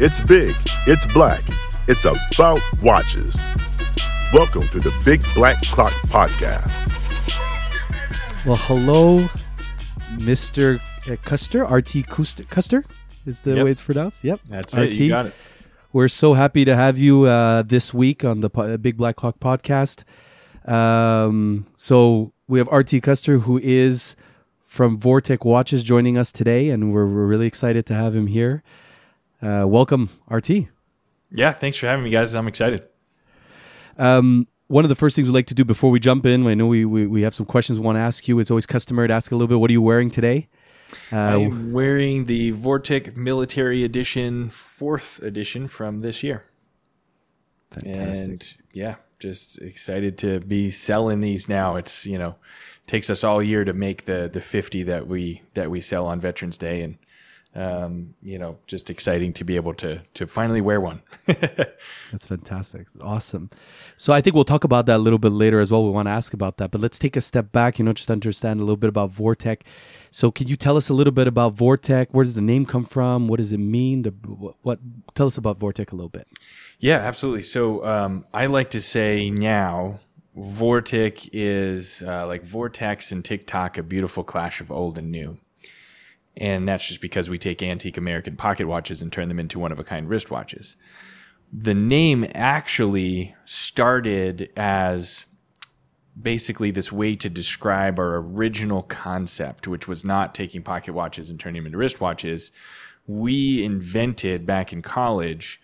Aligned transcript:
It's 0.00 0.20
big, 0.20 0.54
it's 0.86 1.06
black, 1.12 1.42
it's 1.88 2.04
about 2.04 2.60
watches. 2.82 3.36
Welcome 4.32 4.68
to 4.68 4.78
the 4.78 4.92
Big 5.04 5.22
Black 5.34 5.60
Clock 5.62 5.92
Podcast. 6.06 6.86
Well, 8.46 8.56
hello, 8.56 9.28
Mr. 10.18 10.80
Custer, 11.22 11.64
RT 11.64 12.06
Custer, 12.06 12.44
Custer 12.44 12.84
is 13.26 13.40
the 13.40 13.56
Yep. 13.56 13.64
way 13.64 13.70
it's 13.72 13.80
pronounced. 13.80 14.22
Yep, 14.24 14.40
That's 14.48 14.74
RT. 14.74 14.82
it. 14.82 14.96
You 14.98 15.08
got 15.08 15.26
it. 15.26 15.34
We're 15.92 16.08
so 16.08 16.34
happy 16.34 16.64
to 16.64 16.76
have 16.76 16.98
you 16.98 17.24
uh, 17.24 17.62
this 17.62 17.92
week 17.92 18.24
on 18.24 18.40
the 18.40 18.50
po- 18.50 18.76
Big 18.76 18.96
Black 18.96 19.16
Clock 19.16 19.40
podcast. 19.40 20.04
Um, 20.70 21.64
so 21.76 22.32
we 22.46 22.58
have 22.58 22.68
RT 22.68 23.02
Custer, 23.02 23.38
who 23.38 23.58
is 23.58 24.14
from 24.64 24.98
Vortic 25.00 25.44
Watches, 25.44 25.82
joining 25.82 26.18
us 26.18 26.30
today, 26.30 26.68
and 26.68 26.92
we're, 26.92 27.06
we're 27.06 27.26
really 27.26 27.46
excited 27.46 27.86
to 27.86 27.94
have 27.94 28.14
him 28.14 28.26
here. 28.28 28.62
Uh, 29.40 29.64
welcome, 29.66 30.10
RT. 30.28 30.50
Yeah, 31.30 31.52
thanks 31.52 31.76
for 31.76 31.86
having 31.86 32.04
me, 32.04 32.10
guys. 32.10 32.34
I'm 32.34 32.48
excited. 32.48 32.84
Um, 33.96 34.48
one 34.66 34.84
of 34.84 34.88
the 34.88 34.94
first 34.94 35.16
things 35.16 35.28
we 35.28 35.34
like 35.34 35.46
to 35.46 35.54
do 35.54 35.64
before 35.64 35.90
we 35.90 36.00
jump 36.00 36.26
in, 36.26 36.46
I 36.46 36.54
know 36.54 36.66
we, 36.66 36.84
we, 36.84 37.06
we 37.06 37.22
have 37.22 37.34
some 37.34 37.46
questions 37.46 37.78
we 37.78 37.86
want 37.86 37.96
to 37.96 38.02
ask 38.02 38.28
you. 38.28 38.38
It's 38.38 38.50
always 38.50 38.66
customary 38.66 39.08
to 39.08 39.14
ask 39.14 39.30
a 39.30 39.34
little 39.34 39.48
bit, 39.48 39.58
what 39.58 39.70
are 39.70 39.72
you 39.72 39.82
wearing 39.82 40.10
today? 40.10 40.48
Uh, 41.12 41.16
I'm 41.16 41.72
wearing 41.72 42.26
the 42.26 42.52
Vortic 42.52 43.16
Military 43.16 43.84
Edition, 43.84 44.50
fourth 44.50 45.20
edition 45.22 45.68
from 45.68 46.00
this 46.00 46.22
year. 46.22 46.44
fantastic. 47.70 48.26
And 48.26 48.54
yeah, 48.72 48.96
just 49.18 49.58
excited 49.58 50.16
to 50.18 50.40
be 50.40 50.70
selling 50.70 51.20
these 51.20 51.48
now. 51.48 51.76
It's 51.76 52.06
you 52.06 52.18
know 52.18 52.36
takes 52.86 53.10
us 53.10 53.22
all 53.22 53.42
year 53.42 53.64
to 53.64 53.72
make 53.72 54.06
the 54.06 54.30
the 54.32 54.40
50 54.40 54.84
that 54.84 55.06
we 55.06 55.42
that 55.54 55.70
we 55.70 55.80
sell 55.80 56.06
on 56.06 56.20
Veterans 56.20 56.56
Day, 56.56 56.80
and 56.82 56.96
um, 57.54 58.14
you 58.22 58.38
know 58.38 58.58
just 58.66 58.90
exciting 58.90 59.32
to 59.32 59.44
be 59.44 59.56
able 59.56 59.74
to 59.74 60.02
to 60.14 60.26
finally 60.26 60.60
wear 60.60 60.80
one. 60.80 61.02
That's 61.26 62.26
fantastic. 62.26 62.86
Awesome. 63.00 63.50
So 63.96 64.12
I 64.12 64.20
think 64.20 64.34
we'll 64.34 64.44
talk 64.44 64.64
about 64.64 64.86
that 64.86 64.96
a 64.96 64.98
little 64.98 65.18
bit 65.18 65.32
later 65.32 65.60
as 65.60 65.70
well. 65.70 65.84
We 65.84 65.90
want 65.90 66.06
to 66.06 66.12
ask 66.12 66.32
about 66.32 66.58
that, 66.58 66.70
but 66.70 66.80
let's 66.80 66.98
take 66.98 67.16
a 67.16 67.20
step 67.20 67.50
back, 67.52 67.78
you 67.78 67.84
know, 67.84 67.92
just 67.92 68.10
understand 68.10 68.60
a 68.60 68.62
little 68.62 68.76
bit 68.76 68.88
about 68.88 69.10
Vortic. 69.10 69.62
So 70.10 70.30
can 70.30 70.48
you 70.48 70.56
tell 70.56 70.76
us 70.76 70.88
a 70.88 70.94
little 70.94 71.12
bit 71.12 71.26
about 71.26 71.54
Vortic? 71.54 72.08
Where 72.12 72.24
does 72.24 72.34
the 72.34 72.40
name 72.40 72.64
come 72.64 72.84
from? 72.84 73.28
What 73.28 73.38
does 73.38 73.52
it 73.52 73.58
mean? 73.58 74.02
The, 74.02 74.10
what, 74.10 74.54
what 74.62 74.78
tell 75.14 75.26
us 75.26 75.36
about 75.36 75.58
Vortic 75.58 75.92
a 75.92 75.96
little 75.96 76.08
bit. 76.08 76.28
Yeah, 76.78 76.98
absolutely. 76.98 77.42
So 77.42 77.84
um, 77.84 78.24
I 78.32 78.46
like 78.46 78.70
to 78.70 78.80
say 78.80 79.30
now, 79.30 80.00
Vortic 80.36 81.28
is 81.32 82.02
uh, 82.06 82.26
like 82.26 82.44
Vortex 82.44 83.10
and 83.10 83.24
TikTok, 83.24 83.78
a 83.78 83.82
beautiful 83.82 84.22
clash 84.22 84.60
of 84.60 84.70
old 84.70 84.96
and 84.96 85.10
new. 85.10 85.38
And 86.38 86.68
that's 86.68 86.86
just 86.86 87.00
because 87.00 87.28
we 87.28 87.38
take 87.38 87.62
antique 87.62 87.96
American 87.96 88.36
pocket 88.36 88.66
watches 88.66 89.02
and 89.02 89.12
turn 89.12 89.28
them 89.28 89.40
into 89.40 89.58
one 89.58 89.72
of 89.72 89.78
a 89.78 89.84
kind 89.84 90.08
wristwatches. 90.08 90.76
The 91.52 91.74
name 91.74 92.26
actually 92.34 93.34
started 93.44 94.50
as 94.56 95.24
basically 96.20 96.70
this 96.70 96.92
way 96.92 97.16
to 97.16 97.28
describe 97.28 97.98
our 97.98 98.16
original 98.16 98.82
concept, 98.82 99.68
which 99.68 99.88
was 99.88 100.04
not 100.04 100.34
taking 100.34 100.62
pocket 100.62 100.92
watches 100.92 101.30
and 101.30 101.38
turning 101.38 101.62
them 101.62 101.72
into 101.72 101.78
wristwatches. 101.78 102.50
We 103.06 103.64
invented 103.64 104.44
back 104.44 104.72
in 104.72 104.82
college 104.82 105.60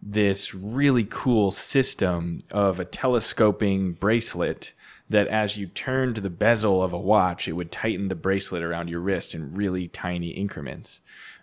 this 0.00 0.54
really 0.54 1.06
cool 1.08 1.50
system 1.50 2.38
of 2.50 2.78
a 2.78 2.84
telescoping 2.84 3.92
bracelet 3.92 4.72
that 5.10 5.26
as 5.28 5.56
you 5.56 5.66
turned 5.66 6.16
the 6.16 6.30
bezel 6.30 6.82
of 6.82 6.92
a 6.92 6.98
watch, 6.98 7.48
it 7.48 7.52
would 7.52 7.72
tighten 7.72 8.08
the 8.08 8.14
bracelet 8.14 8.62
around 8.62 8.88
your 8.88 9.00
wrist 9.00 9.34
in 9.34 9.54
really 9.54 9.88
tiny 9.88 10.28
increments. 10.28 11.00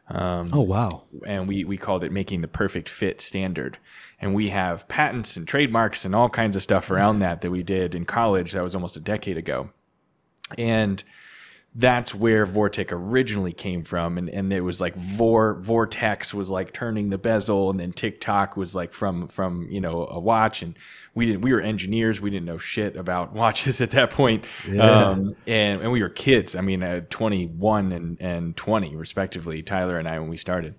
Um, 0.08 0.50
Oh 0.54 0.62
wow. 0.62 1.04
and 1.26 1.48
we, 1.48 1.64
we 1.64 1.78
called 1.78 2.04
it 2.04 2.12
making 2.12 2.42
the 2.42 2.48
perfect 2.48 2.88
fit 2.88 3.20
standard. 3.22 3.80
And 4.22 4.36
we 4.36 4.50
have 4.50 4.88
patents 4.88 5.36
and 5.36 5.48
trademarks 5.48 6.06
and 6.06 6.14
all 6.14 6.30
kinds 6.30 6.56
of 6.56 6.62
stuff 6.62 6.92
around 6.92 7.20
that 7.20 7.42
that 7.42 7.50
we 7.50 7.64
did 7.64 7.96
in 7.96 8.06
college. 8.06 8.52
That 8.52 8.62
was 8.64 8.76
almost 8.76 8.96
a 8.98 9.00
decade 9.00 9.38
ago. 9.38 9.72
And 10.60 11.04
that's 11.78 12.16
where 12.16 12.48
Vortic 12.48 12.88
originally 12.92 13.52
came 13.52 13.84
from. 13.84 14.18
And, 14.18 14.30
and 14.30 14.54
it 14.54 14.62
was 14.62 14.80
like 14.80 14.96
Vor, 14.96 15.56
Vortex 15.56 16.34
was 16.34 16.50
like 16.50 16.72
turning 16.72 17.10
the 17.10 17.18
bezel 17.18 17.70
and 17.70 17.78
then 17.78 17.92
TikTok 17.92 18.56
was 18.56 18.74
like 18.74 18.94
from, 18.94 19.28
from, 19.28 19.68
you 19.70 19.82
know, 19.82 20.08
a 20.10 20.18
watch. 20.18 20.62
And 20.62 20.78
we 21.16 21.26
didn't, 21.26 21.42
we 21.42 21.52
were 21.52 21.60
engineers. 21.60 22.22
We 22.22 22.30
didn't 22.30 22.46
know 22.46 22.58
shit 22.58 22.96
about 22.96 23.34
watches 23.34 23.82
at 23.82 23.92
that 23.92 24.12
point. 24.12 24.46
Yeah. 24.70 25.10
Um, 25.10 25.36
and, 25.46 25.82
and 25.82 25.92
we 25.92 26.02
were 26.02 26.10
kids. 26.10 26.56
I 26.56 26.62
mean, 26.62 26.82
uh, 26.82 27.02
21 27.10 27.92
and, 27.92 28.22
and 28.22 28.56
20 28.56 28.96
respectively, 28.96 29.62
Tyler 29.62 30.00
and 30.00 30.08
I, 30.08 30.18
when 30.20 30.30
we 30.30 30.38
started. 30.38 30.76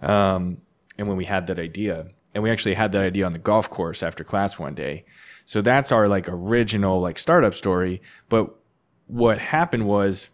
Um, 0.00 0.58
and 0.98 1.06
when 1.06 1.16
we 1.16 1.24
had 1.24 1.46
that 1.46 1.60
idea, 1.60 2.08
and 2.34 2.42
we 2.42 2.50
actually 2.50 2.74
had 2.74 2.90
that 2.92 3.02
idea 3.02 3.26
on 3.26 3.32
the 3.32 3.38
golf 3.38 3.70
course 3.70 4.02
after 4.02 4.24
class 4.24 4.58
one 4.58 4.74
day. 4.74 5.04
So 5.44 5.62
that's 5.62 5.92
our 5.92 6.08
like 6.08 6.28
original 6.28 7.00
like 7.00 7.18
startup 7.18 7.54
story. 7.54 8.02
But 8.28 8.54
what 9.12 9.38
happened 9.38 9.86
was 9.86 10.28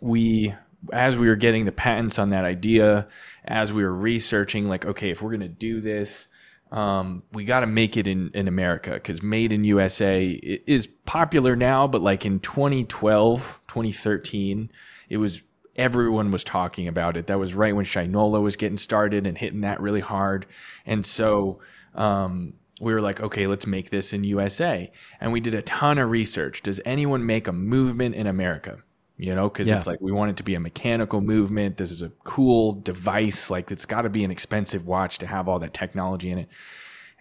we 0.00 0.52
as 0.92 1.16
we 1.16 1.28
were 1.28 1.36
getting 1.36 1.64
the 1.64 1.72
patents 1.72 2.18
on 2.18 2.30
that 2.30 2.44
idea, 2.44 3.06
as 3.44 3.72
we 3.72 3.84
were 3.84 3.94
researching, 3.94 4.68
like, 4.68 4.84
okay, 4.84 5.10
if 5.10 5.22
we're 5.22 5.30
gonna 5.30 5.48
do 5.48 5.80
this, 5.80 6.26
um, 6.72 7.22
we 7.32 7.44
got 7.44 7.60
to 7.60 7.66
make 7.66 7.96
it 7.96 8.08
in, 8.08 8.30
in 8.34 8.48
America 8.48 8.90
because 8.90 9.22
made 9.22 9.52
in 9.52 9.62
USA 9.62 10.26
is 10.26 10.88
popular 11.04 11.54
now, 11.54 11.86
but 11.86 12.02
like 12.02 12.26
in 12.26 12.40
2012, 12.40 13.60
2013, 13.68 14.70
it 15.08 15.18
was 15.18 15.42
everyone 15.76 16.32
was 16.32 16.42
talking 16.42 16.88
about 16.88 17.16
it. 17.16 17.28
That 17.28 17.38
was 17.38 17.54
right 17.54 17.74
when 17.74 17.84
Shinola 17.84 18.42
was 18.42 18.56
getting 18.56 18.78
started 18.78 19.28
and 19.28 19.38
hitting 19.38 19.60
that 19.60 19.80
really 19.80 20.00
hard. 20.00 20.46
And 20.84 21.06
so, 21.06 21.60
um, 21.94 22.54
we 22.80 22.92
were 22.92 23.00
like, 23.00 23.20
okay, 23.20 23.46
let's 23.46 23.66
make 23.66 23.90
this 23.90 24.12
in 24.12 24.24
USA. 24.24 24.90
And 25.20 25.32
we 25.32 25.40
did 25.40 25.54
a 25.54 25.62
ton 25.62 25.98
of 25.98 26.10
research. 26.10 26.62
Does 26.62 26.80
anyone 26.84 27.24
make 27.24 27.48
a 27.48 27.52
movement 27.52 28.14
in 28.14 28.26
America? 28.26 28.78
You 29.16 29.34
know, 29.34 29.48
because 29.48 29.66
Yeah. 29.68 29.76
it's 29.76 29.86
like 29.86 30.00
we 30.02 30.12
want 30.12 30.30
it 30.32 30.36
to 30.36 30.42
be 30.42 30.54
a 30.54 30.60
mechanical 30.60 31.22
movement. 31.22 31.78
This 31.78 31.90
is 31.90 32.02
a 32.02 32.10
cool 32.24 32.72
device. 32.72 33.48
Like 33.50 33.70
it's 33.70 33.86
got 33.86 34.02
to 34.02 34.10
be 34.10 34.24
an 34.24 34.30
expensive 34.30 34.86
watch 34.86 35.18
to 35.18 35.26
have 35.26 35.48
all 35.48 35.58
that 35.60 35.72
technology 35.72 36.30
in 36.30 36.38
it. 36.38 36.48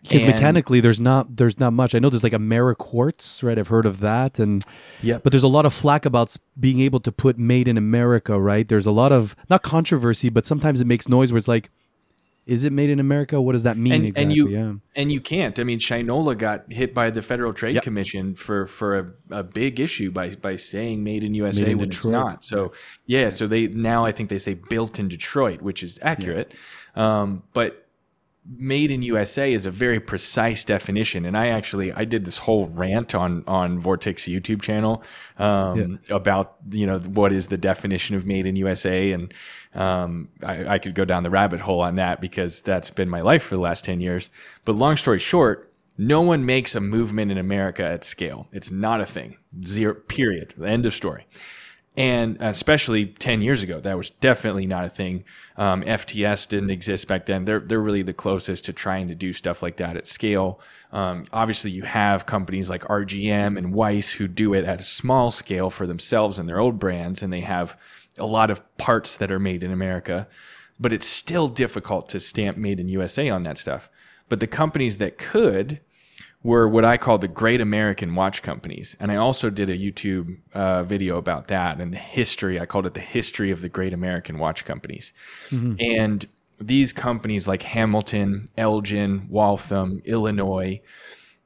Because 0.01 0.23
mechanically, 0.23 0.81
there's 0.81 0.99
not 0.99 1.35
there's 1.37 1.59
not 1.59 1.73
much. 1.73 1.95
I 1.95 1.99
know 1.99 2.09
there's 2.09 2.21
like 2.23 2.33
AmeriQuartz, 2.33 3.41
right? 3.41 3.57
I've 3.57 3.69
heard 3.69 3.87
of 3.87 4.01
that, 4.01 4.37
and 4.37 4.63
yeah. 5.01 5.17
but 5.17 5.31
there's 5.31 5.41
a 5.41 5.47
lot 5.47 5.65
of 5.65 5.73
flack 5.73 6.05
about 6.05 6.35
being 6.59 6.79
able 6.79 6.99
to 6.99 7.11
put 7.11 7.39
"Made 7.39 7.67
in 7.67 7.75
America," 7.75 8.39
right? 8.39 8.67
There's 8.67 8.85
a 8.85 8.91
lot 8.91 9.11
of 9.11 9.35
not 9.49 9.63
controversy, 9.63 10.29
but 10.29 10.45
sometimes 10.45 10.79
it 10.79 10.85
makes 10.85 11.09
noise 11.09 11.31
where 11.31 11.37
it's 11.37 11.47
like, 11.47 11.71
"Is 12.45 12.63
it 12.63 12.71
made 12.71 12.89
in 12.89 12.99
America? 12.99 13.41
What 13.41 13.53
does 13.53 13.63
that 13.63 13.77
mean 13.77 13.93
and, 13.93 14.05
exactly?" 14.05 14.23
and 14.23 14.35
you 14.35 14.47
yeah. 14.49 14.73
and 14.95 15.11
you 15.11 15.21
can't. 15.21 15.59
I 15.59 15.63
mean, 15.63 15.79
Shinola 15.79 16.37
got 16.37 16.71
hit 16.71 16.93
by 16.93 17.09
the 17.09 17.21
Federal 17.21 17.53
Trade 17.53 17.75
Yep. 17.75 17.83
Commission 17.83 18.35
for 18.35 18.67
for 18.67 18.99
a, 18.99 19.37
a 19.39 19.43
big 19.43 19.79
issue 19.79 20.11
by 20.11 20.35
by 20.35 20.55
saying 20.55 21.03
"made 21.03 21.23
in 21.23 21.33
USA" 21.33 21.61
Made 21.61 21.71
in 21.71 21.77
when 21.77 21.89
Detroit. 21.89 22.15
it's 22.15 22.23
not. 22.23 22.43
So 22.43 22.73
yeah, 23.05 23.29
so 23.29 23.47
they 23.47 23.67
now 23.67 24.05
I 24.05 24.11
think 24.11 24.29
they 24.29 24.37
say 24.37 24.53
"built 24.53 24.99
in 24.99 25.07
Detroit," 25.07 25.61
which 25.61 25.83
is 25.83 25.99
accurate. 26.01 26.53
Um, 26.95 27.43
but 27.53 27.84
made 28.47 28.91
in 28.91 29.01
USA 29.01 29.51
is 29.51 29.65
a 29.65 29.71
very 29.71 29.99
precise 29.99 30.63
definition. 30.63 31.25
And 31.25 31.37
I 31.37 31.47
actually 31.47 31.91
I 31.91 32.05
did 32.05 32.25
this 32.25 32.37
whole 32.37 32.67
rant 32.67 33.15
on 33.15 33.43
on 33.47 33.81
Vortic's 33.81 34.23
YouTube 34.23 34.61
channel 34.61 35.03
um, 35.37 35.99
about 36.09 36.55
you 36.71 36.85
know 36.85 36.99
what 36.99 37.33
is 37.33 37.47
the 37.47 37.57
definition 37.57 38.15
of 38.15 38.25
made 38.25 38.45
in 38.45 38.55
USA, 38.55 39.11
and 39.11 39.33
um, 39.73 40.29
I, 40.43 40.75
I 40.75 40.79
could 40.79 40.95
go 40.95 41.05
down 41.05 41.23
the 41.23 41.29
rabbit 41.29 41.61
hole 41.61 41.81
on 41.81 41.95
that 41.95 42.21
because 42.21 42.61
that's 42.61 42.89
been 42.89 43.09
my 43.09 43.21
life 43.21 43.43
for 43.43 43.55
the 43.55 43.61
last 43.61 43.83
ten 43.83 43.99
years. 43.99 44.29
But 44.63 44.75
long 44.75 44.97
story 44.97 45.19
short. 45.19 45.71
No 45.97 46.19
one 46.19 46.45
makes 46.45 46.75
a 46.75 46.81
movement 46.81 47.31
in 47.31 47.37
America 47.37 47.81
at 47.81 48.03
scale. 48.03 48.49
It's 48.51 48.69
not 48.69 48.99
a 48.99 49.05
thing. 49.05 49.37
Zero, 49.63 49.93
period. 49.93 50.53
End 50.61 50.85
of 50.85 50.93
story 50.93 51.25
and 51.97 52.37
especially 52.41 53.05
10 53.05 53.41
years 53.41 53.63
ago 53.63 53.79
that 53.79 53.97
was 53.97 54.09
definitely 54.21 54.65
not 54.65 54.85
a 54.85 54.89
thing. 54.89 55.23
Um, 55.57 55.81
fts 55.83 56.47
didn't 56.47 56.69
exist 56.69 57.07
back 57.07 57.25
then. 57.25 57.45
They're, 57.45 57.59
they're 57.59 57.79
really 57.79 58.01
the 58.01 58.13
closest 58.13 58.65
to 58.65 58.73
trying 58.73 59.07
to 59.07 59.15
do 59.15 59.33
stuff 59.33 59.63
like 59.63 59.77
that 59.77 59.97
at 59.97 60.07
scale. 60.07 60.59
Um, 60.91 61.25
obviously 61.31 61.71
you 61.71 61.83
have 61.83 62.25
companies 62.25 62.69
like 62.69 62.83
rgm 62.83 63.57
and 63.57 63.73
weiss 63.73 64.11
who 64.11 64.27
do 64.27 64.53
it 64.53 64.65
at 64.65 64.81
a 64.81 64.85
small 64.85 65.31
scale 65.31 65.69
for 65.69 65.87
themselves 65.87 66.39
and 66.39 66.47
their 66.47 66.59
old 66.59 66.79
brands 66.79 67.21
and 67.21 67.31
they 67.31 67.41
have 67.41 67.77
a 68.17 68.25
lot 68.25 68.49
of 68.49 68.77
parts 68.77 69.17
that 69.17 69.31
are 69.31 69.39
made 69.39 69.63
in 69.63 69.71
america. 69.71 70.27
But 70.79 70.91
it's 70.91 71.07
still 71.07 71.47
difficult 71.47 72.09
to 72.09 72.19
stamp 72.19 72.57
made 72.57 72.79
in 72.79 72.89
usa 72.89 73.29
on 73.29 73.43
that 73.43 73.57
stuff. 73.57 73.89
But 74.27 74.39
the 74.39 74.47
companies 74.47 74.97
that 74.97 75.17
could 75.17 75.79
were 76.45 76.69
what 76.69 76.85
I 76.85 76.95
call 76.95 77.17
the 77.17 77.27
great 77.27 77.59
American 77.59 78.13
watch 78.13 78.43
companies. 78.43 78.95
And 78.99 79.11
I 79.11 79.15
also 79.15 79.49
did 79.49 79.67
a 79.67 79.75
YouTube 79.75 80.37
uh, 80.53 80.83
video 80.83 81.17
about 81.17 81.47
that 81.47 81.81
and 81.81 81.91
the 81.91 81.97
history. 81.97 82.59
I 82.59 82.67
called 82.67 82.85
it 82.85 82.93
the 82.93 82.99
history 82.99 83.49
of 83.49 83.61
the 83.61 83.67
great 83.67 83.93
American 83.93 84.37
watch 84.37 84.63
companies. 84.63 85.11
And 85.79 86.27
these 86.61 86.93
companies 86.93 87.47
like 87.47 87.63
Hamilton, 87.63 88.45
Elgin, 88.57 89.25
Waltham, 89.27 90.03
Illinois, 90.05 90.81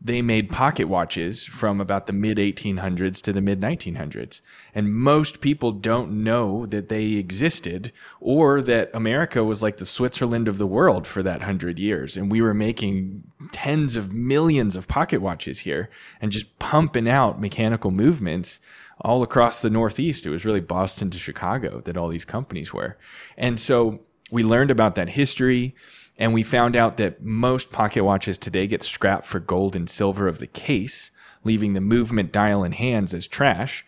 they 0.02 0.22
made 0.22 0.50
pocket 0.50 0.88
watches 0.88 1.44
from 1.44 1.82
about 1.82 2.08
the 2.08 2.14
mid 2.14 2.38
1800s 2.38 3.22
to 3.22 3.34
the 3.34 3.42
mid 3.42 3.60
1900s. 3.60 4.40
And 4.74 4.94
most 4.94 5.42
people 5.42 5.72
don't 5.72 6.24
know 6.24 6.66
that 6.68 6.88
they 6.88 7.14
existed 7.14 7.92
or 8.22 8.62
that 8.62 8.90
America 8.94 9.44
was 9.44 9.62
like 9.62 9.78
the 9.78 9.86
Switzerland 9.86 10.48
of 10.48 10.58
the 10.58 10.68
world 10.68 11.06
for 11.06 11.22
that 11.24 11.42
hundred 11.42 11.80
years. 11.80 12.16
And 12.16 12.32
we 12.32 12.42
were 12.42 12.54
making 12.54 13.24
tens 13.52 13.98
of 13.98 14.14
millions 14.14 14.78
of 14.78 14.88
pocket 14.88 15.22
watches 15.22 15.60
here 15.60 15.90
and 16.22 16.32
just 16.32 16.58
pumping 16.60 17.10
out 17.10 17.42
mechanical 17.42 17.92
movements 17.92 18.62
all 19.02 19.22
across 19.22 19.62
the 19.62 19.70
Northeast. 19.70 20.26
It 20.26 20.30
was 20.30 20.46
really 20.46 20.60
Boston 20.62 21.10
to 21.10 21.20
Chicago 21.20 21.82
that 21.82 21.98
all 21.98 22.08
these 22.08 22.26
companies 22.26 22.74
were. 22.74 22.98
And 23.38 23.60
so 23.60 24.00
we 24.32 24.44
learned 24.44 24.72
about 24.72 24.96
that 24.96 25.10
history 25.10 25.76
and 26.20 26.34
we 26.34 26.44
found 26.44 26.76
out 26.76 26.98
that 26.98 27.24
most 27.24 27.72
pocket 27.72 28.04
watches 28.04 28.38
today 28.38 28.68
get 28.68 28.84
scrapped 28.84 29.26
for 29.26 29.40
gold 29.40 29.76
and 29.76 29.90
silver 29.90 30.28
of 30.28 30.40
the 30.40 30.48
case, 30.48 31.12
leaving 31.46 31.74
the 31.74 31.82
movement 31.82 32.34
dial 32.34 32.62
and 32.62 32.74
hands 32.74 33.14
as 33.14 33.26
trash. 33.26 33.86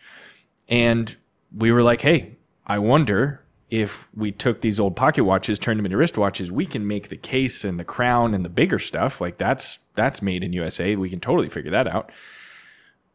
And 0.66 1.14
we 1.54 1.70
were 1.70 1.82
like, 1.82 2.00
hey, 2.00 2.38
I 2.66 2.78
wonder 2.78 3.44
if 3.68 4.08
we 4.14 4.32
took 4.32 4.62
these 4.62 4.80
old 4.80 4.96
pocket 4.96 5.24
watches, 5.24 5.58
turned 5.58 5.78
them 5.78 5.86
into 5.86 5.98
wristwatches, 5.98 6.50
we 6.50 6.64
can 6.64 6.86
make 6.86 7.10
the 7.10 7.16
case 7.18 7.64
and 7.64 7.78
the 7.78 7.84
crown 7.84 8.32
and 8.32 8.44
the 8.44 8.50
bigger 8.50 8.78
stuff. 8.78 9.20
Like 9.20 9.36
that's 9.36 9.78
that's 9.92 10.22
made 10.22 10.42
in 10.42 10.54
USA. 10.54 10.96
We 10.96 11.10
can 11.10 11.20
totally 11.20 11.50
figure 11.50 11.70
that 11.70 11.86
out. 11.86 12.10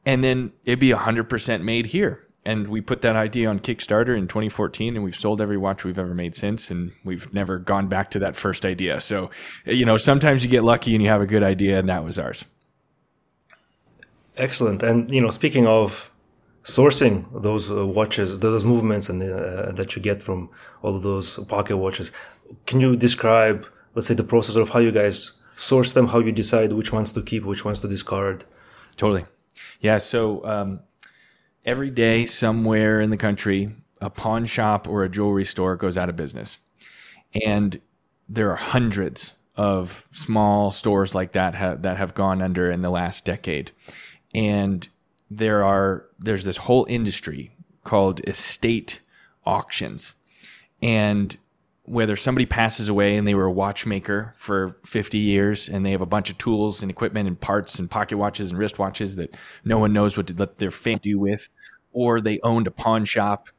And 0.06 0.24
then 0.24 0.54
it'd 0.64 0.80
be 0.80 0.92
100% 0.92 1.64
made 1.64 1.88
here 1.88 2.27
and 2.48 2.70
we 2.70 2.80
put 2.80 3.02
that 3.02 3.18
idea 3.18 3.50
on 3.50 3.60
Kickstarter 3.60 4.18
in 4.18 4.26
2014, 4.26 4.96
and 4.96 5.04
we've 5.04 5.18
sold 5.18 5.42
every 5.42 5.58
watch 5.58 5.84
we've 5.84 6.00
ever 6.00 6.16
made 6.16 6.34
since, 6.34 6.72
and 6.72 6.94
we've 7.04 7.32
never 7.34 7.60
gone 7.60 7.90
back 7.90 8.10
to 8.12 8.20
that 8.20 8.38
first 8.38 8.66
idea. 8.66 9.02
So, 9.02 9.30
you 9.66 9.84
know, 9.84 9.98
sometimes 9.98 10.46
you 10.46 10.50
get 10.50 10.64
lucky 10.64 10.96
and 10.96 11.04
you 11.04 11.10
have 11.10 11.22
a 11.22 11.26
good 11.26 11.44
idea, 11.44 11.78
and 11.78 11.90
that 11.90 12.06
was 12.06 12.18
ours. 12.18 12.46
Excellent. 14.38 14.82
And 14.82 15.12
you 15.12 15.20
know, 15.20 15.30
speaking 15.30 15.68
of 15.68 16.10
sourcing 16.64 17.26
those 17.34 17.70
uh, 17.70 17.86
watches, 17.86 18.40
those 18.40 18.64
movements, 18.64 19.10
and 19.10 19.22
uh, 19.22 19.74
that 19.74 19.98
you 19.98 20.02
get 20.02 20.22
from 20.22 20.50
all 20.82 20.96
of 20.96 21.04
those 21.04 21.40
pocket 21.50 21.76
watches, 21.76 22.14
can 22.66 22.80
you 22.80 22.96
describe, 22.96 23.66
let's 23.94 24.08
say, 24.08 24.14
the 24.14 24.24
process 24.24 24.56
of 24.56 24.70
how 24.70 24.80
you 24.80 24.94
guys 24.94 25.34
source 25.58 25.92
them, 25.92 26.08
how 26.08 26.20
you 26.20 26.32
decide 26.32 26.72
which 26.72 26.94
ones 26.94 27.12
to 27.12 27.22
keep, 27.22 27.44
which 27.44 27.66
ones 27.66 27.82
to 27.82 27.90
discard? 27.90 28.46
Totally. 28.96 29.26
Yeah. 29.82 29.98
So 29.98 30.46
um, 30.46 30.80
every 31.68 31.92
day 31.92 32.26
somewhere 32.26 33.02
in 33.02 33.10
the 33.10 33.18
country, 33.18 33.76
a 34.00 34.10
pawn 34.10 34.46
shop 34.46 34.88
or 34.88 35.04
a 35.04 35.10
jewelry 35.10 35.44
store 35.44 35.76
goes 35.76 35.98
out 35.98 36.10
of 36.10 36.16
business. 36.16 36.58
And 37.46 37.80
there 38.30 38.50
are 38.50 38.56
hundreds 38.56 39.34
of 39.56 40.08
small 40.12 40.72
stores 40.72 41.14
like 41.14 41.34
that 41.34 41.56
ha- 41.56 41.76
that 41.76 41.98
have 41.98 42.14
gone 42.14 42.42
under 42.42 42.72
in 42.72 42.82
the 42.82 42.90
last 42.90 43.26
decade. 43.26 43.72
And 44.34 44.88
there 45.30 45.64
are 45.64 46.06
there's 46.18 46.46
this 46.46 46.58
whole 46.58 46.86
industry 46.90 47.52
called 47.84 48.22
estate 48.28 49.02
auctions. 49.46 50.14
And 50.82 51.36
whether 51.88 52.18
somebody 52.18 52.46
passes 52.46 52.90
away 52.90 53.16
and 53.16 53.26
they 53.26 53.34
were 53.34 53.46
a 53.46 53.52
watchmaker 53.52 54.34
for 54.36 54.76
50 54.86 55.18
years 55.18 55.70
and 55.70 55.86
they 55.86 55.92
have 55.92 56.02
a 56.02 56.06
bunch 56.06 56.30
of 56.30 56.38
tools 56.38 56.82
and 56.82 56.92
equipment 56.92 57.30
and 57.30 57.40
parts 57.40 57.80
and 57.80 57.90
pocket 57.90 58.18
watches 58.18 58.52
and 58.52 58.60
wristwatches 58.60 59.16
that 59.16 59.34
no 59.64 59.80
one 59.80 59.94
knows 59.94 60.18
what 60.18 60.28
to 60.28 60.34
let 60.34 60.58
their 60.58 60.70
family 60.70 61.00
do 61.00 61.18
with, 61.18 61.50
or 61.98 62.22
they 62.22 62.40
owned 62.44 62.68
a 62.68 62.72
pawn 62.72 63.06
shop 63.06 63.50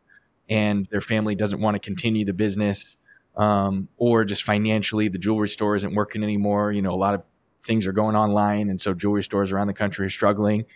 and 0.49 0.87
their 0.93 1.01
family 1.01 1.35
doesn't 1.35 1.61
want 1.61 1.75
to 1.75 1.81
continue 1.81 2.25
the 2.25 2.33
business, 2.33 2.97
um, 3.37 3.89
or 3.97 4.25
just 4.25 4.45
financially 4.45 5.09
the 5.09 5.19
jewelry 5.19 5.49
store 5.49 5.75
isn't 5.75 5.93
working 5.93 6.23
anymore. 6.23 6.71
You 6.71 6.81
know, 6.81 6.95
a 6.95 6.97
lot 6.97 7.15
of 7.15 7.25
things 7.65 7.85
are 7.89 7.93
going 7.93 8.15
online, 8.15 8.71
and 8.71 8.81
so 8.81 8.95
jewelry 8.95 9.25
stores 9.25 9.51
around 9.51 9.67
the 9.67 9.75
country 9.75 10.07
are 10.07 10.11
struggling. 10.11 10.67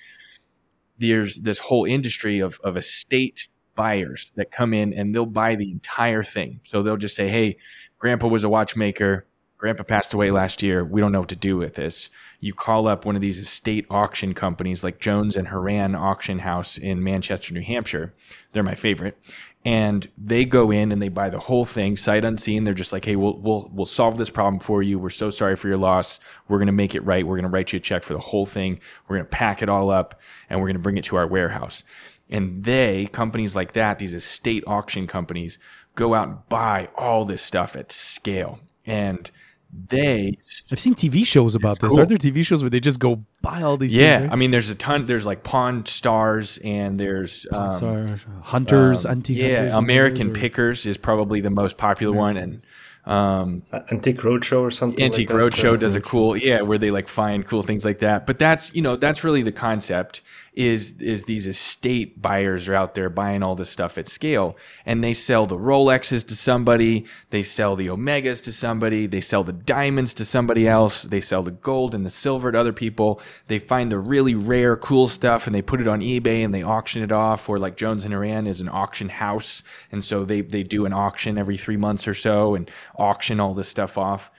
There's 0.98 1.36
this 1.36 1.60
whole 1.60 1.84
industry 1.84 2.40
of 2.40 2.58
of 2.64 2.76
estate 2.76 3.46
buyers 3.76 4.32
that 4.34 4.50
come 4.50 4.74
in 4.74 4.92
and 4.92 5.14
they'll 5.14 5.24
buy 5.24 5.54
the 5.54 5.70
entire 5.70 6.24
thing. 6.24 6.60
So 6.64 6.82
they'll 6.82 6.96
just 6.96 7.14
say, 7.14 7.28
"Hey, 7.28 7.58
Grandpa 8.00 8.26
was 8.26 8.42
a 8.42 8.48
watchmaker. 8.48 9.24
Grandpa 9.62 9.84
passed 9.84 10.12
away 10.12 10.32
last 10.32 10.60
year. 10.60 10.84
We 10.84 11.00
don't 11.00 11.12
know 11.12 11.20
what 11.20 11.28
to 11.28 11.36
do 11.36 11.56
with 11.56 11.74
this. 11.74 12.10
You 12.40 12.52
call 12.52 12.88
up 12.88 13.06
one 13.06 13.14
of 13.14 13.22
these 13.22 13.38
estate 13.38 13.86
auction 13.88 14.34
companies 14.34 14.82
like 14.82 14.98
Jones 14.98 15.36
and 15.36 15.46
Horan 15.46 15.94
Auction 15.94 16.40
House 16.40 16.76
in 16.76 17.04
Manchester, 17.04 17.54
New 17.54 17.62
Hampshire. 17.62 18.12
They're 18.50 18.64
my 18.64 18.74
favorite. 18.74 19.16
And 19.64 20.08
they 20.18 20.44
go 20.44 20.72
in 20.72 20.90
and 20.90 21.00
they 21.00 21.08
buy 21.08 21.30
the 21.30 21.38
whole 21.38 21.64
thing 21.64 21.96
sight 21.96 22.24
unseen. 22.24 22.64
They're 22.64 22.74
just 22.74 22.92
like, 22.92 23.04
"Hey, 23.04 23.14
we'll 23.14 23.38
we'll 23.38 23.70
we'll 23.72 23.86
solve 23.86 24.18
this 24.18 24.30
problem 24.30 24.58
for 24.58 24.82
you. 24.82 24.98
We're 24.98 25.10
so 25.10 25.30
sorry 25.30 25.54
for 25.54 25.68
your 25.68 25.76
loss. 25.76 26.18
We're 26.48 26.58
going 26.58 26.66
to 26.66 26.72
make 26.72 26.96
it 26.96 27.04
right. 27.06 27.24
We're 27.24 27.36
going 27.36 27.44
to 27.44 27.48
write 27.48 27.72
you 27.72 27.76
a 27.76 27.80
check 27.80 28.02
for 28.02 28.14
the 28.14 28.18
whole 28.18 28.46
thing. 28.46 28.80
We're 29.06 29.18
going 29.18 29.26
to 29.26 29.30
pack 29.30 29.62
it 29.62 29.68
all 29.68 29.92
up 29.92 30.20
and 30.50 30.58
we're 30.58 30.66
going 30.66 30.74
to 30.74 30.82
bring 30.82 30.96
it 30.96 31.04
to 31.04 31.16
our 31.16 31.26
warehouse." 31.28 31.84
And 32.28 32.64
they, 32.64 33.06
companies 33.12 33.54
like 33.54 33.74
that, 33.74 34.00
these 34.00 34.14
estate 34.14 34.64
auction 34.66 35.06
companies, 35.06 35.60
go 35.94 36.14
out 36.14 36.26
and 36.26 36.48
buy 36.48 36.88
all 36.96 37.24
this 37.24 37.42
stuff 37.42 37.76
at 37.76 37.92
scale. 37.92 38.58
And 38.84 39.30
they 39.72 40.36
I've 40.70 40.78
seen 40.80 40.94
TV 40.94 41.26
shows 41.26 41.54
about 41.54 41.80
this. 41.80 41.90
cool. 41.90 42.00
Are 42.00 42.06
there 42.06 42.18
TV 42.18 42.44
shows 42.44 42.62
where 42.62 42.70
they 42.70 42.80
just 42.80 42.98
go 42.98 43.24
buy 43.40 43.62
all 43.62 43.76
these 43.76 43.94
yeah 43.94 44.18
things? 44.20 44.32
i 44.32 44.36
mean 44.36 44.50
there's 44.50 44.68
a 44.68 44.74
ton 44.74 45.04
there's 45.04 45.26
like 45.26 45.42
pawn 45.42 45.84
stars 45.86 46.58
and 46.62 47.00
there's 47.00 47.46
um, 47.52 47.78
Sorry, 47.78 48.06
hunters, 48.42 49.04
um, 49.04 49.12
antique 49.12 49.38
yeah 49.38 49.56
hunters, 49.56 49.74
american 49.74 50.30
or- 50.30 50.34
pickers 50.34 50.86
is 50.86 50.96
probably 50.98 51.40
the 51.40 51.50
most 51.50 51.76
popular 51.76 52.14
one 52.16 52.36
and 52.36 52.62
um, 53.04 53.64
Antique 53.90 54.18
Roadshow 54.20 54.60
or 54.60 54.70
something. 54.70 55.04
Antique 55.04 55.28
like 55.28 55.36
that? 55.36 55.44
Roadshow 55.56 55.76
does 55.76 55.96
a 55.96 56.00
cool, 56.00 56.36
yeah, 56.36 56.60
where 56.60 56.78
they 56.78 56.92
like 56.92 57.08
find 57.08 57.44
cool 57.44 57.64
things 57.64 57.84
like 57.84 57.98
that. 57.98 58.26
But 58.26 58.38
that's 58.38 58.72
you 58.76 58.80
know 58.82 58.94
that's 58.94 59.24
really 59.24 59.42
the 59.42 59.50
concept 59.50 60.20
is 60.54 61.00
is 61.00 61.24
these 61.24 61.46
estate 61.46 62.20
buyers 62.20 62.68
are 62.68 62.74
out 62.74 62.94
there 62.94 63.08
buying 63.08 63.42
all 63.42 63.54
this 63.54 63.70
stuff 63.70 63.96
at 63.96 64.06
scale, 64.06 64.56
and 64.84 65.02
they 65.02 65.14
sell 65.14 65.46
the 65.46 65.56
Rolexes 65.56 66.26
to 66.26 66.36
somebody, 66.36 67.06
they 67.30 67.42
sell 67.42 67.74
the 67.74 67.86
Omegas 67.86 68.42
to 68.44 68.52
somebody, 68.52 69.06
they 69.06 69.20
sell 69.20 69.42
the 69.42 69.52
diamonds 69.54 70.12
to 70.14 70.26
somebody 70.26 70.68
else, 70.68 71.04
they 71.04 71.22
sell 71.22 71.42
the 71.42 71.50
gold 71.50 71.94
and 71.94 72.04
the 72.04 72.10
silver 72.10 72.52
to 72.52 72.58
other 72.58 72.72
people. 72.72 73.20
They 73.48 73.58
find 73.58 73.90
the 73.90 73.98
really 73.98 74.34
rare, 74.34 74.76
cool 74.76 75.08
stuff 75.08 75.46
and 75.46 75.54
they 75.54 75.62
put 75.62 75.80
it 75.80 75.88
on 75.88 76.00
eBay 76.00 76.44
and 76.44 76.52
they 76.52 76.62
auction 76.62 77.02
it 77.02 77.12
off. 77.12 77.48
Or 77.48 77.58
like 77.58 77.76
Jones 77.76 78.04
and 78.04 78.12
Horan 78.12 78.46
is 78.46 78.60
an 78.60 78.68
auction 78.68 79.08
house, 79.08 79.62
and 79.90 80.04
so 80.04 80.24
they 80.24 80.42
they 80.42 80.62
do 80.62 80.84
an 80.84 80.92
auction 80.92 81.38
every 81.38 81.56
three 81.56 81.78
months 81.78 82.06
or 82.06 82.14
so 82.14 82.54
and 82.54 82.70
auction 82.98 83.40
all 83.40 83.54
this 83.54 83.68
stuff 83.68 83.96
off. 83.96 84.30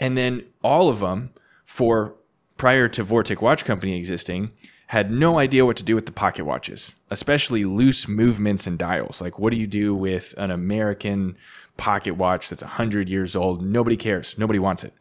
And 0.00 0.18
then 0.18 0.44
all 0.64 0.88
of 0.88 0.98
them, 0.98 1.30
for 1.64 2.16
prior 2.56 2.88
to 2.88 3.04
Vortic 3.04 3.40
Watch 3.40 3.64
Company 3.64 3.96
existing, 3.96 4.50
had 4.94 5.10
no 5.10 5.40
idea 5.40 5.66
what 5.66 5.76
to 5.76 5.82
do 5.82 5.96
with 5.96 6.06
the 6.06 6.12
pocket 6.12 6.44
watches, 6.44 6.92
especially 7.10 7.64
loose 7.64 8.06
movements 8.06 8.64
and 8.66 8.78
dials. 8.78 9.20
Like, 9.20 9.40
what 9.40 9.50
do 9.50 9.56
you 9.58 9.66
do 9.66 9.92
with 9.92 10.34
an 10.38 10.52
American 10.52 11.36
pocket 11.76 12.12
watch 12.12 12.48
that's 12.48 12.62
100 12.62 13.08
years 13.08 13.34
old? 13.34 13.60
Nobody 13.60 13.96
cares. 13.96 14.36
Nobody 14.38 14.60
wants 14.60 14.84
it. 14.84 14.94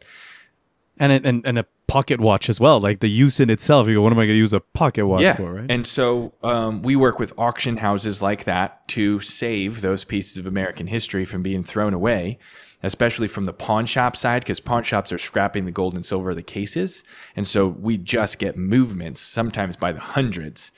and, 0.97 1.11
and 1.11 1.45
and 1.45 1.59
a 1.59 1.65
pocket 1.85 2.19
watch 2.19 2.49
as 2.49 2.59
well. 2.59 2.79
Like 2.79 3.01
the 3.01 3.07
use 3.07 3.39
in 3.39 3.51
itself. 3.51 3.87
You 3.87 3.95
go, 3.95 4.01
what 4.01 4.11
am 4.11 4.17
I 4.17 4.25
going 4.25 4.29
to 4.29 4.35
use 4.35 4.51
a 4.51 4.61
pocket 4.61 5.05
watch 5.05 5.21
yeah. 5.21 5.35
for? 5.35 5.53
Right. 5.53 5.65
And 5.69 5.85
so 5.85 6.33
um, 6.41 6.81
we 6.81 6.95
work 6.95 7.19
with 7.19 7.31
auction 7.37 7.77
houses 7.77 8.19
like 8.19 8.45
that 8.45 8.87
to 8.89 9.19
save 9.19 9.81
those 9.81 10.03
pieces 10.03 10.37
of 10.37 10.47
American 10.47 10.87
history 10.87 11.23
from 11.23 11.43
being 11.43 11.63
thrown 11.63 11.93
away, 11.93 12.39
especially 12.83 13.27
from 13.27 13.45
the 13.45 13.53
pawn 13.53 13.85
shop 13.85 14.15
side, 14.15 14.43
because 14.43 14.59
pawn 14.59 14.83
shops 14.83 15.11
are 15.11 15.17
scrapping 15.17 15.65
the 15.65 15.71
gold 15.71 15.95
and 15.95 16.05
silver 16.05 16.31
of 16.31 16.35
the 16.35 16.43
cases. 16.43 17.03
And 17.35 17.47
so 17.47 17.67
we 17.67 17.97
just 17.97 18.37
get 18.37 18.57
movements, 18.57 19.21
sometimes 19.21 19.75
by 19.77 19.91
the 19.93 20.01
hundreds. 20.01 20.71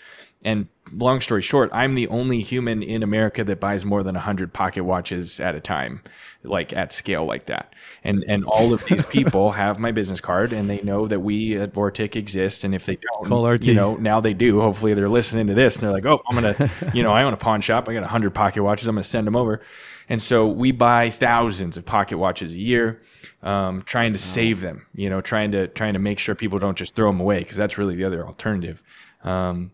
And 0.44 0.68
long 0.94 1.22
story 1.22 1.42
short, 1.42 1.72
I'm 1.74 1.94
the 1.94 2.08
only 2.10 2.40
human 2.42 2.84
in 2.84 3.02
America 3.02 3.44
that 3.44 3.60
buys 3.60 3.84
more 3.84 4.04
than 4.04 4.14
100 4.14 4.54
pocket 4.54 4.84
watches 4.84 5.40
at 5.40 5.56
a 5.56 5.60
time, 5.60 6.04
like 6.44 6.72
at 6.72 6.94
scale 6.94 7.26
like 7.26 7.48
that. 7.48 7.74
And 8.04 8.24
and 8.28 8.46
all 8.46 8.72
of 8.72 8.86
these 8.86 9.04
people 9.08 9.52
have 9.54 9.80
my 9.80 9.92
business 9.92 10.22
card 10.22 10.54
and 10.54 10.70
they 10.70 10.82
know 10.82 11.08
that 11.08 11.22
we 11.22 11.58
at 11.58 11.74
Vortic 11.74 12.16
exist. 12.16 12.64
And 12.64 12.76
if 12.76 12.86
they 12.86 12.98
don't, 12.98 13.26
Call 13.26 13.50
RT. 13.50 13.66
you 13.66 13.74
know, 13.74 13.96
now 13.96 14.22
they 14.22 14.36
do. 14.36 14.62
Hopefully 14.62 14.94
they're 14.94 15.10
listening 15.10 15.48
to 15.48 15.56
this 15.56 15.78
and 15.78 15.84
they're 15.84 15.92
like, 15.92 16.06
oh, 16.06 16.22
I'm 16.30 16.40
going 16.40 16.54
to, 16.54 16.72
you 16.94 17.02
know, 17.02 17.12
I 17.12 17.24
own 17.24 17.34
a 17.34 17.38
pawn 17.38 17.62
shop. 17.62 17.90
I 17.90 17.94
got 17.96 18.02
100 18.02 18.36
pocket 18.36 18.62
watches. 18.62 18.88
I'm 18.88 18.94
going 18.94 19.02
to 19.04 19.10
send 19.10 19.26
them 19.26 19.36
over. 19.36 19.64
And 20.10 20.22
so 20.22 20.48
we 20.48 20.72
buy 20.72 21.10
thousands 21.10 21.78
of 21.78 21.86
pocket 21.86 22.18
watches 22.18 22.54
a 22.54 22.58
year. 22.58 23.02
Um, 23.44 23.84
trying 23.84 24.14
to 24.14 24.20
save 24.20 24.62
them, 24.62 24.88
you 24.96 25.08
know, 25.08 25.22
trying 25.22 25.52
to 25.52 25.68
trying 25.68 25.94
to 25.94 26.00
make 26.00 26.18
sure 26.18 26.34
people 26.34 26.58
don't 26.58 26.78
just 26.78 26.96
throw 26.96 27.12
them 27.12 27.20
away 27.20 27.40
because 27.40 27.58
that's 27.58 27.78
really 27.78 27.94
the 27.96 28.04
other 28.04 28.26
alternative. 28.26 28.82
Um, 29.24 29.72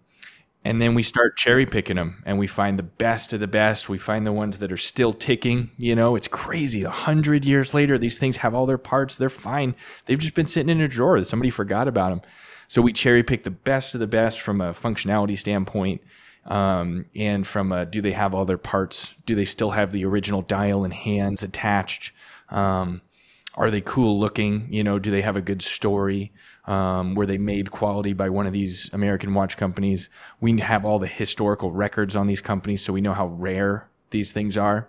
and 0.66 0.82
then 0.82 0.94
we 0.94 1.04
start 1.04 1.38
cherry 1.38 1.66
picking 1.66 1.96
them 1.96 2.22
and 2.26 2.38
we 2.38 2.48
find 2.48 2.78
the 2.78 2.84
best 2.84 3.32
of 3.32 3.40
the 3.40 3.48
best. 3.48 3.88
We 3.88 3.98
find 3.98 4.28
the 4.28 4.34
ones 4.34 4.58
that 4.58 4.74
are 4.74 4.78
still 4.78 5.14
ticking 5.14 5.72
you 5.78 5.96
know? 5.96 6.18
It's 6.18 6.28
crazy. 6.28 6.84
A 6.84 6.90
hundred 6.90 7.46
years 7.46 7.74
later 7.74 7.98
these 7.98 8.18
things 8.18 8.38
have 8.38 8.54
all 8.54 8.66
their 8.66 8.78
parts. 8.78 9.16
They're 9.16 9.30
fine. 9.30 9.76
They've 10.06 10.20
just 10.20 10.36
been 10.36 10.48
sitting 10.48 10.70
in 10.70 10.82
a 10.82 10.88
drawer 10.88 11.24
somebody 11.24 11.50
forgot 11.50 11.88
about 11.88 12.10
them 12.10 12.22
so 12.68 12.82
we 12.82 12.94
cherry 12.94 13.22
pick 13.22 13.44
the 13.44 13.52
best 13.52 13.94
of 13.94 14.00
the 14.00 14.08
best 14.08 14.40
from 14.40 14.62
a 14.62 14.74
functionality 14.74 15.38
standpoint 15.38 16.02
um, 16.46 17.06
and 17.16 17.46
from 17.46 17.72
a, 17.72 17.86
do 17.86 18.02
they 18.02 18.14
have 18.14 18.34
all 18.34 18.46
their 18.46 18.58
parts 18.58 19.14
do 19.26 19.36
they 19.36 19.46
still 19.46 19.72
have 19.72 19.92
the 19.92 20.06
original 20.06 20.42
dial 20.42 20.84
and 20.84 20.94
hands 20.94 21.44
attached 21.44 22.12
um, 22.50 23.02
are 23.56 23.72
they 23.72 23.82
cool 23.82 24.20
looking? 24.20 24.68
You 24.70 24.84
know, 24.84 25.00
do 25.00 25.12
they 25.12 25.22
have 25.22 25.36
a 25.36 25.42
good 25.42 25.62
story? 25.62 26.32
Um, 26.66 27.16
were 27.16 27.26
they 27.26 27.38
made 27.38 27.72
quality 27.72 28.14
by 28.14 28.30
one 28.30 28.48
of 28.48 28.54
these 28.54 28.90
American 28.94 29.34
watch 29.34 29.58
companies? 29.58 30.10
We 30.40 30.60
have 30.60 30.86
all 30.86 31.00
the 31.00 31.08
historical 31.08 31.72
records 31.72 32.16
on 32.16 32.28
these 32.28 32.42
companies, 32.42 32.84
so 32.84 32.94
we 32.94 33.02
know 33.02 33.14
how 33.14 33.28
rare 33.28 33.90
these 34.12 34.32
things 34.32 34.58
are. 34.58 34.88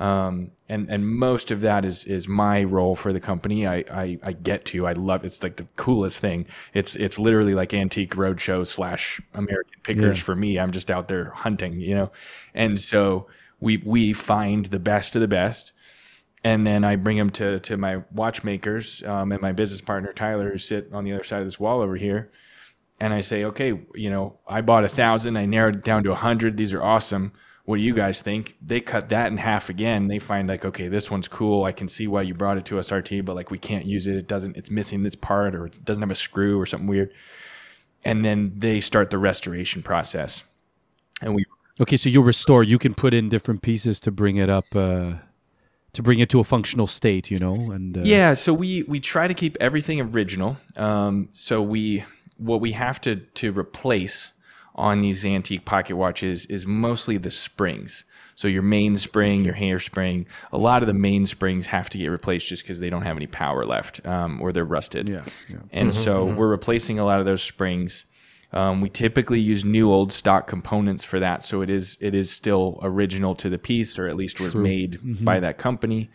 Um, 0.00 0.52
and 0.66 0.88
and 0.88 1.06
most 1.06 1.50
of 1.50 1.60
that 1.60 1.84
is 1.84 2.04
is 2.06 2.26
my 2.26 2.64
role 2.64 2.96
for 2.96 3.12
the 3.12 3.20
company. 3.20 3.66
I, 3.66 3.84
I, 3.92 4.18
I 4.22 4.32
get 4.32 4.64
to. 4.66 4.86
I 4.86 4.94
love. 4.94 5.26
It's 5.26 5.42
like 5.42 5.56
the 5.56 5.66
coolest 5.76 6.20
thing. 6.20 6.46
It's 6.72 6.96
it's 6.96 7.18
literally 7.18 7.54
like 7.54 7.74
antique 7.74 8.14
roadshow 8.14 8.66
slash 8.66 9.20
American 9.34 9.80
pickers 9.82 10.16
Yeah. 10.18 10.24
for 10.24 10.34
me. 10.34 10.58
I'm 10.58 10.70
just 10.72 10.90
out 10.90 11.08
there 11.08 11.30
hunting, 11.30 11.80
you 11.80 11.94
know. 11.94 12.12
And 12.54 12.80
so 12.80 13.26
we 13.60 13.76
we 13.84 14.14
find 14.14 14.66
the 14.66 14.78
best 14.78 15.16
of 15.16 15.20
the 15.20 15.28
best, 15.28 15.72
and 16.42 16.66
then 16.66 16.82
I 16.82 16.96
bring 16.96 17.18
them 17.18 17.30
to 17.30 17.60
to 17.60 17.76
my 17.76 18.02
watchmakers 18.10 19.02
um, 19.04 19.32
and 19.32 19.42
my 19.42 19.52
business 19.52 19.82
partner 19.82 20.14
Tyler, 20.14 20.50
who 20.50 20.56
sit 20.58 20.88
on 20.94 21.04
the 21.04 21.12
other 21.12 21.24
side 21.24 21.40
of 21.40 21.46
this 21.46 21.60
wall 21.60 21.82
over 21.82 21.96
here. 21.96 22.30
And 23.02 23.12
I 23.12 23.20
say, 23.22 23.44
okay, 23.44 23.78
you 23.94 24.08
know, 24.10 24.38
I 24.46 24.62
bought 24.62 24.84
a 24.84 24.88
thousand. 24.88 25.36
I 25.36 25.44
narrowed 25.46 25.76
it 25.76 25.84
down 25.84 26.04
to 26.04 26.12
a 26.12 26.16
hundred. 26.16 26.56
These 26.56 26.72
are 26.72 26.82
awesome. 26.82 27.32
What 27.64 27.76
do 27.76 27.82
you 27.82 27.94
guys 27.94 28.20
think? 28.20 28.56
They 28.60 28.80
cut 28.80 29.10
that 29.10 29.30
in 29.30 29.36
half 29.36 29.68
again. 29.68 30.08
They 30.08 30.18
find 30.18 30.48
like, 30.48 30.64
okay, 30.64 30.88
this 30.88 31.10
one's 31.10 31.28
cool. 31.28 31.64
I 31.64 31.72
can 31.72 31.88
see 31.88 32.06
why 32.08 32.22
you 32.22 32.34
brought 32.34 32.56
it 32.56 32.64
to 32.66 32.76
SRT, 32.76 33.24
but 33.24 33.36
like 33.36 33.50
we 33.50 33.58
can't 33.58 33.84
use 33.84 34.06
it. 34.06 34.16
It 34.16 34.26
doesn't. 34.26 34.56
It's 34.56 34.70
missing 34.70 35.02
this 35.02 35.14
part, 35.14 35.54
or 35.54 35.66
it 35.66 35.84
doesn't 35.84 36.02
have 36.02 36.10
a 36.10 36.16
screw, 36.16 36.58
or 36.58 36.66
something 36.66 36.88
weird. 36.88 37.12
And 38.04 38.24
then 38.24 38.54
they 38.56 38.80
start 38.80 39.10
the 39.10 39.18
restoration 39.18 39.82
process. 39.82 40.42
And 41.22 41.34
we 41.34 41.44
Okay, 41.80 41.96
so 41.96 42.10
you 42.10 42.20
restore. 42.20 42.62
You 42.62 42.78
can 42.78 42.92
put 42.92 43.14
in 43.14 43.30
different 43.30 43.62
pieces 43.62 44.00
to 44.00 44.10
bring 44.10 44.36
it 44.36 44.50
up, 44.50 44.66
uh, 44.76 45.14
to 45.94 46.02
bring 46.02 46.18
it 46.18 46.28
to 46.28 46.38
a 46.38 46.44
functional 46.44 46.86
state. 46.86 47.30
You 47.30 47.38
know, 47.38 47.70
and 47.70 47.96
uh, 47.96 48.02
Yeah, 48.02 48.34
so 48.34 48.52
we 48.52 48.82
we 48.82 49.00
try 49.00 49.26
to 49.26 49.34
keep 49.34 49.56
everything 49.60 50.00
original. 50.00 50.58
Um, 50.76 51.30
so 51.32 51.62
we 51.62 52.04
what 52.36 52.60
we 52.60 52.72
have 52.72 53.00
to 53.02 53.16
to 53.16 53.52
replace 53.52 54.32
on 54.80 55.02
these 55.02 55.24
antique 55.24 55.64
pocket 55.64 55.96
watches 55.96 56.46
is 56.46 56.66
mostly 56.66 57.18
the 57.18 57.30
springs. 57.30 58.04
So 58.34 58.48
your 58.48 58.62
mainspring, 58.62 59.44
your 59.44 59.54
hairspring, 59.54 60.24
a 60.50 60.56
lot 60.56 60.82
of 60.82 60.86
the 60.86 60.94
mainsprings 60.94 61.66
have 61.66 61.90
to 61.90 61.98
get 61.98 62.08
replaced 62.08 62.46
just 62.48 62.62
because 62.62 62.80
they 62.80 62.88
don't 62.88 63.02
have 63.02 63.16
any 63.18 63.26
power 63.26 63.66
left, 63.66 64.04
um, 64.06 64.40
or 64.40 64.50
they're 64.50 64.64
rusted. 64.64 65.08
Yeah, 65.08 65.24
yeah. 65.48 65.58
And 65.72 65.94
so 65.94 66.24
we're 66.24 66.48
replacing 66.48 66.98
a 66.98 67.04
lot 67.04 67.20
of 67.20 67.26
those 67.26 67.42
springs. 67.42 68.06
Um, 68.52 68.80
we 68.80 68.88
typically 68.88 69.40
use 69.40 69.64
new 69.64 69.92
old 69.92 70.10
stock 70.10 70.46
components 70.46 71.04
for 71.04 71.20
that, 71.20 71.44
so 71.44 71.60
it 71.60 71.70
is 71.70 71.98
it 72.00 72.14
is 72.14 72.30
still 72.30 72.80
original 72.82 73.34
to 73.36 73.50
the 73.50 73.58
piece, 73.58 73.98
or 73.98 74.08
at 74.08 74.16
least 74.16 74.40
was 74.40 74.54
made 74.54 75.24
by 75.24 75.38
that 75.40 75.58
company. 75.58 76.08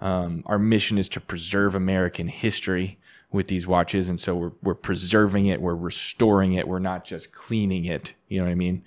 Um, 0.00 0.42
our 0.46 0.58
mission 0.58 0.98
is 0.98 1.08
to 1.10 1.20
preserve 1.20 1.74
American 1.74 2.28
history 2.28 2.98
with 3.32 3.48
these 3.48 3.66
watches, 3.66 4.08
and 4.08 4.20
so 4.20 4.34
we're 4.34 4.52
we're 4.62 4.74
preserving 4.74 5.46
it, 5.46 5.60
we're 5.60 5.74
restoring 5.74 6.54
it, 6.54 6.68
we're 6.68 6.78
not 6.78 7.04
just 7.04 7.32
cleaning 7.32 7.86
it. 7.86 8.14
You 8.28 8.38
know 8.38 8.44
what 8.44 8.52
I 8.52 8.56
mean? 8.56 8.84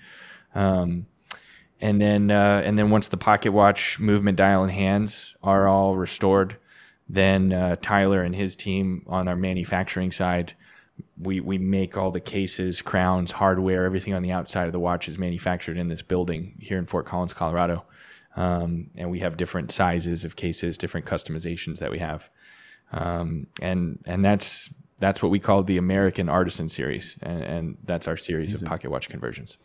Um, 0.53 1.07
and 1.81 1.99
then 1.99 2.31
uh, 2.31 2.61
and 2.63 2.77
then 2.77 2.89
once 2.89 3.07
the 3.07 3.17
pocket 3.17 3.51
watch 3.51 3.99
movement 3.99 4.37
dial 4.37 4.63
and 4.63 4.71
hands 4.71 5.35
are 5.43 5.67
all 5.67 5.95
restored, 5.95 6.57
then 7.09 7.53
uh, 7.53 7.75
Tyler 7.81 8.23
and 8.23 8.35
his 8.35 8.55
team 8.55 9.03
on 9.07 9.27
our 9.27 9.35
manufacturing 9.35 10.11
side, 10.11 10.53
we 11.19 11.39
we 11.39 11.57
make 11.57 11.97
all 11.97 12.11
the 12.11 12.19
cases, 12.19 12.81
crowns, 12.81 13.33
hardware, 13.33 13.85
everything 13.85 14.13
on 14.13 14.23
the 14.23 14.31
outside 14.31 14.67
of 14.67 14.71
the 14.71 14.79
watch 14.79 15.07
is 15.07 15.17
manufactured 15.17 15.77
in 15.77 15.89
this 15.89 16.01
building 16.01 16.55
here 16.59 16.77
in 16.77 16.85
Fort 16.85 17.05
Collins, 17.05 17.33
Colorado. 17.33 17.85
Um, 18.35 18.89
and 18.95 19.09
we 19.09 19.19
have 19.19 19.37
different 19.37 19.71
sizes 19.71 20.25
of 20.25 20.35
cases, 20.35 20.77
different 20.77 21.05
customizations 21.05 21.79
that 21.79 21.89
we 21.89 21.99
have, 21.99 22.29
um, 22.91 23.47
and 23.61 23.99
and 24.05 24.23
that's 24.23 24.69
that's 24.99 25.21
what 25.21 25.29
we 25.29 25.39
call 25.39 25.63
the 25.63 25.77
American 25.77 26.29
Artisan 26.29 26.69
Series, 26.69 27.17
and, 27.21 27.43
and 27.43 27.77
that's 27.83 28.07
our 28.07 28.17
series 28.17 28.53
of 28.53 28.63
pocket 28.63 28.89
watch 28.89 29.09
conversions. 29.09 29.57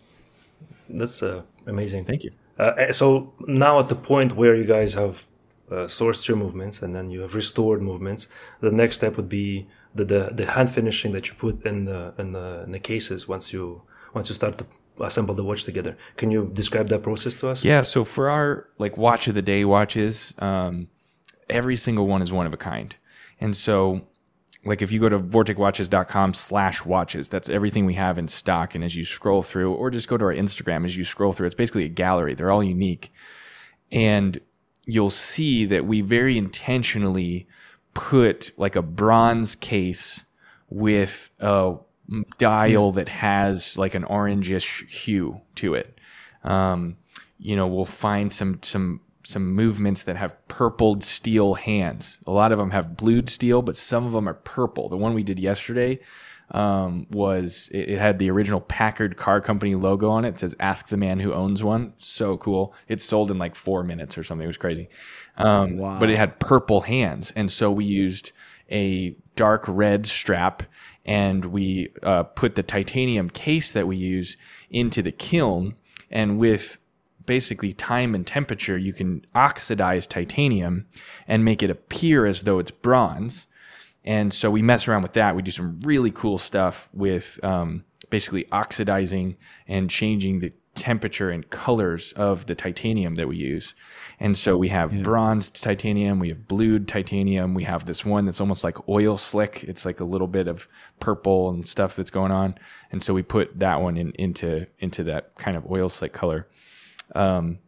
That's 0.88 1.22
uh, 1.22 1.42
amazing. 1.66 2.04
Thank 2.04 2.24
you. 2.24 2.32
Uh, 2.58 2.92
so 2.92 3.32
now 3.46 3.78
at 3.78 3.88
the 3.88 3.94
point 3.94 4.34
where 4.34 4.54
you 4.54 4.64
guys 4.64 4.94
have 4.94 5.26
uh, 5.70 5.86
sourced 5.86 6.26
your 6.28 6.36
movements 6.36 6.82
and 6.82 6.94
then 6.94 7.10
you 7.10 7.20
have 7.20 7.34
restored 7.34 7.80
movements, 7.80 8.28
the 8.60 8.70
next 8.70 8.96
step 8.96 9.16
would 9.16 9.28
be 9.28 9.66
the 9.94 10.04
the, 10.04 10.30
the 10.32 10.46
hand 10.50 10.70
finishing 10.70 11.12
that 11.12 11.28
you 11.28 11.34
put 11.34 11.64
in 11.64 11.84
the 11.84 12.12
in 12.18 12.32
the, 12.32 12.62
in 12.64 12.72
the 12.72 12.78
cases 12.78 13.28
once 13.28 13.52
you 13.52 13.82
once 14.12 14.28
you 14.28 14.34
start 14.34 14.58
to 14.58 14.66
assemble 15.00 15.34
the 15.34 15.44
watch 15.44 15.64
together. 15.64 15.96
Can 16.16 16.30
you 16.30 16.50
describe 16.52 16.88
that 16.88 17.02
process 17.02 17.34
to 17.36 17.48
us? 17.48 17.64
Yeah, 17.64 17.82
so 17.82 18.04
for 18.04 18.28
our 18.28 18.68
like 18.78 18.96
watch 18.96 19.28
of 19.28 19.34
the 19.34 19.42
day 19.42 19.64
watches, 19.64 20.34
um, 20.38 20.88
every 21.48 21.76
single 21.76 22.06
one 22.06 22.20
is 22.20 22.32
one 22.32 22.46
of 22.46 22.52
a 22.52 22.58
kind. 22.58 22.94
And 23.40 23.56
so 23.56 24.02
like 24.64 24.82
if 24.82 24.92
you 24.92 25.00
go 25.00 25.08
to 25.08 25.18
vorticwatches.com 25.18 26.34
slash 26.34 26.84
watches, 26.84 27.28
that's 27.28 27.48
everything 27.48 27.86
we 27.86 27.94
have 27.94 28.18
in 28.18 28.28
stock. 28.28 28.74
And 28.74 28.84
as 28.84 28.94
you 28.94 29.04
scroll 29.04 29.42
through, 29.42 29.72
or 29.72 29.90
just 29.90 30.08
go 30.08 30.16
to 30.16 30.24
our 30.24 30.34
Instagram 30.34 30.84
as 30.84 30.96
you 30.96 31.04
scroll 31.04 31.32
through, 31.32 31.46
it's 31.46 31.54
basically 31.54 31.84
a 31.84 31.88
gallery. 31.88 32.34
They're 32.34 32.50
all 32.50 32.62
unique. 32.62 33.12
And 33.90 34.38
you'll 34.84 35.10
see 35.10 35.64
that 35.66 35.86
we 35.86 36.02
very 36.02 36.36
intentionally 36.36 37.46
put 37.94 38.52
like 38.56 38.76
a 38.76 38.82
bronze 38.82 39.54
case 39.54 40.24
with 40.68 41.30
a 41.40 41.76
dial 42.38 42.92
that 42.92 43.08
has 43.08 43.78
like 43.78 43.94
an 43.94 44.04
orangish 44.04 44.88
hue 44.88 45.40
to 45.56 45.74
it. 45.74 45.98
Um, 46.44 46.96
you 47.38 47.56
know, 47.56 47.66
we'll 47.66 47.84
find 47.86 48.30
some 48.30 48.58
some 48.62 49.00
some 49.22 49.52
movements 49.52 50.02
that 50.02 50.16
have 50.16 50.36
purpled 50.48 51.04
steel 51.04 51.54
hands. 51.54 52.18
A 52.26 52.30
lot 52.30 52.52
of 52.52 52.58
them 52.58 52.70
have 52.70 52.96
blued 52.96 53.28
steel, 53.28 53.62
but 53.62 53.76
some 53.76 54.06
of 54.06 54.12
them 54.12 54.28
are 54.28 54.34
purple. 54.34 54.88
The 54.88 54.96
one 54.96 55.14
we 55.14 55.22
did 55.22 55.38
yesterday 55.38 56.00
um, 56.52 57.06
was 57.10 57.68
it, 57.72 57.90
it 57.90 57.98
had 57.98 58.18
the 58.18 58.30
original 58.30 58.60
Packard 58.60 59.16
Car 59.16 59.40
Company 59.40 59.74
logo 59.74 60.10
on 60.10 60.24
it. 60.24 60.30
It 60.30 60.40
says 60.40 60.56
"Ask 60.58 60.88
the 60.88 60.96
man 60.96 61.20
who 61.20 61.32
owns 61.32 61.62
one." 61.62 61.92
So 61.98 62.36
cool. 62.38 62.74
It 62.88 63.00
sold 63.00 63.30
in 63.30 63.38
like 63.38 63.54
four 63.54 63.84
minutes 63.84 64.18
or 64.18 64.24
something. 64.24 64.44
It 64.44 64.48
was 64.48 64.56
crazy. 64.56 64.88
Um, 65.36 65.78
But 65.98 66.10
it 66.10 66.16
had 66.16 66.38
purple 66.40 66.82
hands, 66.82 67.32
and 67.36 67.50
so 67.50 67.70
we 67.70 67.84
used 67.84 68.32
a 68.70 69.16
dark 69.36 69.64
red 69.68 70.06
strap, 70.06 70.62
and 71.04 71.44
we 71.46 71.92
uh, 72.02 72.24
put 72.24 72.56
the 72.56 72.62
titanium 72.62 73.30
case 73.30 73.72
that 73.72 73.86
we 73.86 73.96
use 73.96 74.36
into 74.70 75.02
the 75.02 75.12
kiln, 75.12 75.74
and 76.10 76.38
with 76.38 76.78
basically 77.26 77.72
time 77.72 78.14
and 78.14 78.26
temperature, 78.26 78.78
you 78.78 78.92
can 78.92 79.24
oxidize 79.34 80.06
titanium 80.06 80.86
and 81.26 81.44
make 81.44 81.62
it 81.62 81.70
appear 81.70 82.26
as 82.26 82.42
though 82.42 82.58
it's 82.58 82.70
bronze. 82.70 83.46
And 84.04 84.32
so 84.32 84.50
we 84.50 84.62
mess 84.62 84.88
around 84.88 85.02
with 85.02 85.12
that. 85.14 85.36
We 85.36 85.42
do 85.42 85.50
some 85.50 85.80
really 85.80 86.10
cool 86.10 86.38
stuff 86.38 86.88
with 86.92 87.38
um, 87.42 87.84
basically 88.08 88.46
oxidizing 88.50 89.36
and 89.68 89.90
changing 89.90 90.40
the 90.40 90.52
temperature 90.74 91.30
and 91.30 91.48
colors 91.50 92.12
of 92.12 92.46
the 92.46 92.54
titanium 92.54 93.16
that 93.16 93.28
we 93.28 93.36
use. 93.36 93.74
And 94.18 94.36
so 94.36 94.56
we 94.56 94.68
have 94.68 95.02
bronzed 95.02 95.62
titanium, 95.62 96.18
we 96.18 96.28
have 96.28 96.46
blued 96.46 96.88
titanium, 96.88 97.54
we 97.54 97.64
have 97.64 97.86
this 97.86 98.04
one 98.04 98.24
that's 98.24 98.40
almost 98.40 98.64
like 98.64 98.88
oil 98.88 99.16
slick. 99.16 99.64
It's 99.64 99.84
like 99.84 100.00
a 100.00 100.04
little 100.04 100.26
bit 100.26 100.46
of 100.46 100.68
purple 101.00 101.50
and 101.50 101.66
stuff 101.66 101.96
that's 101.96 102.10
going 102.10 102.32
on. 102.32 102.54
And 102.92 103.02
so 103.02 103.12
we 103.12 103.22
put 103.22 103.58
that 103.58 103.80
one 103.80 103.96
in, 103.96 104.12
into 104.12 104.66
into 104.78 105.04
that 105.04 105.34
kind 105.36 105.56
of 105.56 105.70
oil 105.70 105.88
slick 105.88 106.12
color. 106.12 106.46
Um, 107.14 107.58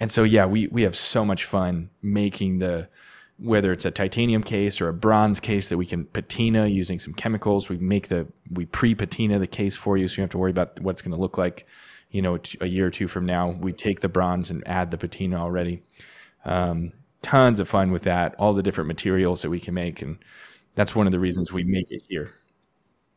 and 0.00 0.10
so 0.10 0.24
yeah, 0.24 0.46
we 0.46 0.66
we 0.68 0.82
have 0.82 0.96
so 0.96 1.24
much 1.24 1.44
fun 1.44 1.90
making 2.02 2.58
the 2.58 2.88
whether 3.40 3.72
it's 3.72 3.86
a 3.86 3.90
titanium 3.90 4.42
case 4.42 4.80
or 4.80 4.88
a 4.88 4.92
bronze 4.92 5.40
case 5.40 5.68
that 5.68 5.78
we 5.78 5.86
can 5.86 6.04
patina 6.04 6.66
using 6.66 6.98
some 6.98 7.14
chemicals. 7.14 7.68
We 7.68 7.78
make 7.78 8.08
the 8.08 8.26
we 8.50 8.66
pre 8.66 8.94
patina 8.94 9.38
the 9.38 9.46
case 9.46 9.76
for 9.76 9.96
you, 9.96 10.08
so 10.08 10.12
you 10.12 10.16
don't 10.18 10.24
have 10.24 10.30
to 10.30 10.38
worry 10.38 10.50
about 10.50 10.80
what 10.80 10.92
it's 10.92 11.02
going 11.02 11.14
to 11.14 11.20
look 11.20 11.38
like. 11.38 11.66
You 12.10 12.22
know, 12.22 12.38
a 12.60 12.66
year 12.66 12.86
or 12.86 12.90
two 12.90 13.08
from 13.08 13.24
now, 13.24 13.50
we 13.50 13.72
take 13.72 14.00
the 14.00 14.08
bronze 14.08 14.50
and 14.50 14.66
add 14.66 14.90
the 14.90 14.98
patina 14.98 15.36
already. 15.36 15.82
Um, 16.44 16.92
tons 17.22 17.60
of 17.60 17.68
fun 17.68 17.92
with 17.92 18.02
that. 18.02 18.34
All 18.38 18.52
the 18.52 18.62
different 18.62 18.88
materials 18.88 19.42
that 19.42 19.50
we 19.50 19.60
can 19.60 19.74
make, 19.74 20.02
and 20.02 20.18
that's 20.74 20.94
one 20.94 21.06
of 21.06 21.12
the 21.12 21.20
reasons 21.20 21.52
we 21.52 21.64
make 21.64 21.90
it 21.90 22.02
here. 22.08 22.32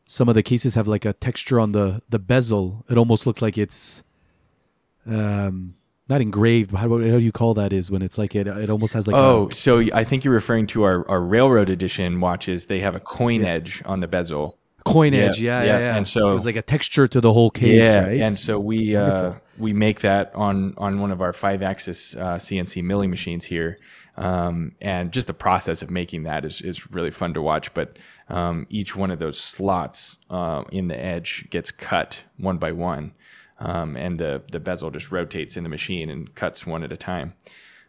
Some 0.05 0.29
of 0.29 0.35
the 0.35 0.43
cases 0.43 0.75
have 0.75 0.87
like 0.87 1.05
a 1.05 1.13
texture 1.13 1.59
on 1.59 1.71
the 1.73 2.01
the 2.09 2.19
bezel. 2.19 2.85
It 2.89 2.97
almost 2.97 3.25
looks 3.25 3.41
like 3.41 3.57
it's 3.57 4.03
um 5.07 5.75
not 6.09 6.21
engraved, 6.21 6.71
but 6.71 6.79
how, 6.79 6.89
how 6.89 6.97
do 6.97 7.19
you 7.19 7.31
call 7.31 7.53
that? 7.55 7.71
Is 7.71 7.89
when 7.89 8.01
it's 8.01 8.17
like 8.17 8.35
it 8.35 8.47
it 8.47 8.69
almost 8.69 8.93
has 8.93 9.07
like 9.07 9.15
Oh, 9.15 9.49
so 9.53 9.79
I 9.93 10.03
think 10.03 10.23
you're 10.23 10.33
referring 10.33 10.67
to 10.67 10.83
our, 10.83 11.09
our 11.09 11.21
railroad 11.21 11.69
edition 11.69 12.19
watches. 12.19 12.65
They 12.65 12.81
have 12.81 12.95
a 12.95 12.99
coin 12.99 13.43
edge 13.43 13.81
on 13.85 14.01
the 14.01 14.07
bezel. 14.07 14.59
a 14.79 14.83
coin 14.83 15.13
yeah, 15.13 15.21
edge. 15.21 15.39
Yeah, 15.39 15.63
yeah, 15.63 15.65
yeah. 15.65 15.79
yeah. 15.79 15.95
And 15.95 16.07
so- 16.07 16.35
it's 16.35 16.45
like 16.45 16.57
a 16.57 16.61
texture 16.61 17.07
to 17.07 17.21
the 17.21 17.31
whole 17.31 17.49
case. 17.49 17.83
yeah, 17.83 18.03
right? 18.03 18.21
and 18.21 18.37
so 18.37 18.59
we 18.59 18.95
uh, 18.95 19.33
we 19.57 19.71
make 19.73 20.01
that 20.01 20.31
on 20.35 20.73
on 20.77 20.99
one 20.99 21.11
of 21.11 21.21
our 21.21 21.33
five 21.33 21.61
axis 21.61 22.15
uh, 22.15 22.35
CNC 22.35 22.83
milling 22.83 23.09
machines 23.09 23.45
here, 23.45 23.77
um, 24.17 24.73
and 24.81 25.11
just 25.11 25.27
the 25.27 25.33
process 25.33 25.81
of 25.81 25.89
making 25.89 26.23
that 26.23 26.43
is 26.43 26.61
is 26.61 26.91
really 26.91 27.11
fun 27.11 27.33
to 27.33 27.41
watch. 27.41 27.73
But 27.73 27.97
um, 28.29 28.67
each 28.69 28.95
one 28.95 29.09
of 29.09 29.19
those 29.19 29.39
slots 29.39 30.17
uh, 30.29 30.63
in 30.69 30.89
the 30.89 30.99
edge 30.99 31.47
gets 31.49 31.71
cut 31.71 32.23
one 32.37 32.57
by 32.57 32.71
one, 32.73 33.13
um, 33.63 33.97
and 33.97 34.19
the 34.19 34.43
the 34.51 34.59
bezel 34.59 34.91
just 34.91 35.11
rotates 35.11 35.57
in 35.57 35.63
the 35.63 35.69
machine 35.69 36.09
and 36.09 36.35
cuts 36.35 36.67
one 36.67 36.83
at 36.83 36.91
a 36.91 36.97
time. 36.97 37.33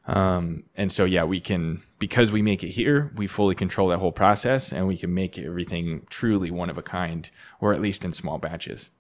Um, 0.07 0.65
and 0.77 0.93
so, 0.93 1.05
yeah, 1.05 1.25
we 1.25 1.41
can, 1.41 1.83
because 1.99 2.31
we 2.31 2.43
make 2.43 2.63
it 2.63 2.69
here, 2.69 3.11
we 3.17 3.27
fully 3.27 3.55
control 3.55 3.89
that 3.89 3.99
whole 3.99 4.13
process 4.13 4.71
and 4.71 4.87
we 4.87 4.99
can 4.99 5.15
make 5.15 5.39
everything 5.39 6.07
truly 6.11 6.51
one 6.51 6.69
of 6.69 6.77
a 6.77 6.83
kind, 6.83 7.31
or 7.61 7.73
at 7.73 7.81
least 7.81 8.05
in 8.05 8.13
small 8.13 8.39
batches. 8.39 8.91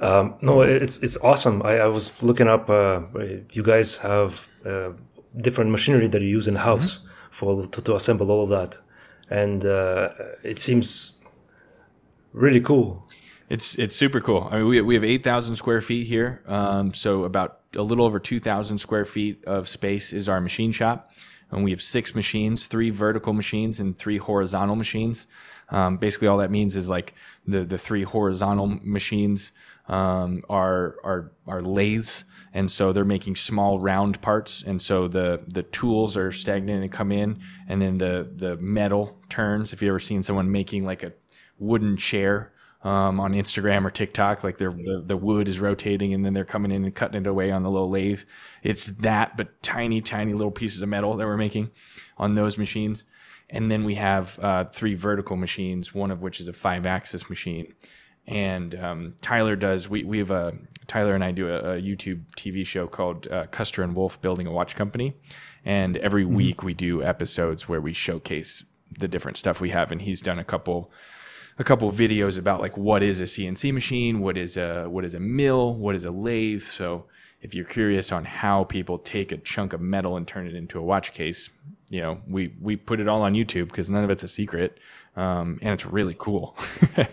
Um, 0.00 0.34
no, 0.42 0.60
it's 0.60 0.98
it's 0.98 1.16
awesome. 1.18 1.62
I, 1.62 1.78
I 1.78 1.86
was 1.86 2.20
looking 2.20 2.48
up. 2.48 2.68
Uh, 2.68 3.02
you 3.52 3.62
guys 3.62 3.98
have 3.98 4.48
uh, 4.66 4.90
different 5.36 5.70
machinery 5.70 6.08
that 6.08 6.20
you 6.20 6.28
use 6.28 6.48
in 6.48 6.56
house 6.56 6.98
mm-hmm. 6.98 7.08
for 7.30 7.66
to, 7.68 7.80
to, 7.80 7.94
assemble 7.94 8.30
all 8.32 8.42
of 8.42 8.48
that, 8.50 8.76
and 9.30 9.64
uh, 9.64 10.08
it 10.42 10.58
seems 10.58 11.22
really 12.32 12.60
cool. 12.60 13.08
It's 13.48 13.78
it's 13.78 13.94
super 13.94 14.20
cool. 14.20 14.48
I 14.50 14.58
mean, 14.58 14.68
we 14.68 14.80
we 14.80 14.94
have 14.94 15.04
eight 15.04 15.22
thousand 15.22 15.56
square 15.56 15.80
feet 15.80 16.06
here, 16.06 16.42
um, 16.46 16.94
so 16.94 17.24
about 17.24 17.60
a 17.76 17.82
little 17.82 18.06
over 18.06 18.18
two 18.18 18.40
thousand 18.40 18.78
square 18.78 19.04
feet 19.04 19.44
of 19.44 19.68
space 19.68 20.12
is 20.12 20.28
our 20.28 20.40
machine 20.40 20.72
shop, 20.72 21.10
and 21.50 21.62
we 21.62 21.70
have 21.70 21.82
six 21.82 22.14
machines, 22.14 22.66
three 22.68 22.90
vertical 22.90 23.32
machines 23.34 23.80
and 23.80 23.98
three 23.98 24.16
horizontal 24.16 24.76
machines. 24.76 25.26
Um, 25.68 25.98
basically, 25.98 26.28
all 26.28 26.38
that 26.38 26.50
means 26.50 26.74
is 26.74 26.88
like 26.88 27.14
the 27.46 27.64
the 27.64 27.76
three 27.78 28.02
horizontal 28.02 28.66
machines 28.82 29.52
um, 29.88 30.42
are 30.48 30.96
are 31.04 31.32
are 31.46 31.60
lathes, 31.60 32.24
and 32.54 32.70
so 32.70 32.94
they're 32.94 33.04
making 33.04 33.36
small 33.36 33.78
round 33.78 34.22
parts, 34.22 34.64
and 34.66 34.80
so 34.80 35.06
the 35.06 35.42
the 35.48 35.64
tools 35.64 36.16
are 36.16 36.32
stagnant 36.32 36.82
and 36.82 36.90
come 36.90 37.12
in, 37.12 37.40
and 37.68 37.82
then 37.82 37.98
the 37.98 38.26
the 38.34 38.56
metal 38.56 39.18
turns. 39.28 39.74
If 39.74 39.82
you 39.82 39.90
ever 39.90 40.00
seen 40.00 40.22
someone 40.22 40.50
making 40.50 40.86
like 40.86 41.02
a 41.02 41.12
wooden 41.58 41.98
chair 41.98 42.53
um, 42.84 43.18
on 43.18 43.32
Instagram 43.32 43.84
or 43.84 43.90
TikTok, 43.90 44.44
like 44.44 44.58
the 44.58 45.02
the 45.04 45.16
wood 45.16 45.48
is 45.48 45.58
rotating 45.58 46.14
and 46.14 46.24
then 46.24 46.34
they're 46.34 46.44
coming 46.44 46.70
in 46.70 46.84
and 46.84 46.94
cutting 46.94 47.22
it 47.22 47.26
away 47.26 47.50
on 47.50 47.62
the 47.62 47.70
little 47.70 47.90
lathe. 47.90 48.22
It's 48.62 48.86
that, 48.86 49.36
but 49.36 49.62
tiny, 49.62 50.00
tiny 50.00 50.32
little 50.32 50.52
pieces 50.52 50.82
of 50.82 50.88
metal 50.88 51.16
that 51.16 51.26
we're 51.26 51.36
making 51.36 51.70
on 52.18 52.34
those 52.34 52.56
machines. 52.56 53.04
And 53.50 53.70
then 53.70 53.84
we 53.84 53.96
have 53.96 54.38
uh, 54.38 54.64
three 54.64 54.94
vertical 54.94 55.36
machines, 55.36 55.94
one 55.94 56.10
of 56.10 56.22
which 56.22 56.40
is 56.40 56.48
a 56.48 56.52
five 56.52 56.86
axis 56.86 57.28
machine 57.28 57.74
and 58.26 58.74
um, 58.76 59.14
Tyler 59.20 59.56
does. 59.56 59.88
We 59.88 60.04
we 60.04 60.18
have 60.18 60.30
a 60.30 60.54
Tyler 60.86 61.14
and 61.14 61.22
I 61.22 61.32
do 61.32 61.48
a, 61.48 61.76
a 61.76 61.82
YouTube 61.82 62.22
TV 62.36 62.66
show 62.66 62.86
called 62.86 63.28
uh, 63.28 63.46
Custer 63.46 63.82
and 63.82 63.94
Wolf 63.94 64.20
Building 64.22 64.46
a 64.46 64.52
Watch 64.52 64.76
Company, 64.76 65.14
and 65.64 65.96
every 65.98 66.24
mm-hmm. 66.24 66.34
week 66.34 66.62
we 66.62 66.74
do 66.74 67.02
episodes 67.02 67.68
where 67.68 67.80
we 67.80 67.92
showcase 67.92 68.64
the 68.98 69.08
different 69.08 69.36
stuff 69.36 69.60
we 69.60 69.70
have. 69.70 69.92
And 69.92 70.02
he's 70.02 70.22
done 70.22 70.38
a 70.38 70.44
couple 70.44 70.90
a 71.58 71.64
couple 71.64 71.90
videos 71.92 72.38
about 72.38 72.60
like 72.60 72.76
what 72.76 73.02
is 73.02 73.20
a 73.20 73.24
CNC 73.24 73.72
machine, 73.72 74.20
what 74.20 74.36
is 74.36 74.56
a 74.56 74.86
what 74.88 75.04
is 75.04 75.14
a 75.14 75.20
mill, 75.20 75.74
what 75.74 75.94
is 75.94 76.04
a 76.04 76.10
lathe. 76.10 76.62
So 76.62 77.04
if 77.40 77.54
you're 77.54 77.64
curious 77.64 78.10
on 78.10 78.24
how 78.24 78.64
people 78.64 78.98
take 78.98 79.30
a 79.32 79.36
chunk 79.36 79.72
of 79.72 79.80
metal 79.80 80.16
and 80.16 80.26
turn 80.26 80.46
it 80.46 80.54
into 80.54 80.78
a 80.78 80.82
watch 80.82 81.12
case, 81.12 81.50
you 81.90 82.00
know, 82.00 82.20
we 82.26 82.54
we 82.60 82.76
put 82.76 83.00
it 83.00 83.08
all 83.08 83.22
on 83.22 83.34
YouTube 83.34 83.68
because 83.68 83.90
none 83.90 84.04
of 84.04 84.10
it's 84.10 84.22
a 84.22 84.28
secret, 84.28 84.78
um, 85.16 85.58
and 85.62 85.74
it's 85.74 85.86
really 85.86 86.16
cool. 86.18 86.56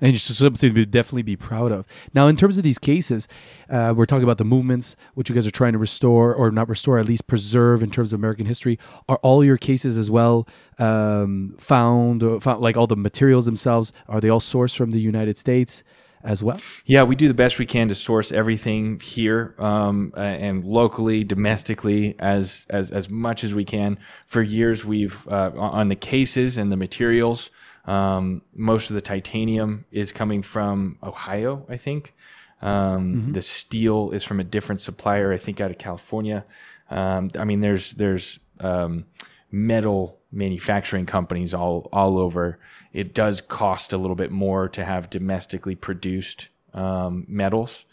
and 0.00 0.12
just 0.12 0.26
something 0.26 0.74
to 0.74 0.86
definitely 0.86 1.22
be 1.22 1.36
proud 1.36 1.72
of. 1.72 1.86
Now, 2.14 2.28
in 2.28 2.36
terms 2.36 2.56
of 2.56 2.64
these 2.64 2.78
cases, 2.78 3.26
uh, 3.68 3.92
we're 3.96 4.06
talking 4.06 4.24
about 4.24 4.38
the 4.38 4.44
movements, 4.44 4.96
which 5.14 5.28
you 5.28 5.34
guys 5.34 5.46
are 5.46 5.50
trying 5.52 5.72
to 5.72 5.78
restore, 5.78 6.34
or 6.34 6.50
not 6.50 6.68
restore, 6.68 6.98
at 6.98 7.06
least 7.06 7.26
preserve 7.26 7.82
in 7.82 7.90
terms 7.90 8.12
of 8.12 8.20
American 8.20 8.46
history. 8.46 8.78
Are 9.08 9.18
all 9.22 9.44
your 9.44 9.56
cases 9.56 9.96
as 9.96 10.10
well 10.10 10.46
um, 10.78 11.56
found, 11.58 12.22
found, 12.42 12.60
like 12.60 12.76
all 12.76 12.86
the 12.86 12.96
materials 12.96 13.44
themselves, 13.44 13.92
are 14.08 14.20
they 14.20 14.28
all 14.28 14.40
sourced 14.40 14.76
from 14.76 14.90
the 14.90 15.00
United 15.00 15.38
States? 15.38 15.82
As 16.24 16.42
well, 16.42 16.60
yeah, 16.84 17.04
we 17.04 17.14
do 17.14 17.28
the 17.28 17.32
best 17.32 17.60
we 17.60 17.64
can 17.64 17.86
to 17.88 17.94
source 17.94 18.32
everything 18.32 18.98
here 18.98 19.54
um, 19.56 20.12
and 20.16 20.64
locally, 20.64 21.22
domestically, 21.22 22.16
as 22.18 22.66
as 22.68 22.90
as 22.90 23.08
much 23.08 23.44
as 23.44 23.54
we 23.54 23.64
can. 23.64 24.00
For 24.26 24.42
years, 24.42 24.84
we've 24.84 25.26
uh, 25.28 25.52
on 25.56 25.88
the 25.88 25.94
cases 25.94 26.58
and 26.58 26.72
the 26.72 26.76
materials. 26.76 27.50
Um, 27.88 28.42
most 28.54 28.90
of 28.90 28.94
the 28.94 29.00
titanium 29.00 29.86
is 29.90 30.12
coming 30.12 30.42
from 30.42 30.98
Ohio, 31.02 31.64
I 31.70 31.78
think. 31.78 32.14
Um, 32.60 32.68
mm-hmm. 33.14 33.32
The 33.32 33.40
steel 33.40 34.10
is 34.10 34.22
from 34.22 34.40
a 34.40 34.44
different 34.44 34.82
supplier, 34.82 35.32
I 35.32 35.38
think, 35.38 35.58
out 35.62 35.70
of 35.70 35.78
California. 35.78 36.44
Um, 36.90 37.30
I 37.38 37.44
mean, 37.44 37.62
there's 37.62 37.92
there's 37.92 38.40
um, 38.60 39.06
metal 39.50 40.18
manufacturing 40.30 41.06
companies 41.06 41.54
all 41.54 41.88
all 41.90 42.18
over. 42.18 42.58
It 42.92 43.14
does 43.14 43.40
cost 43.40 43.94
a 43.94 43.96
little 43.96 44.16
bit 44.16 44.30
more 44.30 44.68
to 44.68 44.84
have 44.84 45.08
domestically 45.08 45.74
produced 45.74 46.48
um, 46.74 47.24
metals, 47.26 47.86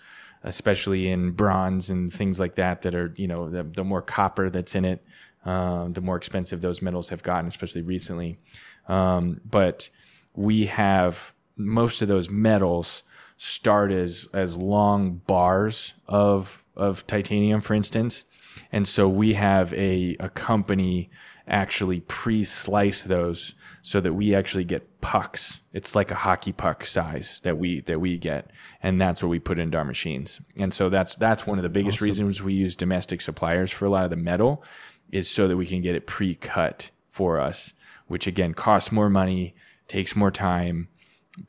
especially 0.44 1.08
in 1.08 1.32
bronze 1.32 1.90
and 1.90 2.14
things 2.14 2.38
like 2.38 2.56
that. 2.56 2.82
That 2.82 2.96
are 2.96 3.14
you 3.16 3.28
know 3.28 3.50
the, 3.50 3.64
the 3.64 3.86
more 3.86 4.02
copper 4.02 4.50
that's 4.50 4.76
in 4.76 4.84
it, 4.84 5.06
uh, 5.46 5.88
the 5.88 6.02
more 6.02 6.18
expensive 6.18 6.60
those 6.60 6.82
metals 6.82 7.08
have 7.10 7.24
gotten, 7.24 7.48
especially 7.48 7.82
recently. 7.82 8.40
Um, 8.88 9.42
but 9.46 9.90
we 10.34 10.68
have 10.68 11.34
most 11.58 12.02
of 12.02 12.08
those 12.08 12.30
metals 12.30 13.04
start 13.38 13.92
as 13.92 14.28
as 14.34 14.56
long 14.56 15.22
bars 15.28 15.94
of 16.08 16.64
of 16.76 17.06
titanium, 17.08 17.62
for 17.62 17.74
instance, 17.74 18.26
and 18.72 18.88
so 18.88 19.08
we 19.08 19.34
have 19.34 19.74
a 19.74 20.16
a 20.20 20.30
company 20.30 21.10
actually 21.48 22.00
pre-slice 22.02 23.04
those 23.04 23.54
so 23.84 24.02
that 24.02 24.14
we 24.14 24.34
actually 24.34 24.64
get 24.64 25.00
pucks. 25.02 25.60
It's 25.74 25.94
like 25.94 26.10
a 26.10 26.16
hockey 26.16 26.52
puck 26.52 26.86
size 26.86 27.40
that 27.44 27.58
we 27.58 27.82
that 27.82 28.00
we 28.00 28.18
get, 28.18 28.52
and 28.82 29.00
that's 29.00 29.22
what 29.22 29.30
we 29.30 29.40
put 29.40 29.60
into 29.60 29.78
our 29.78 29.86
machines. 29.86 30.40
And 30.58 30.74
so 30.74 30.90
that's 30.90 31.16
that's 31.16 31.46
one 31.46 31.58
of 31.58 31.64
the 31.64 31.70
biggest 31.70 32.00
awesome. 32.00 32.08
reasons 32.08 32.42
we 32.42 32.54
use 32.54 32.76
domestic 32.76 33.22
suppliers 33.22 33.72
for 33.72 33.86
a 33.86 33.90
lot 33.90 34.04
of 34.04 34.10
the 34.10 34.16
metal, 34.16 34.64
is 35.12 35.30
so 35.30 35.48
that 35.48 35.58
we 35.58 35.66
can 35.66 35.82
get 35.82 35.96
it 35.96 36.08
pre-cut 36.08 36.92
for 37.08 37.40
us 37.40 37.74
which 38.08 38.28
again 38.28 38.54
costs 38.54 38.92
more 38.92 39.10
money, 39.10 39.56
takes 39.88 40.16
more 40.16 40.32
time, 40.32 40.88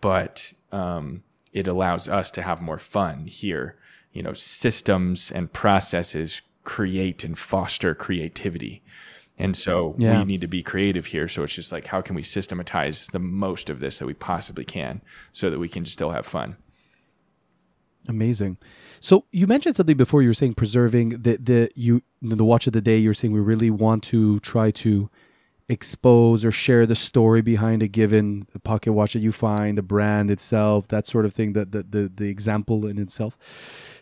but 0.00 0.52
um, 0.72 1.22
it 1.52 1.66
allows 1.66 2.08
us 2.08 2.30
to 2.32 2.42
have 2.42 2.60
more 2.60 2.78
fun 2.78 3.26
here. 3.26 3.76
You 4.12 4.22
know, 4.22 4.32
systems 4.32 5.30
and 5.30 5.52
processes 5.52 6.40
create 6.64 7.22
and 7.24 7.38
foster 7.38 7.94
creativity. 7.94 8.82
And 9.38 9.56
so 9.56 9.94
yeah. 9.98 10.18
we 10.18 10.24
need 10.24 10.40
to 10.40 10.46
be 10.46 10.62
creative 10.62 11.06
here. 11.06 11.28
So 11.28 11.42
it's 11.42 11.54
just 11.54 11.70
like, 11.70 11.86
how 11.86 12.00
can 12.00 12.16
we 12.16 12.22
systematize 12.22 13.10
the 13.12 13.18
most 13.18 13.68
of 13.68 13.80
this 13.80 13.98
that 13.98 14.06
we 14.06 14.14
possibly 14.14 14.64
can 14.64 15.02
so 15.32 15.50
that 15.50 15.58
we 15.58 15.68
can 15.68 15.84
still 15.84 16.10
have 16.10 16.24
fun? 16.24 16.56
Amazing. 18.08 18.56
So 19.00 19.26
you 19.32 19.46
mentioned 19.46 19.76
something 19.76 19.96
before. 19.96 20.22
You 20.22 20.28
were 20.28 20.34
saying 20.34 20.54
preserving 20.54 21.10
the 21.10 21.36
the 21.36 21.70
you 21.74 22.02
the 22.22 22.44
watch 22.44 22.66
of 22.66 22.72
the 22.72 22.80
day. 22.80 22.96
You 22.98 23.10
were 23.10 23.14
saying 23.14 23.32
we 23.32 23.40
really 23.40 23.70
want 23.70 24.04
to 24.04 24.38
try 24.40 24.70
to 24.72 25.10
expose 25.68 26.44
or 26.44 26.52
share 26.52 26.86
the 26.86 26.94
story 26.94 27.42
behind 27.42 27.82
a 27.82 27.88
given 27.88 28.46
pocket 28.62 28.92
watch 28.92 29.14
that 29.14 29.18
you 29.18 29.32
find, 29.32 29.76
the 29.76 29.82
brand 29.82 30.30
itself, 30.30 30.86
that 30.88 31.06
sort 31.06 31.24
of 31.24 31.32
thing, 31.32 31.54
the, 31.54 31.64
the, 31.64 31.82
the, 31.82 32.12
the 32.14 32.28
example 32.28 32.86
in 32.86 32.98
itself. 32.98 33.36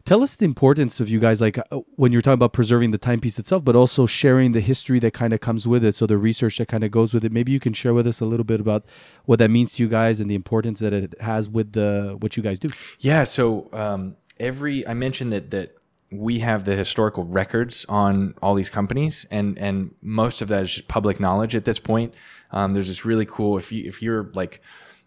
Tell 0.04 0.22
us 0.22 0.36
the 0.36 0.44
importance 0.44 1.00
of 1.00 1.08
you 1.08 1.18
guys, 1.18 1.40
like 1.40 1.56
uh, 1.58 1.78
when 1.96 2.12
you're 2.12 2.20
talking 2.20 2.34
about 2.34 2.52
preserving 2.52 2.90
the 2.90 2.98
timepiece 2.98 3.38
itself, 3.38 3.64
but 3.64 3.74
also 3.74 4.04
sharing 4.04 4.52
the 4.52 4.60
history 4.60 4.98
that 4.98 5.14
kind 5.14 5.32
of 5.32 5.40
comes 5.40 5.66
with 5.66 5.82
it. 5.82 5.94
So 5.94 6.06
the 6.06 6.18
research 6.18 6.58
that 6.58 6.68
kind 6.68 6.84
of 6.84 6.90
goes 6.90 7.14
with 7.14 7.24
it. 7.24 7.32
Maybe 7.32 7.52
you 7.52 7.60
can 7.60 7.72
share 7.72 7.94
with 7.94 8.06
us 8.06 8.20
a 8.20 8.26
little 8.26 8.44
bit 8.44 8.60
about 8.60 8.84
what 9.24 9.38
that 9.38 9.50
means 9.50 9.72
to 9.72 9.82
you 9.82 9.88
guys 9.88 10.20
and 10.20 10.30
the 10.30 10.34
importance 10.34 10.80
that 10.80 10.92
it 10.92 11.18
has 11.22 11.48
with 11.48 11.72
the 11.72 12.16
what 12.20 12.36
you 12.36 12.42
guys 12.42 12.58
do. 12.58 12.68
Yeah. 13.00 13.24
So 13.24 13.70
um, 13.72 14.16
every 14.38 14.86
I 14.86 14.92
mentioned 14.92 15.32
that 15.32 15.50
that 15.52 15.74
we 16.18 16.40
have 16.40 16.64
the 16.64 16.74
historical 16.76 17.24
records 17.24 17.84
on 17.88 18.34
all 18.42 18.54
these 18.54 18.70
companies, 18.70 19.26
and 19.30 19.58
and 19.58 19.94
most 20.02 20.42
of 20.42 20.48
that 20.48 20.62
is 20.62 20.72
just 20.72 20.88
public 20.88 21.20
knowledge 21.20 21.54
at 21.54 21.64
this 21.64 21.78
point. 21.78 22.14
Um, 22.50 22.74
there's 22.74 22.88
this 22.88 23.04
really 23.04 23.26
cool 23.26 23.58
if 23.58 23.72
you 23.72 23.84
if 23.86 24.02
you're 24.02 24.30
like 24.34 24.60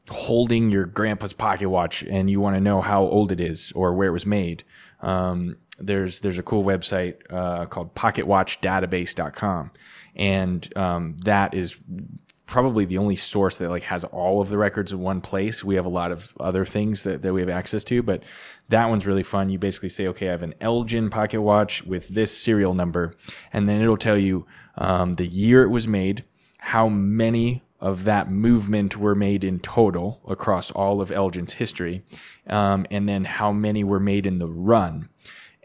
holding 0.10 0.70
your 0.70 0.86
grandpa's 0.86 1.34
pocket 1.34 1.70
watch 1.70 2.04
and 2.04 2.30
you 2.30 2.39
want 2.39 2.56
to 2.56 2.62
know 2.62 2.82
how 2.82 3.04
old 3.04 3.32
it 3.32 3.41
is 3.41 3.72
or 3.76 3.93
where 3.93 4.08
it 4.08 4.12
was 4.12 4.26
made. 4.26 4.63
Um, 5.02 5.58
there's 5.80 6.22
there's 6.22 6.38
a 6.38 6.43
cool 6.43 6.63
website 6.63 7.15
uh, 7.30 7.65
called 7.65 7.93
pocketwatchdatabase.com, 7.96 9.72
and 10.15 10.78
um, 10.78 11.17
that 11.24 11.54
is 11.54 11.78
probably 12.48 12.86
the 12.86 12.98
only 12.98 13.16
source 13.16 13.58
that 13.58 13.70
like 13.70 13.84
has 13.84 14.04
all 14.06 14.42
of 14.42 14.50
the 14.50 14.58
records 14.58 14.92
in 14.92 15.00
one 15.00 15.22
place. 15.22 15.64
We 15.64 15.76
have 15.76 15.86
a 15.86 15.90
lot 15.90 16.12
of 16.12 16.34
other 16.40 16.66
things 16.66 17.04
that, 17.04 17.22
that 17.22 17.34
we 17.34 17.42
have 17.42 17.50
access 17.50 17.84
to, 17.86 18.02
but 18.02 18.24
that 18.70 18.88
one's 18.88 19.06
really 19.06 19.24
fun. 19.24 19.50
You 19.50 19.60
basically 19.60 19.90
say, 19.90 20.08
okay, 20.08 20.30
I 20.30 20.32
have 20.32 20.44
an 20.44 20.56
Elgin 20.62 21.10
pocket 21.10 21.42
watch 21.42 21.84
with 21.84 22.08
this 22.08 22.36
serial 22.36 22.74
number, 22.74 23.14
and 23.52 23.68
then 23.68 23.82
it'll 23.82 23.98
tell 23.98 24.18
you 24.18 24.48
um, 24.78 25.14
the 25.14 25.28
year 25.28 25.64
it 25.64 25.70
was 25.70 25.88
made, 25.88 26.24
how 26.58 26.88
many 26.88 27.64
of 27.80 28.06
that 28.06 28.32
movement 28.32 28.98
were 28.98 29.14
made 29.14 29.44
in 29.44 29.60
total 29.60 30.22
across 30.28 30.72
all 30.72 31.02
of 31.02 31.12
Elgin's 31.12 31.54
history, 31.54 32.04
um, 32.48 32.88
and 32.90 33.08
then 33.08 33.26
how 33.26 33.52
many 33.52 33.84
were 33.84 34.00
made 34.00 34.26
in 34.26 34.38
the 34.38 34.48
run 34.48 35.10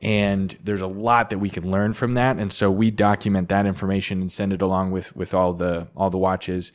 and 0.03 0.59
there's 0.63 0.81
a 0.81 0.87
lot 0.87 1.31
that 1.31 1.39
we 1.39 1.49
can 1.49 1.71
learn 1.71 1.93
from 1.95 2.13
that 2.15 2.37
and 2.37 2.53
so 2.53 2.71
we 2.71 2.91
document 2.91 3.49
that 3.49 3.65
information 3.67 4.21
and 4.21 4.31
send 4.33 4.53
it 4.53 4.61
along 4.61 4.91
with 4.91 5.15
with 5.17 5.33
all 5.33 5.53
the 5.53 5.87
all 5.97 6.11
the 6.11 6.19
watches 6.19 6.73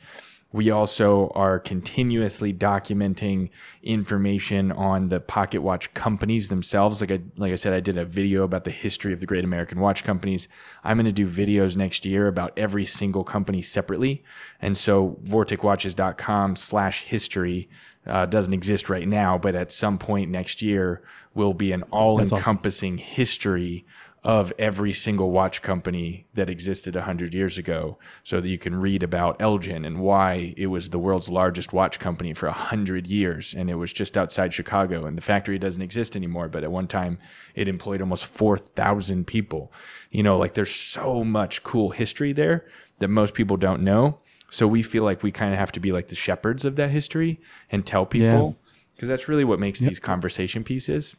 We 0.50 0.70
also 0.70 1.30
are 1.34 1.58
continuously 1.58 2.54
documenting 2.54 3.50
information 3.82 4.72
on 4.72 5.10
the 5.10 5.20
pocket 5.20 5.60
watch 5.60 5.92
companies 5.92 6.48
themselves. 6.48 7.02
Like 7.02 7.10
I, 7.10 7.20
like 7.36 7.52
I 7.52 7.56
said, 7.56 7.74
I 7.74 7.80
did 7.80 7.98
a 7.98 8.04
video 8.06 8.44
about 8.44 8.64
the 8.64 8.70
history 8.70 9.12
of 9.12 9.20
the 9.20 9.26
great 9.26 9.44
American 9.44 9.78
watch 9.78 10.04
companies. 10.04 10.48
I'm 10.82 10.96
going 10.96 11.04
to 11.04 11.12
do 11.12 11.28
videos 11.28 11.76
next 11.76 12.06
year 12.06 12.28
about 12.28 12.54
every 12.56 12.86
single 12.86 13.24
company 13.24 13.60
separately. 13.60 14.24
And 14.58 14.78
so 14.78 15.18
vorticwatches.com 15.24 16.56
slash 16.56 17.04
history 17.04 17.68
uh, 18.08 18.26
doesn't 18.26 18.54
exist 18.54 18.88
right 18.88 19.06
now, 19.06 19.38
but 19.38 19.54
at 19.54 19.72
some 19.72 19.98
point 19.98 20.30
next 20.30 20.62
year 20.62 21.02
will 21.34 21.54
be 21.54 21.72
an 21.72 21.82
all 21.84 22.20
encompassing 22.20 22.94
awesome. 22.94 23.06
history 23.06 23.84
of 24.24 24.52
every 24.58 24.92
single 24.92 25.30
watch 25.30 25.62
company 25.62 26.26
that 26.34 26.50
existed 26.50 26.96
100 26.96 27.32
years 27.32 27.56
ago 27.56 27.98
so 28.24 28.40
that 28.40 28.48
you 28.48 28.58
can 28.58 28.74
read 28.74 29.02
about 29.02 29.40
Elgin 29.40 29.84
and 29.84 30.00
why 30.00 30.52
it 30.56 30.66
was 30.66 30.90
the 30.90 30.98
world's 30.98 31.28
largest 31.28 31.72
watch 31.72 32.00
company 32.00 32.34
for 32.34 32.46
100 32.46 33.06
years 33.06 33.54
and 33.54 33.70
it 33.70 33.76
was 33.76 33.92
just 33.92 34.18
outside 34.18 34.52
Chicago 34.52 35.06
and 35.06 35.16
the 35.16 35.22
factory 35.22 35.56
doesn't 35.58 35.82
exist 35.82 36.16
anymore 36.16 36.48
but 36.48 36.64
at 36.64 36.72
one 36.72 36.88
time 36.88 37.16
it 37.54 37.68
employed 37.68 38.00
almost 38.00 38.26
4,000 38.26 39.24
people 39.24 39.72
you 40.10 40.24
know 40.24 40.36
like 40.36 40.54
there's 40.54 40.74
so 40.74 41.22
much 41.22 41.62
cool 41.62 41.90
history 41.90 42.32
there 42.32 42.66
that 42.98 43.08
most 43.08 43.34
people 43.34 43.56
don't 43.56 43.82
know 43.82 44.18
so 44.50 44.66
we 44.66 44.82
feel 44.82 45.04
like 45.04 45.22
we 45.22 45.30
kind 45.30 45.52
of 45.52 45.58
have 45.58 45.72
to 45.72 45.80
be 45.80 45.92
like 45.92 46.08
the 46.08 46.16
shepherds 46.16 46.64
of 46.64 46.76
that 46.76 46.90
history 46.90 47.40
and 47.70 47.86
tell 47.86 48.06
people 48.06 48.56
because 48.94 49.08
yeah. 49.08 49.16
that's 49.16 49.28
really 49.28 49.44
what 49.44 49.58
makes 49.58 49.80
yep. 49.80 49.90
these 49.90 49.98
conversation 49.98 50.64
pieces 50.64 51.14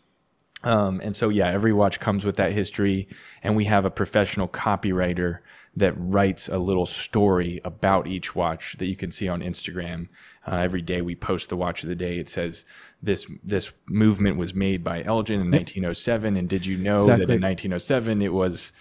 um, 0.63 0.99
and 1.03 1.15
so, 1.15 1.29
yeah, 1.29 1.47
every 1.47 1.73
watch 1.73 1.99
comes 1.99 2.25
with 2.25 2.35
that 2.35 2.51
history, 2.51 3.07
and 3.43 3.55
we 3.55 3.65
have 3.65 3.85
a 3.85 3.91
professional 3.91 4.47
copywriter 4.47 5.39
that 5.75 5.93
writes 5.95 6.49
a 6.49 6.57
little 6.57 6.85
story 6.85 7.61
about 7.63 8.07
each 8.07 8.35
watch 8.35 8.75
that 8.79 8.87
you 8.87 8.95
can 8.95 9.11
see 9.11 9.29
on 9.29 9.41
Instagram. 9.41 10.09
Uh, 10.45 10.55
every 10.55 10.81
day 10.81 11.01
we 11.01 11.15
post 11.15 11.49
the 11.49 11.55
watch 11.55 11.83
of 11.83 11.89
the 11.89 11.95
day. 11.95 12.17
It 12.17 12.27
says 12.27 12.65
this 13.01 13.25
this 13.43 13.71
movement 13.87 14.37
was 14.37 14.53
made 14.53 14.83
by 14.83 15.03
Elgin 15.03 15.39
in 15.39 15.51
1907, 15.51 16.35
and 16.35 16.49
did 16.49 16.65
you 16.65 16.77
know 16.77 16.95
exactly. 16.95 17.25
that 17.25 17.33
in 17.33 17.41
1907 17.41 18.21
it 18.21 18.33
was 18.33 18.73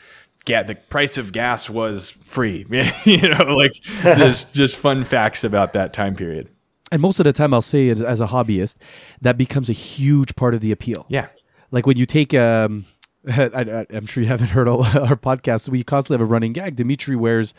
yeah, 0.49 0.63
the 0.63 0.75
price 0.75 1.19
of 1.19 1.33
gas 1.33 1.69
was 1.69 2.11
free. 2.11 2.67
you 3.05 3.29
know, 3.29 3.57
like 3.57 3.73
just 4.03 4.53
just 4.55 4.77
fun 4.77 5.05
facts 5.05 5.45
about 5.45 5.73
that 5.75 5.93
time 5.93 6.15
period. 6.15 6.49
And 6.91 7.03
most 7.03 7.21
of 7.21 7.25
the 7.25 7.33
time, 7.33 7.53
I'll 7.53 7.61
say 7.61 7.91
as 7.91 8.21
a 8.21 8.27
hobbyist, 8.27 8.77
that 9.21 9.37
becomes 9.37 9.69
a 9.69 9.75
huge 9.75 10.37
part 10.37 10.55
of 10.55 10.61
the 10.61 10.73
appeal. 10.73 11.07
Yeah, 11.09 11.29
like 11.71 11.87
when 11.87 11.97
you 11.97 12.07
take 12.07 12.35
um 12.35 12.87
I, 13.29 13.87
am 13.91 14.07
sure 14.07 14.23
you 14.23 14.29
haven't 14.29 14.51
heard 14.51 14.69
all 14.69 14.85
our 14.85 15.17
podcasts. 15.17 15.69
We 15.69 15.83
constantly 15.83 16.23
have 16.23 16.29
a 16.29 16.31
running 16.31 16.53
gag. 16.53 16.77
Dimitri 16.77 17.17
wears 17.17 17.53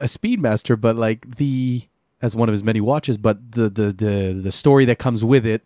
a 0.00 0.06
Speedmaster, 0.06 0.78
but 0.80 0.96
like 0.96 1.36
the 1.36 1.82
as 2.20 2.36
one 2.36 2.48
of 2.48 2.52
his 2.52 2.62
many 2.62 2.80
watches, 2.80 3.16
but 3.16 3.52
the 3.52 3.68
the 3.68 3.92
the 3.92 4.40
the 4.42 4.52
story 4.52 4.84
that 4.84 4.98
comes 4.98 5.24
with 5.24 5.46
it 5.46 5.62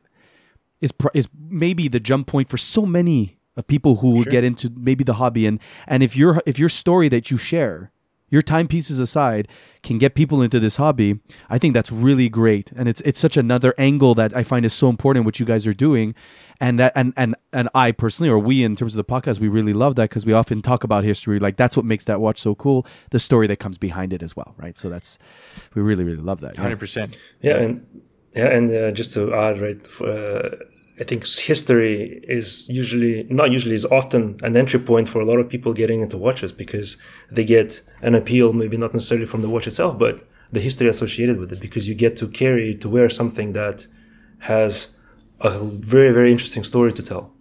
is 0.81 0.93
is 1.15 1.29
maybe 1.49 1.89
the 1.89 2.01
jump 2.01 2.27
point 2.27 2.49
for 2.49 2.57
so 2.57 2.85
many 2.87 3.36
of 3.57 3.67
people 3.67 3.97
who 3.97 4.09
sure. 4.09 4.17
will 4.17 4.25
get 4.25 4.45
into 4.45 4.71
maybe 4.77 5.05
the 5.05 5.15
hobby. 5.15 5.47
And 5.47 5.61
and 5.87 6.03
if 6.03 6.17
your 6.17 6.43
if 6.47 6.59
your 6.59 6.69
story 6.69 7.09
that 7.09 7.31
you 7.31 7.37
share 7.37 7.93
your 8.29 8.43
timepieces 8.43 8.99
aside 8.99 9.47
can 9.83 9.99
get 9.99 10.15
people 10.15 10.43
into 10.43 10.59
this 10.59 10.77
hobby 10.77 11.21
i 11.49 11.59
think 11.59 11.75
that's 11.75 11.93
really 11.93 12.29
great. 12.29 12.73
And 12.73 12.89
it's 12.89 13.01
it's 13.03 13.19
such 13.19 13.37
another 13.37 13.75
angle 13.79 14.15
that 14.15 14.37
i 14.37 14.43
find 14.43 14.67
is 14.67 14.73
so 14.73 14.89
important 14.89 15.25
what 15.25 15.39
you 15.39 15.47
guys 15.47 15.67
are 15.67 15.73
doing. 15.73 16.15
And 16.61 16.79
that 16.81 16.93
and 16.95 17.13
and 17.17 17.37
and 17.53 17.69
i 17.75 17.93
personally 17.93 18.31
or 18.31 18.39
we 18.39 18.65
in 18.65 18.77
terms 18.77 18.95
of 18.95 18.97
the 18.97 19.13
podcast 19.13 19.41
we 19.41 19.49
really 19.49 19.73
love 19.73 19.95
that 19.97 20.11
because 20.11 20.27
we 20.27 20.33
often 20.33 20.63
talk 20.63 20.85
about 20.85 21.05
history. 21.05 21.39
Like 21.39 21.57
that's 21.57 21.77
what 21.77 21.87
makes 21.87 22.05
that 22.07 22.21
watch 22.21 22.41
so 22.41 22.55
cool. 22.55 22.87
The 23.11 23.21
story 23.21 23.47
that 23.47 23.59
comes 23.59 23.79
behind 23.79 24.13
it 24.13 24.23
as 24.23 24.35
well 24.35 24.55
right? 24.57 24.79
So 24.79 24.89
that's 24.89 25.19
we 25.75 25.83
really 25.83 26.05
really 26.05 26.23
love 26.23 26.41
that. 26.41 26.57
100% 26.57 27.17
yeah 27.43 27.57
and 27.57 28.03
yeah 28.35 28.47
and 28.47 28.71
uh, 28.71 28.91
just 28.91 29.13
to 29.15 29.35
add 29.35 29.59
right 29.61 29.87
for, 29.87 30.11
uh, 30.11 30.57
I 30.99 31.05
think 31.05 31.27
history 31.27 32.25
is 32.27 32.69
usually 32.71 33.25
not 33.25 33.51
usually 33.51 33.75
is 33.75 33.85
often 33.85 34.39
an 34.43 34.57
entry 34.57 34.81
point 34.81 35.09
for 35.09 35.21
a 35.21 35.27
lot 35.27 35.39
of 35.39 35.49
people 35.49 35.75
getting 35.75 36.01
into 36.01 36.17
watches 36.17 36.53
because 36.53 36.97
they 37.31 37.45
get 37.45 37.83
an 38.01 38.15
appeal, 38.15 38.53
maybe 38.53 38.79
not 38.79 38.95
necessarily 38.95 39.27
from 39.27 39.43
the 39.43 39.49
watch 39.49 39.67
itself, 39.67 39.99
but 39.99 40.27
the 40.53 40.61
history 40.61 40.89
associated 40.89 41.39
with 41.39 41.53
it 41.53 41.61
because 41.61 41.89
you 41.89 41.95
get 41.95 42.17
to 42.17 42.29
carry 42.29 42.75
to 42.77 42.89
wear 42.89 43.11
something 43.11 43.53
that 43.53 43.87
has 44.39 44.97
a 45.41 45.51
very 45.59 46.13
very 46.13 46.33
interesting 46.33 46.65
story 46.65 46.93
to 46.93 47.03
tell. 47.03 47.37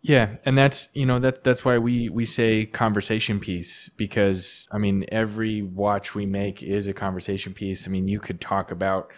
Yeah, 0.00 0.36
and 0.44 0.56
that's 0.56 0.88
you 0.94 1.06
know 1.06 1.18
that 1.20 1.44
that's 1.44 1.64
why 1.64 1.78
we 1.78 2.08
we 2.08 2.24
say 2.24 2.66
conversation 2.66 3.38
piece 3.38 3.90
because 3.96 4.66
I 4.72 4.78
mean 4.78 5.04
every 5.12 5.62
watch 5.62 6.14
we 6.14 6.26
make 6.26 6.62
is 6.62 6.88
a 6.88 6.92
conversation 6.92 7.52
piece. 7.52 7.86
I 7.86 7.90
mean 7.90 8.08
you 8.08 8.18
could 8.18 8.40
talk 8.40 8.70
about 8.70 9.12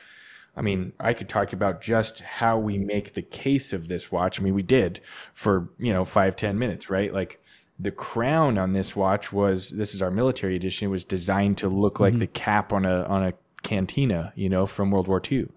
I 0.61 0.63
mean, 0.63 0.93
I 1.01 1.15
could 1.15 1.31
talk 1.31 1.55
about 1.55 1.81
just 1.81 2.21
how 2.21 2.59
we 2.59 2.77
make 2.77 3.15
the 3.15 3.23
case 3.23 3.73
of 3.73 3.89
this 3.89 4.13
watch. 4.13 4.39
I 4.39 4.43
mean, 4.43 4.53
we 4.53 4.63
did 4.63 5.01
for, 5.33 5.71
you 5.79 5.91
know, 5.91 6.05
five 6.05 6.37
ten 6.37 6.59
minutes, 6.59 6.91
right? 6.91 7.15
Like 7.15 7.43
the 7.79 7.91
crown 7.91 8.59
on 8.59 8.73
this 8.73 8.95
watch 8.95 9.33
was 9.33 9.71
this 9.71 9.95
is 9.95 10.03
our 10.03 10.11
military 10.11 10.57
edition. 10.57 10.85
It 10.85 10.91
was 10.91 11.07
designed 11.07 11.57
to 11.59 11.69
look 11.71 11.95
mm-hmm. 11.95 12.03
like 12.03 12.19
the 12.19 12.27
cap 12.27 12.75
on 12.75 12.85
a 12.85 13.05
on 13.05 13.25
a 13.25 13.33
cantina, 13.63 14.35
you 14.37 14.51
know, 14.51 14.67
from 14.67 14.91
World 14.91 15.09
War 15.09 15.23
II. 15.33 15.49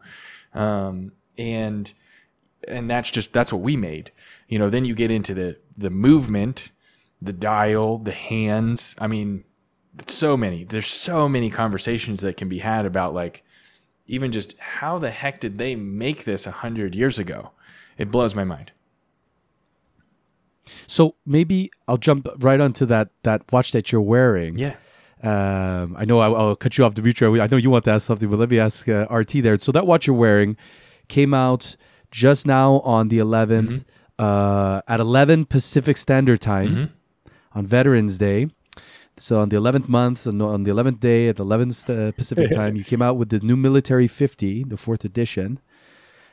Um, 0.53 1.11
and 1.37 1.91
and 2.65 2.89
that's 2.89 3.11
just 3.11 3.33
that's 3.33 3.51
what 3.51 3.61
we 3.61 3.75
made. 3.75 4.11
You 4.47 4.57
know, 4.57 4.69
then 4.69 4.85
you 4.85 4.95
get 4.95 5.11
into 5.11 5.33
the 5.33 5.57
the 5.77 5.89
movement, 5.89 6.71
the 7.21 7.33
dial, 7.33 7.97
the 7.97 8.13
hands. 8.13 8.95
I 8.99 9.07
mean, 9.07 9.43
so 10.07 10.37
many. 10.37 10.63
There's 10.63 10.87
so 10.87 11.27
many 11.27 11.49
conversations 11.49 12.21
that 12.21 12.37
can 12.37 12.47
be 12.47 12.59
had 12.59 12.85
about 12.85 13.13
like 13.13 13.43
even 14.05 14.31
just 14.31 14.55
how 14.57 14.99
the 14.99 15.11
heck 15.11 15.39
did 15.39 15.57
they 15.57 15.75
make 15.75 16.25
this 16.25 16.45
100 16.45 16.95
years 16.95 17.19
ago? 17.19 17.51
It 17.97 18.11
blows 18.11 18.35
my 18.35 18.43
mind. 18.43 18.71
So 20.87 21.15
maybe 21.25 21.71
I'll 21.87 21.97
jump 21.97 22.27
right 22.37 22.59
onto 22.59 22.85
that 22.87 23.09
that 23.23 23.51
watch 23.51 23.71
that 23.71 23.91
you're 23.91 24.01
wearing. 24.01 24.57
Yeah. 24.57 24.75
Um, 25.21 25.95
I 25.97 26.03
know 26.03 26.19
I'll, 26.19 26.35
I'll, 26.35 26.55
cut 26.55 26.77
you 26.77 26.83
off, 26.83 26.95
Dimitri. 26.95 27.39
I 27.39 27.47
know 27.47 27.55
you 27.55 27.69
want 27.69 27.85
to 27.85 27.91
ask 27.91 28.05
something, 28.05 28.29
but 28.29 28.39
let 28.39 28.49
me 28.49 28.59
ask 28.59 28.89
uh, 28.89 29.07
RT 29.09 29.41
there. 29.41 29.55
So 29.55 29.71
that 29.71 29.87
watch 29.87 30.05
you're 30.05 30.15
wearing 30.17 30.57
came 31.07 31.33
out 31.33 31.77
just 32.11 32.45
now 32.45 32.81
on 32.81 33.07
the 33.07 33.19
11th 33.19 33.85
mm-hmm. 34.19 34.23
uh, 34.23 34.81
at 34.85 34.99
11 34.99 35.45
Pacific 35.45 35.95
Standard 35.95 36.41
Time 36.41 36.69
mm-hmm. 36.69 37.27
on 37.57 37.65
Veterans 37.65 38.17
Day. 38.17 38.47
So 39.17 39.39
on 39.39 39.49
the 39.49 39.57
11th 39.57 39.87
month, 39.87 40.25
on 40.25 40.63
the 40.63 40.71
11th 40.71 40.99
day 40.99 41.27
at 41.27 41.37
the 41.37 41.45
11th 41.45 41.89
uh, 41.89 42.11
Pacific 42.13 42.51
time, 42.59 42.75
you 42.75 42.83
came 42.83 43.01
out 43.01 43.17
with 43.17 43.29
the 43.29 43.39
new 43.39 43.55
Military 43.55 44.07
50, 44.07 44.63
the 44.63 44.77
fourth 44.77 45.05
edition. 45.05 45.59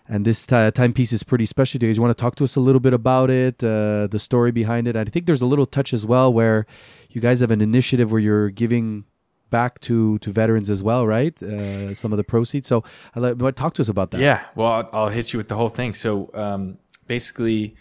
And 0.08 0.24
this 0.24 0.44
t- 0.44 0.70
timepiece 0.72 1.12
is 1.12 1.22
pretty 1.22 1.46
special 1.46 1.78
to 1.78 1.86
you. 1.86 1.92
You 1.92 2.02
want 2.02 2.16
to 2.16 2.20
talk 2.20 2.34
to 2.36 2.44
us 2.44 2.56
a 2.56 2.60
little 2.60 2.80
bit 2.80 2.92
about 2.92 3.30
it, 3.30 3.62
uh, 3.62 4.08
the 4.08 4.18
story 4.18 4.50
behind 4.50 4.88
it. 4.88 4.96
I 4.96 5.04
think 5.04 5.26
there's 5.26 5.42
a 5.42 5.46
little 5.46 5.66
touch 5.66 5.92
as 5.92 6.04
well 6.04 6.32
where 6.32 6.66
you 7.10 7.20
guys 7.20 7.40
have 7.40 7.50
an 7.50 7.60
initiative 7.60 8.10
where 8.10 8.20
you're 8.20 8.50
giving 8.50 9.04
back 9.50 9.80
to 9.80 10.18
to 10.18 10.32
veterans 10.32 10.70
as 10.70 10.82
well, 10.82 11.06
right? 11.06 11.40
Uh, 11.42 11.92
some 11.94 12.12
of 12.12 12.16
the 12.16 12.24
proceeds. 12.24 12.66
So, 12.66 12.82
I'll 13.14 13.22
let, 13.22 13.56
talk 13.56 13.74
to 13.74 13.82
us 13.82 13.88
about 13.88 14.10
that. 14.12 14.20
Yeah, 14.20 14.44
well, 14.54 14.72
I'll, 14.72 14.90
I'll 14.92 15.08
hit 15.08 15.32
you 15.32 15.38
with 15.38 15.48
the 15.48 15.56
whole 15.56 15.68
thing. 15.68 15.92
So, 15.94 16.30
um, 16.34 16.78
basically, 17.06 17.76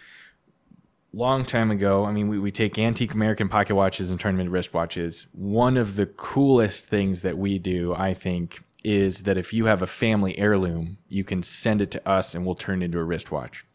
long 1.14 1.46
time 1.46 1.72
ago, 1.72 2.06
I 2.06 2.12
mean, 2.12 2.28
we, 2.28 2.40
we 2.40 2.52
take 2.52 2.78
antique 2.78 3.14
American 3.14 3.50
pocket 3.50 3.76
watches 3.76 4.12
and 4.12 4.20
turn 4.20 4.36
them 4.38 4.48
into 4.48 4.52
wristwatches. 4.52 5.28
One 5.32 5.78
of 5.78 5.96
the 5.96 6.06
coolest 6.06 6.86
things 6.86 7.22
that 7.22 7.38
we 7.38 7.60
do, 7.60 7.94
I 7.96 8.14
think, 8.14 8.64
is 8.84 9.24
that 9.24 9.38
if 9.38 9.52
you 9.52 9.66
have 9.66 9.82
a 9.82 9.88
family 9.88 10.38
heirloom, 10.38 10.98
you 11.10 11.24
can 11.24 11.44
send 11.44 11.82
it 11.82 11.92
to 11.92 12.10
us 12.10 12.34
and 12.34 12.46
we'll 12.46 12.56
turn 12.56 12.82
it 12.82 12.86
into 12.86 13.00
a 13.00 13.04
wristwatch. 13.04 13.66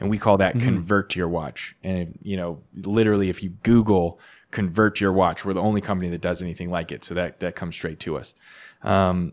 And 0.00 0.08
we 0.08 0.18
call 0.18 0.38
that 0.38 0.54
mm-hmm. 0.54 0.64
convert 0.64 1.16
your 1.16 1.28
watch. 1.28 1.76
And, 1.82 2.18
you 2.22 2.36
know, 2.36 2.62
literally, 2.74 3.28
if 3.28 3.42
you 3.42 3.50
Google 3.50 4.18
convert 4.50 5.00
your 5.00 5.12
watch, 5.12 5.44
we're 5.44 5.52
the 5.52 5.60
only 5.60 5.80
company 5.80 6.08
that 6.10 6.20
does 6.20 6.40
anything 6.40 6.70
like 6.70 6.92
it. 6.92 7.04
So 7.04 7.14
that, 7.14 7.40
that 7.40 7.56
comes 7.56 7.74
straight 7.74 8.00
to 8.00 8.16
us. 8.16 8.34
Um, 8.82 9.32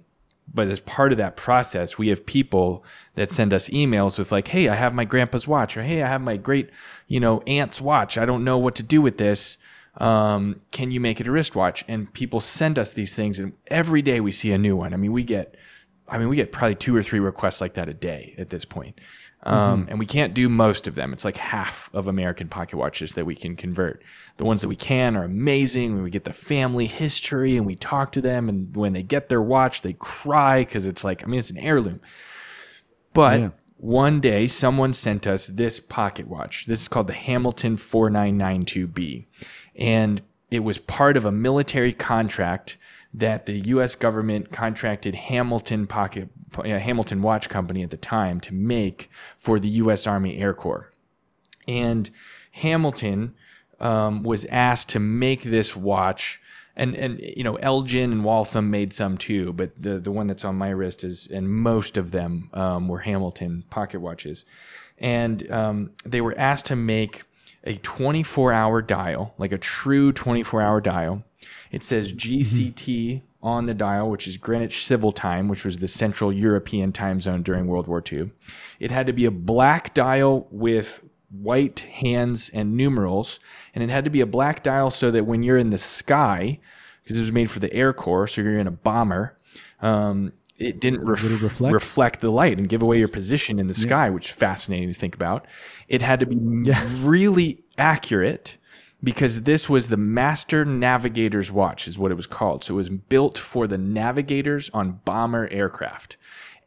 but 0.53 0.67
as 0.67 0.79
part 0.81 1.11
of 1.11 1.17
that 1.17 1.37
process, 1.37 1.97
we 1.97 2.09
have 2.09 2.25
people 2.25 2.83
that 3.15 3.31
send 3.31 3.53
us 3.53 3.69
emails 3.69 4.17
with 4.17 4.31
like, 4.31 4.47
"Hey, 4.49 4.67
I 4.67 4.75
have 4.75 4.93
my 4.93 5.05
grandpa's 5.05 5.47
watch," 5.47 5.77
or 5.77 5.83
"Hey, 5.83 6.01
I 6.03 6.07
have 6.07 6.21
my 6.21 6.37
great, 6.37 6.69
you 7.07 7.19
know, 7.19 7.41
aunt's 7.47 7.79
watch. 7.79 8.17
I 8.17 8.25
don't 8.25 8.43
know 8.43 8.57
what 8.57 8.75
to 8.75 8.83
do 8.83 9.01
with 9.01 9.17
this. 9.17 9.57
Um, 9.97 10.61
can 10.71 10.91
you 10.91 10.99
make 10.99 11.19
it 11.21 11.27
a 11.27 11.31
wristwatch?" 11.31 11.83
And 11.87 12.11
people 12.13 12.39
send 12.39 12.77
us 12.77 12.91
these 12.91 13.13
things, 13.13 13.39
and 13.39 13.53
every 13.67 14.01
day 14.01 14.19
we 14.19 14.31
see 14.31 14.51
a 14.51 14.57
new 14.57 14.75
one. 14.75 14.93
I 14.93 14.97
mean, 14.97 15.11
we 15.13 15.23
get, 15.23 15.55
I 16.11 16.17
mean, 16.17 16.29
we 16.29 16.35
get 16.35 16.51
probably 16.51 16.75
two 16.75 16.95
or 16.95 17.01
three 17.01 17.19
requests 17.19 17.61
like 17.61 17.75
that 17.75 17.89
a 17.89 17.93
day 17.93 18.35
at 18.37 18.49
this 18.49 18.65
point. 18.65 18.99
Um, 19.43 19.81
mm-hmm. 19.81 19.89
And 19.89 19.99
we 19.99 20.05
can't 20.05 20.33
do 20.33 20.49
most 20.49 20.87
of 20.87 20.93
them. 20.95 21.13
It's 21.13 21.25
like 21.25 21.37
half 21.37 21.89
of 21.93 22.07
American 22.07 22.47
pocket 22.47 22.77
watches 22.77 23.13
that 23.13 23.25
we 23.25 23.33
can 23.33 23.55
convert. 23.55 24.03
The 24.37 24.45
ones 24.45 24.61
that 24.61 24.67
we 24.67 24.75
can 24.75 25.15
are 25.17 25.23
amazing. 25.23 26.03
We 26.03 26.11
get 26.11 26.25
the 26.25 26.33
family 26.33 26.85
history 26.85 27.57
and 27.57 27.65
we 27.65 27.75
talk 27.75 28.11
to 28.11 28.21
them, 28.21 28.49
and 28.49 28.75
when 28.75 28.93
they 28.93 29.03
get 29.03 29.29
their 29.29 29.41
watch, 29.41 29.81
they 29.81 29.93
cry 29.93 30.59
because 30.59 30.85
it's 30.85 31.03
like, 31.03 31.23
I 31.23 31.27
mean, 31.27 31.39
it's 31.39 31.49
an 31.49 31.57
heirloom. 31.57 32.01
But 33.13 33.39
yeah. 33.39 33.49
one 33.77 34.21
day, 34.21 34.47
someone 34.47 34.93
sent 34.93 35.25
us 35.25 35.47
this 35.47 35.79
pocket 35.79 36.27
watch. 36.27 36.67
This 36.67 36.81
is 36.81 36.87
called 36.87 37.07
the 37.07 37.13
Hamilton 37.13 37.77
4992B. 37.77 39.25
And 39.75 40.21
it 40.51 40.59
was 40.59 40.77
part 40.77 41.17
of 41.17 41.25
a 41.25 41.31
military 41.31 41.93
contract 41.93 42.77
that 43.13 43.45
the 43.45 43.59
U.S. 43.59 43.95
government 43.95 44.51
contracted 44.51 45.15
Hamilton 45.15 45.87
Pocket 45.87 46.29
uh, 46.57 46.63
Hamilton 46.63 47.21
Watch 47.21 47.49
Company 47.49 47.83
at 47.83 47.91
the 47.91 47.97
time 47.97 48.39
to 48.41 48.53
make 48.53 49.09
for 49.37 49.59
the 49.59 49.67
U.S. 49.69 50.07
Army 50.07 50.37
Air 50.37 50.53
Corps, 50.53 50.91
and 51.67 52.09
Hamilton 52.51 53.35
um, 53.79 54.23
was 54.23 54.45
asked 54.45 54.89
to 54.89 54.99
make 54.99 55.43
this 55.43 55.75
watch. 55.75 56.39
And 56.73 56.95
and 56.95 57.19
you 57.19 57.43
know 57.43 57.55
Elgin 57.55 58.13
and 58.13 58.23
Waltham 58.23 58.71
made 58.71 58.93
some 58.93 59.17
too, 59.17 59.51
but 59.51 59.71
the 59.77 59.99
the 59.99 60.11
one 60.11 60.27
that's 60.27 60.45
on 60.45 60.55
my 60.55 60.69
wrist 60.69 61.03
is, 61.03 61.27
and 61.27 61.49
most 61.49 61.97
of 61.97 62.11
them 62.11 62.49
um, 62.53 62.87
were 62.87 62.99
Hamilton 62.99 63.65
pocket 63.69 63.99
watches, 63.99 64.45
and 64.97 65.51
um, 65.51 65.91
they 66.05 66.21
were 66.21 66.37
asked 66.37 66.67
to 66.67 66.77
make 66.77 67.23
a 67.65 67.75
24 67.75 68.53
hour 68.53 68.81
dial, 68.81 69.33
like 69.37 69.51
a 69.51 69.57
true 69.57 70.13
24 70.13 70.61
hour 70.61 70.79
dial. 70.79 71.23
It 71.71 71.83
says 71.83 72.13
GCT 72.13 73.21
on 73.41 73.65
the 73.65 73.73
dial, 73.73 74.09
which 74.09 74.27
is 74.27 74.37
Greenwich 74.37 74.85
Civil 74.85 75.11
Time, 75.11 75.47
which 75.47 75.65
was 75.65 75.77
the 75.77 75.87
Central 75.87 76.31
European 76.31 76.91
time 76.91 77.19
zone 77.19 77.43
during 77.43 77.67
World 77.67 77.87
War 77.87 78.03
II. 78.11 78.31
It 78.79 78.91
had 78.91 79.07
to 79.07 79.13
be 79.13 79.25
a 79.25 79.31
black 79.31 79.93
dial 79.93 80.47
with 80.51 81.01
white 81.29 81.79
hands 81.81 82.49
and 82.49 82.75
numerals, 82.75 83.39
and 83.73 83.83
it 83.83 83.89
had 83.89 84.05
to 84.05 84.11
be 84.11 84.21
a 84.21 84.25
black 84.25 84.63
dial 84.63 84.89
so 84.89 85.09
that 85.11 85.25
when 85.25 85.43
you're 85.43 85.57
in 85.57 85.69
the 85.69 85.77
sky, 85.77 86.59
because 87.03 87.17
it 87.17 87.21
was 87.21 87.31
made 87.31 87.49
for 87.49 87.59
the 87.59 87.73
Air 87.73 87.93
Corps, 87.93 88.27
so 88.27 88.41
you're 88.41 88.59
in 88.59 88.67
a 88.67 88.71
bomber, 88.71 89.37
um, 89.81 90.33
it 90.57 90.79
didn't 90.79 91.03
ref- 91.03 91.23
it 91.23 91.41
reflect? 91.41 91.73
reflect? 91.73 92.21
the 92.21 92.29
light 92.29 92.59
and 92.59 92.69
give 92.69 92.83
away 92.83 92.99
your 92.99 93.07
position 93.07 93.57
in 93.57 93.65
the 93.65 93.73
sky, 93.73 94.11
which 94.11 94.29
is 94.29 94.35
fascinating 94.35 94.89
to 94.89 94.93
think 94.93 95.15
about. 95.15 95.47
It 95.87 96.03
had 96.03 96.19
to 96.19 96.27
be 96.27 96.35
really 97.01 97.63
accurate 97.79 98.57
because 99.03 99.41
this 99.41 99.69
was 99.69 99.87
the 99.87 99.97
Master 99.97 100.63
Navigator's 100.65 101.51
Watch, 101.51 101.87
is 101.87 101.97
what 101.97 102.11
it 102.11 102.15
was 102.15 102.27
called. 102.27 102.63
So 102.63 102.75
it 102.75 102.77
was 102.77 102.89
built 102.89 103.37
for 103.37 103.67
the 103.67 103.77
navigators 103.77 104.69
on 104.73 105.01
bomber 105.05 105.47
aircraft. 105.49 106.17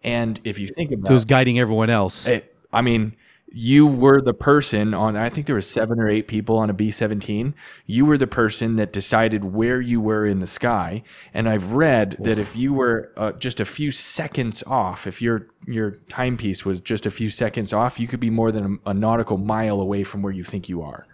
And 0.03 0.41
if 0.45 0.59
you 0.59 0.69
think 0.69 0.93
about 0.93 1.07
So 1.07 1.13
it 1.13 1.15
was 1.15 1.25
guiding 1.25 1.59
everyone 1.59 1.91
else. 1.91 2.27
it, 2.27 2.55
I 2.73 2.83
mean, 2.83 3.17
you 3.57 3.87
were 3.87 4.21
the 4.21 4.35
person 4.35 4.95
on, 4.95 5.17
I 5.17 5.29
think 5.29 5.47
there 5.47 5.55
were 5.55 5.61
seven 5.61 6.01
or 6.01 6.11
eight 6.11 6.27
people 6.27 6.59
on 6.59 6.71
a 6.71 6.73
B 6.73 6.91
17. 6.91 7.55
You 7.87 8.05
were 8.05 8.19
the 8.19 8.27
person 8.27 8.75
that 8.77 8.93
decided 8.93 9.45
where 9.45 9.81
you 9.81 10.01
were 10.01 10.27
in 10.27 10.41
the 10.41 10.47
sky. 10.47 11.05
And 11.33 11.49
I've 11.49 11.73
read 11.73 12.17
that 12.19 12.37
if 12.37 12.57
you 12.57 12.73
were 12.73 13.13
uh, 13.17 13.31
just 13.33 13.61
a 13.61 13.65
few 13.65 13.93
seconds 13.93 14.65
off, 14.67 15.07
if 15.07 15.23
your, 15.23 15.47
your 15.69 15.93
timepiece 16.09 16.65
was 16.65 16.81
just 16.81 17.07
a 17.07 17.13
few 17.13 17.31
seconds 17.31 17.73
off, 17.73 18.01
you 18.01 18.09
could 18.09 18.19
be 18.19 18.31
more 18.31 18.51
than 18.51 18.81
a, 18.85 18.91
a 18.91 18.95
nautical 18.95 19.39
mile 19.39 19.81
away 19.81 20.03
from 20.03 20.21
where 20.21 20.33
you 20.33 20.43
think 20.43 20.69
you 20.69 20.83
are. 20.83 21.07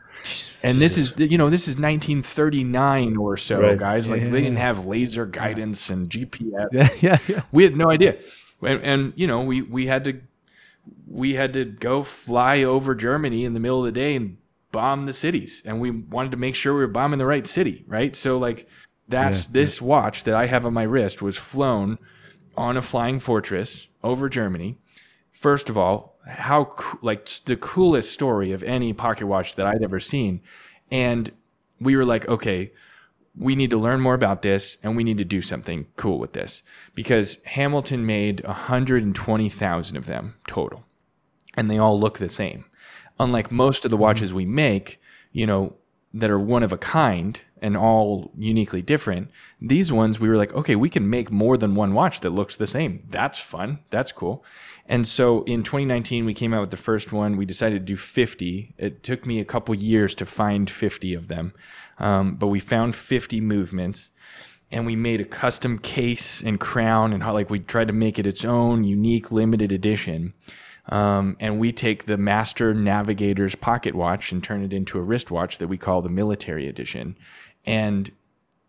And 0.62 0.78
this 0.80 0.96
is, 0.96 1.14
you 1.16 1.38
know, 1.38 1.48
this 1.48 1.62
is 1.68 1.76
1939 1.76 3.16
or 3.16 3.36
so, 3.36 3.60
Right. 3.60 3.78
guys. 3.78 4.10
Like 4.10 4.22
they 4.22 4.42
didn't 4.42 4.56
have 4.56 4.84
laser 4.86 5.26
guidance 5.26 5.88
and 5.90 6.08
GPS 6.08 6.68
yeah, 6.72 6.88
yeah, 7.00 7.18
yeah. 7.26 7.42
we 7.52 7.64
had 7.64 7.76
no 7.76 7.90
idea. 7.90 8.18
And, 8.62 8.82
and 8.82 9.12
you 9.16 9.26
know 9.26 9.40
we 9.42 9.62
we 9.62 9.86
had 9.86 10.04
to 10.04 10.20
we 11.06 11.34
had 11.34 11.52
to 11.54 11.64
go 11.64 12.02
fly 12.02 12.62
over 12.62 12.94
germany 12.94 13.44
in 13.44 13.54
the 13.54 13.60
middle 13.60 13.78
of 13.78 13.86
the 13.86 13.92
day 13.92 14.14
and 14.16 14.36
bomb 14.70 15.06
the 15.06 15.12
cities. 15.12 15.62
And 15.64 15.80
we 15.80 15.90
wanted 15.90 16.30
to 16.32 16.36
make 16.36 16.54
sure 16.54 16.74
we 16.74 16.80
were 16.80 16.86
bombing 16.88 17.18
the 17.18 17.26
right 17.26 17.46
city 17.46 17.84
right? 17.86 18.14
So 18.14 18.36
like 18.38 18.68
that's 19.08 19.46
this 19.46 19.82
watch 19.82 20.22
that 20.24 20.34
i 20.34 20.46
have 20.46 20.64
on 20.64 20.72
my 20.72 20.84
wrist 20.84 21.20
was 21.20 21.36
flown 21.36 21.98
on 22.56 22.76
a 22.76 22.82
flying 22.82 23.18
fortress 23.18 23.88
over 24.04 24.28
germany. 24.28 24.76
First 25.32 25.70
of 25.70 25.78
all 25.78 26.18
how 26.30 26.64
coo- 26.64 26.98
like 27.02 27.26
the 27.44 27.56
coolest 27.56 28.12
story 28.12 28.52
of 28.52 28.62
any 28.62 28.92
pocket 28.92 29.26
watch 29.26 29.56
that 29.56 29.66
i'd 29.66 29.82
ever 29.82 30.00
seen. 30.00 30.40
And 30.90 31.30
we 31.80 31.96
were 31.96 32.04
like 32.04 32.28
okay 32.28 32.72
we 33.36 33.54
need 33.54 33.70
to 33.70 33.78
learn 33.78 34.00
more 34.00 34.14
about 34.14 34.42
this 34.42 34.76
and 34.82 34.96
we 34.96 35.04
need 35.04 35.18
to 35.18 35.24
do 35.24 35.40
something 35.40 35.86
cool 35.96 36.18
with 36.18 36.32
this. 36.32 36.62
Because 36.94 37.38
Hamilton 37.44 38.04
made 38.04 38.44
120,000 38.44 39.96
of 39.96 40.06
them 40.06 40.34
total. 40.46 40.84
And 41.54 41.70
they 41.70 41.78
all 41.78 41.98
look 41.98 42.18
the 42.18 42.28
same. 42.28 42.64
Unlike 43.18 43.50
most 43.50 43.84
of 43.84 43.90
the 43.90 43.96
mm-hmm. 43.96 44.02
watches 44.02 44.34
we 44.34 44.46
make, 44.46 45.00
you 45.32 45.46
know, 45.46 45.74
that 46.12 46.30
are 46.30 46.38
one 46.38 46.62
of 46.62 46.72
a 46.72 46.78
kind 46.78 47.40
and 47.60 47.76
all 47.76 48.32
uniquely 48.36 48.82
different, 48.82 49.30
these 49.60 49.92
ones 49.92 50.18
we 50.18 50.28
were 50.28 50.36
like, 50.36 50.52
okay, 50.54 50.76
we 50.76 50.88
can 50.88 51.08
make 51.08 51.30
more 51.30 51.56
than 51.56 51.74
one 51.74 51.94
watch 51.94 52.20
that 52.20 52.30
looks 52.30 52.56
the 52.56 52.66
same. 52.66 53.02
That's 53.10 53.38
fun. 53.38 53.80
That's 53.90 54.12
cool. 54.12 54.44
And 54.86 55.06
so 55.06 55.42
in 55.44 55.62
2019, 55.62 56.24
we 56.24 56.34
came 56.34 56.52
out 56.52 56.62
with 56.62 56.70
the 56.70 56.76
first 56.76 57.12
one. 57.12 57.36
We 57.36 57.46
decided 57.46 57.80
to 57.80 57.84
do 57.84 57.96
50. 57.96 58.74
It 58.76 59.02
took 59.02 59.24
me 59.24 59.38
a 59.38 59.44
couple 59.44 59.74
years 59.74 60.14
to 60.16 60.26
find 60.26 60.68
50 60.68 61.14
of 61.14 61.28
them, 61.28 61.52
um, 61.98 62.34
but 62.34 62.48
we 62.48 62.60
found 62.60 62.94
50 62.94 63.40
movements 63.40 64.10
and 64.72 64.86
we 64.86 64.96
made 64.96 65.20
a 65.20 65.24
custom 65.24 65.78
case 65.78 66.42
and 66.42 66.60
crown 66.60 67.12
and 67.12 67.22
how 67.22 67.32
like 67.32 67.50
we 67.50 67.58
tried 67.58 67.88
to 67.88 67.94
make 67.94 68.18
it 68.18 68.26
its 68.26 68.44
own 68.44 68.84
unique 68.84 69.32
limited 69.32 69.72
edition 69.72 70.32
um, 70.88 71.36
and 71.38 71.60
we 71.60 71.72
take 71.72 72.06
the 72.06 72.16
master 72.16 72.74
navigator's 72.74 73.54
pocket 73.54 73.94
watch 73.94 74.32
and 74.32 74.42
turn 74.42 74.64
it 74.64 74.72
into 74.72 74.98
a 74.98 75.02
wristwatch 75.02 75.58
that 75.58 75.68
we 75.68 75.78
call 75.78 76.02
the 76.02 76.08
military 76.08 76.66
edition 76.68 77.16
and 77.70 78.10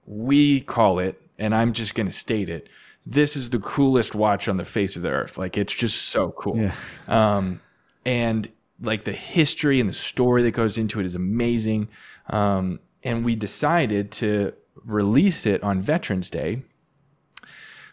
we 0.05 0.61
call 0.61 0.99
it 0.99 1.15
and 1.37 1.53
i'm 1.55 1.71
just 1.73 1.95
going 1.95 2.07
to 2.07 2.11
state 2.27 2.49
it 2.49 2.67
this 3.05 3.35
is 3.35 3.49
the 3.49 3.59
coolest 3.59 4.13
watch 4.15 4.47
on 4.47 4.57
the 4.57 4.65
face 4.65 4.95
of 4.95 5.01
the 5.01 5.09
earth 5.09 5.37
like 5.37 5.57
it's 5.57 5.73
just 5.73 5.97
so 6.09 6.31
cool 6.31 6.57
Yeah. 6.57 6.73
um, 7.07 7.59
and 8.05 8.49
like 8.81 9.03
the 9.03 9.11
history 9.13 9.79
and 9.79 9.87
the 9.89 9.93
story 9.93 10.41
that 10.43 10.51
goes 10.51 10.77
into 10.77 10.99
it 10.99 11.05
is 11.05 11.13
amazing. 11.13 11.87
Um, 12.29 12.79
and 13.03 13.23
we 13.23 13.35
decided 13.35 14.09
to 14.13 14.53
release 14.83 15.45
it 15.45 15.61
on 15.61 15.81
Veterans 15.81 16.29
Day 16.31 16.63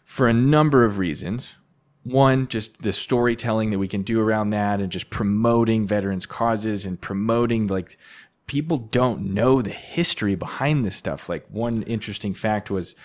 for 0.05 0.29
a 0.29 0.33
number 0.33 0.85
of 0.87 0.97
reasons. 0.97 1.57
One, 2.05 2.47
just 2.49 2.81
the 2.81 2.95
storytelling 2.95 3.71
that 3.71 3.79
we 3.79 3.87
can 3.89 4.03
do 4.03 4.19
around 4.19 4.49
that 4.51 4.81
and 4.81 4.91
just 4.91 5.11
promoting 5.11 5.87
veterans' 5.87 6.25
causes 6.25 6.87
and 6.87 6.99
promoting 6.99 7.67
like 7.67 7.99
people 8.49 8.79
don't 8.79 9.33
know 9.33 9.63
the 9.63 9.71
history 9.71 10.35
behind 10.35 10.85
this 10.85 10.97
stuff. 10.97 11.29
Like 11.29 11.47
one 11.49 11.85
interesting 11.85 12.35
fact 12.35 12.71
was 12.71 12.97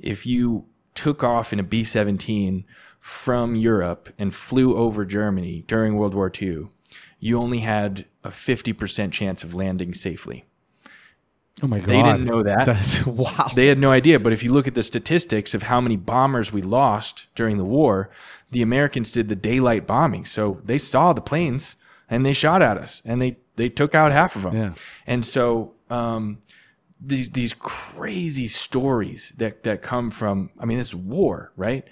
if 0.00 0.26
you 0.26 0.64
took 0.94 1.22
off 1.22 1.52
in 1.52 1.60
a 1.60 1.62
B 1.62 1.84
17 1.84 2.64
from 2.98 3.54
Europe 3.54 4.08
and 4.18 4.34
flew 4.34 4.76
over 4.76 5.04
Germany 5.04 5.62
during 5.68 5.94
World 5.94 6.14
War 6.14 6.32
II, 6.42 6.68
you 7.20 7.38
only 7.38 7.60
had 7.60 8.06
a 8.24 8.30
50% 8.30 9.12
chance 9.12 9.44
of 9.44 9.54
landing 9.54 9.94
safely. 9.94 10.44
Oh 11.62 11.66
my 11.66 11.78
god. 11.78 11.88
They 11.88 12.02
didn't 12.02 12.24
know 12.24 12.42
that. 12.42 12.66
That's 12.66 13.06
wow. 13.06 13.50
They 13.54 13.68
had 13.68 13.78
no 13.78 13.90
idea. 13.90 14.18
But 14.18 14.32
if 14.32 14.42
you 14.42 14.52
look 14.52 14.66
at 14.66 14.74
the 14.74 14.82
statistics 14.82 15.54
of 15.54 15.64
how 15.64 15.80
many 15.80 15.96
bombers 15.96 16.52
we 16.52 16.62
lost 16.62 17.26
during 17.34 17.58
the 17.58 17.64
war, 17.64 18.10
the 18.50 18.62
Americans 18.62 19.12
did 19.12 19.28
the 19.28 19.36
daylight 19.36 19.86
bombing. 19.86 20.24
So 20.24 20.60
they 20.64 20.78
saw 20.78 21.12
the 21.12 21.22
planes 21.22 21.76
and 22.08 22.24
they 22.24 22.32
shot 22.32 22.62
at 22.62 22.76
us 22.78 23.02
and 23.04 23.20
they, 23.20 23.38
they 23.56 23.68
took 23.68 23.94
out 23.94 24.12
half 24.12 24.36
of 24.36 24.42
them. 24.42 24.54
Yeah. 24.54 24.72
And 25.06 25.24
so, 25.24 25.74
um, 25.90 26.38
these, 27.00 27.30
these 27.30 27.54
crazy 27.54 28.48
stories 28.48 29.32
that, 29.36 29.62
that 29.64 29.82
come 29.82 30.10
from, 30.10 30.50
I 30.58 30.64
mean, 30.64 30.78
this 30.78 30.88
is 30.88 30.94
war, 30.94 31.52
right? 31.56 31.84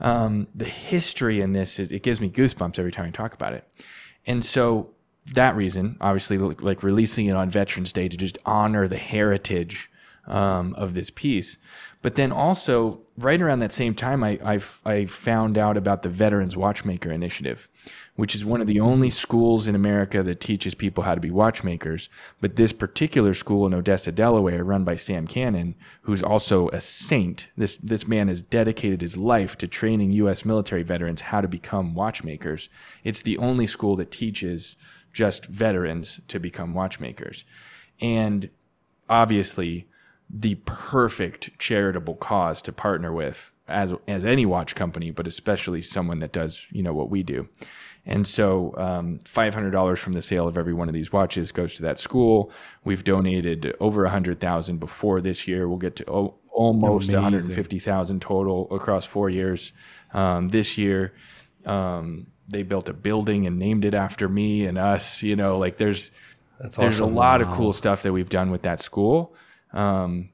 Um, 0.00 0.48
the 0.54 0.64
history 0.64 1.40
in 1.40 1.52
this 1.52 1.78
is, 1.78 1.92
it 1.92 2.02
gives 2.02 2.20
me 2.20 2.28
goosebumps 2.28 2.78
every 2.78 2.92
time 2.92 3.06
I 3.06 3.10
talk 3.10 3.34
about 3.34 3.52
it. 3.52 3.64
And 4.26 4.44
so 4.44 4.90
that 5.34 5.56
reason, 5.56 5.96
obviously, 6.00 6.38
like, 6.38 6.62
like 6.62 6.82
releasing 6.82 7.26
it 7.26 7.36
on 7.36 7.50
Veterans 7.50 7.92
Day 7.92 8.08
to 8.08 8.16
just 8.16 8.38
honor 8.44 8.88
the 8.88 8.96
heritage 8.96 9.90
um, 10.26 10.74
of 10.74 10.94
this 10.94 11.10
piece. 11.10 11.56
But 12.00 12.14
then 12.14 12.30
also, 12.30 13.00
right 13.16 13.40
around 13.40 13.58
that 13.58 13.72
same 13.72 13.94
time, 13.94 14.22
I, 14.22 14.38
I've, 14.44 14.80
I 14.84 15.06
found 15.06 15.58
out 15.58 15.76
about 15.76 16.02
the 16.02 16.08
Veterans 16.08 16.56
Watchmaker 16.56 17.10
Initiative, 17.10 17.68
which 18.14 18.36
is 18.36 18.44
one 18.44 18.60
of 18.60 18.68
the 18.68 18.78
only 18.78 19.10
schools 19.10 19.66
in 19.66 19.74
America 19.74 20.22
that 20.22 20.40
teaches 20.40 20.76
people 20.76 21.02
how 21.02 21.16
to 21.16 21.20
be 21.20 21.32
watchmakers. 21.32 22.08
But 22.40 22.54
this 22.54 22.72
particular 22.72 23.34
school 23.34 23.66
in 23.66 23.74
Odessa, 23.74 24.12
Delaware, 24.12 24.62
run 24.62 24.84
by 24.84 24.94
Sam 24.94 25.26
Cannon, 25.26 25.74
who's 26.02 26.22
also 26.22 26.68
a 26.68 26.80
saint. 26.80 27.48
This 27.56 27.76
this 27.78 28.06
man 28.06 28.28
has 28.28 28.42
dedicated 28.42 29.00
his 29.00 29.16
life 29.16 29.58
to 29.58 29.66
training 29.66 30.12
U.S. 30.12 30.44
military 30.44 30.84
veterans 30.84 31.22
how 31.22 31.40
to 31.40 31.48
become 31.48 31.96
watchmakers. 31.96 32.68
It's 33.02 33.22
the 33.22 33.38
only 33.38 33.66
school 33.66 33.96
that 33.96 34.12
teaches 34.12 34.76
just 35.12 35.46
veterans 35.46 36.20
to 36.28 36.38
become 36.38 36.74
watchmakers, 36.74 37.44
and 38.00 38.50
obviously 39.08 39.88
the 40.30 40.56
perfect 40.66 41.58
charitable 41.58 42.14
cause 42.16 42.60
to 42.62 42.72
partner 42.72 43.12
with 43.12 43.50
as 43.66 43.94
as 44.06 44.24
any 44.24 44.46
watch 44.46 44.74
company, 44.74 45.10
but 45.10 45.26
especially 45.26 45.82
someone 45.82 46.20
that 46.20 46.32
does 46.32 46.66
you 46.70 46.82
know 46.82 46.94
what 46.94 47.10
we 47.10 47.22
do. 47.22 47.48
And 48.06 48.26
so, 48.26 48.74
um, 48.78 49.18
five 49.26 49.52
hundred 49.52 49.72
dollars 49.72 49.98
from 49.98 50.14
the 50.14 50.22
sale 50.22 50.48
of 50.48 50.56
every 50.56 50.72
one 50.72 50.88
of 50.88 50.94
these 50.94 51.12
watches 51.12 51.52
goes 51.52 51.74
to 51.74 51.82
that 51.82 51.98
school. 51.98 52.50
We've 52.84 53.04
donated 53.04 53.76
over 53.80 54.04
a 54.06 54.10
hundred 54.10 54.40
thousand 54.40 54.78
before 54.78 55.20
this 55.20 55.46
year. 55.46 55.68
We'll 55.68 55.78
get 55.78 55.96
to 55.96 56.10
o- 56.10 56.34
almost 56.50 57.12
one 57.12 57.22
hundred 57.22 57.44
and 57.44 57.54
fifty 57.54 57.78
thousand 57.78 58.22
total 58.22 58.66
across 58.70 59.04
four 59.04 59.28
years. 59.28 59.72
Um, 60.14 60.48
this 60.48 60.78
year, 60.78 61.12
um, 61.66 62.28
they 62.48 62.62
built 62.62 62.88
a 62.88 62.94
building 62.94 63.46
and 63.46 63.58
named 63.58 63.84
it 63.84 63.94
after 63.94 64.26
me 64.26 64.64
and 64.64 64.78
us. 64.78 65.22
You 65.22 65.36
know, 65.36 65.58
like 65.58 65.76
there's 65.76 66.10
That's 66.58 66.76
there's 66.76 67.00
awesome. 67.00 67.14
a 67.14 67.16
lot 67.16 67.42
of 67.42 67.48
cool 67.50 67.74
stuff 67.74 68.02
that 68.04 68.12
we've 68.12 68.30
done 68.30 68.50
with 68.50 68.62
that 68.62 68.80
school. 68.80 69.34
Um, 69.72 70.30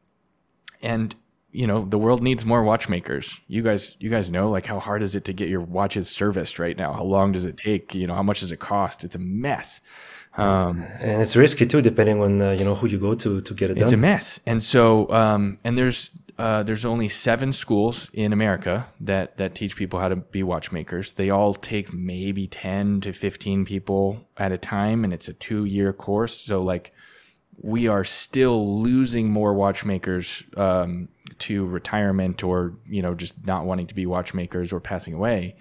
and 0.83 1.15
you 1.51 1.67
know 1.67 1.85
the 1.85 1.99
world 1.99 2.23
needs 2.23 2.45
more 2.45 2.63
watchmakers. 2.63 3.41
You 3.47 3.63
guys 3.63 3.97
you 4.01 4.11
guys 4.11 4.31
know 4.31 4.51
like 4.51 4.67
how 4.67 4.81
hard 4.81 5.03
is 5.03 5.15
it 5.15 5.25
to 5.27 5.33
get 5.33 5.49
your 5.49 5.61
watches 5.61 6.09
serviced 6.09 6.59
right 6.59 6.77
now? 6.77 6.93
How 6.93 7.05
long 7.05 7.33
does 7.33 7.45
it 7.45 7.57
take? 7.57 7.95
You 7.95 8.07
know 8.07 8.15
how 8.15 8.23
much 8.23 8.41
does 8.41 8.53
it 8.53 8.59
cost? 8.59 9.05
It's 9.05 9.15
a 9.15 9.21
mess. 9.21 9.81
Um, 10.37 10.83
and 10.99 11.23
it's 11.23 11.37
risky 11.37 11.65
too 11.65 11.81
depending 11.81 12.21
on 12.21 12.43
uh, 12.43 12.51
you 12.51 12.65
know 12.65 12.75
who 12.75 12.89
you 12.89 12.99
go 12.99 13.15
to 13.15 13.41
to 13.41 13.55
get 13.55 13.71
it 13.71 13.79
it's 13.79 13.93
done. 13.93 14.01
a 14.01 14.03
mess. 14.03 14.41
And 14.45 14.61
so 14.61 15.09
um, 15.13 15.59
and 15.63 15.79
there's 15.79 16.11
uh, 16.37 16.65
there's 16.65 16.85
only 16.85 17.09
seven 17.09 17.53
schools 17.53 18.11
in 18.13 18.33
America 18.33 18.89
that 19.01 19.37
that 19.37 19.55
teach 19.55 19.77
people 19.77 20.01
how 20.01 20.09
to 20.09 20.17
be 20.17 20.43
watchmakers. 20.43 21.13
They 21.13 21.31
all 21.31 21.55
take 21.55 21.93
maybe 21.93 22.49
ten 22.49 23.01
to 23.03 23.13
fifteen 23.13 23.65
people 23.65 24.27
at 24.37 24.51
a 24.51 24.59
time, 24.59 25.05
and 25.05 25.13
it's 25.13 25.29
a 25.29 25.33
two 25.33 25.65
year 25.65 25.93
course. 25.93 26.37
So 26.37 26.63
like, 26.63 26.93
we 27.61 27.89
are 27.89 28.05
still 28.05 28.81
losing 28.83 29.31
more 29.31 29.55
watchmakers 29.55 30.43
um, 30.57 31.09
to 31.39 31.67
retirement 31.67 32.43
or 32.43 32.75
you 32.87 33.03
know 33.03 33.15
just 33.15 33.47
not 33.47 33.65
wanting 33.65 33.87
to 33.87 33.95
be 33.95 34.07
watchmakers 34.07 34.73
or 34.73 34.81
passing 34.81 35.15
away 35.15 35.57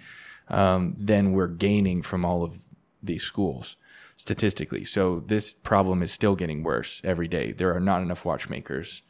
um, 0.48 0.94
than 0.98 1.32
we're 1.32 1.46
gaining 1.46 2.02
from 2.02 2.24
all 2.24 2.42
of 2.42 2.66
these 3.02 3.22
schools 3.22 3.76
statistically. 4.16 4.84
So 4.84 5.22
this 5.26 5.54
problem 5.54 6.02
is 6.02 6.12
still 6.12 6.36
getting 6.36 6.62
worse 6.62 7.00
every 7.04 7.28
day. 7.28 7.52
There 7.52 7.74
are 7.74 7.80
not 7.80 8.02
enough 8.02 8.24
watchmakers 8.24 9.02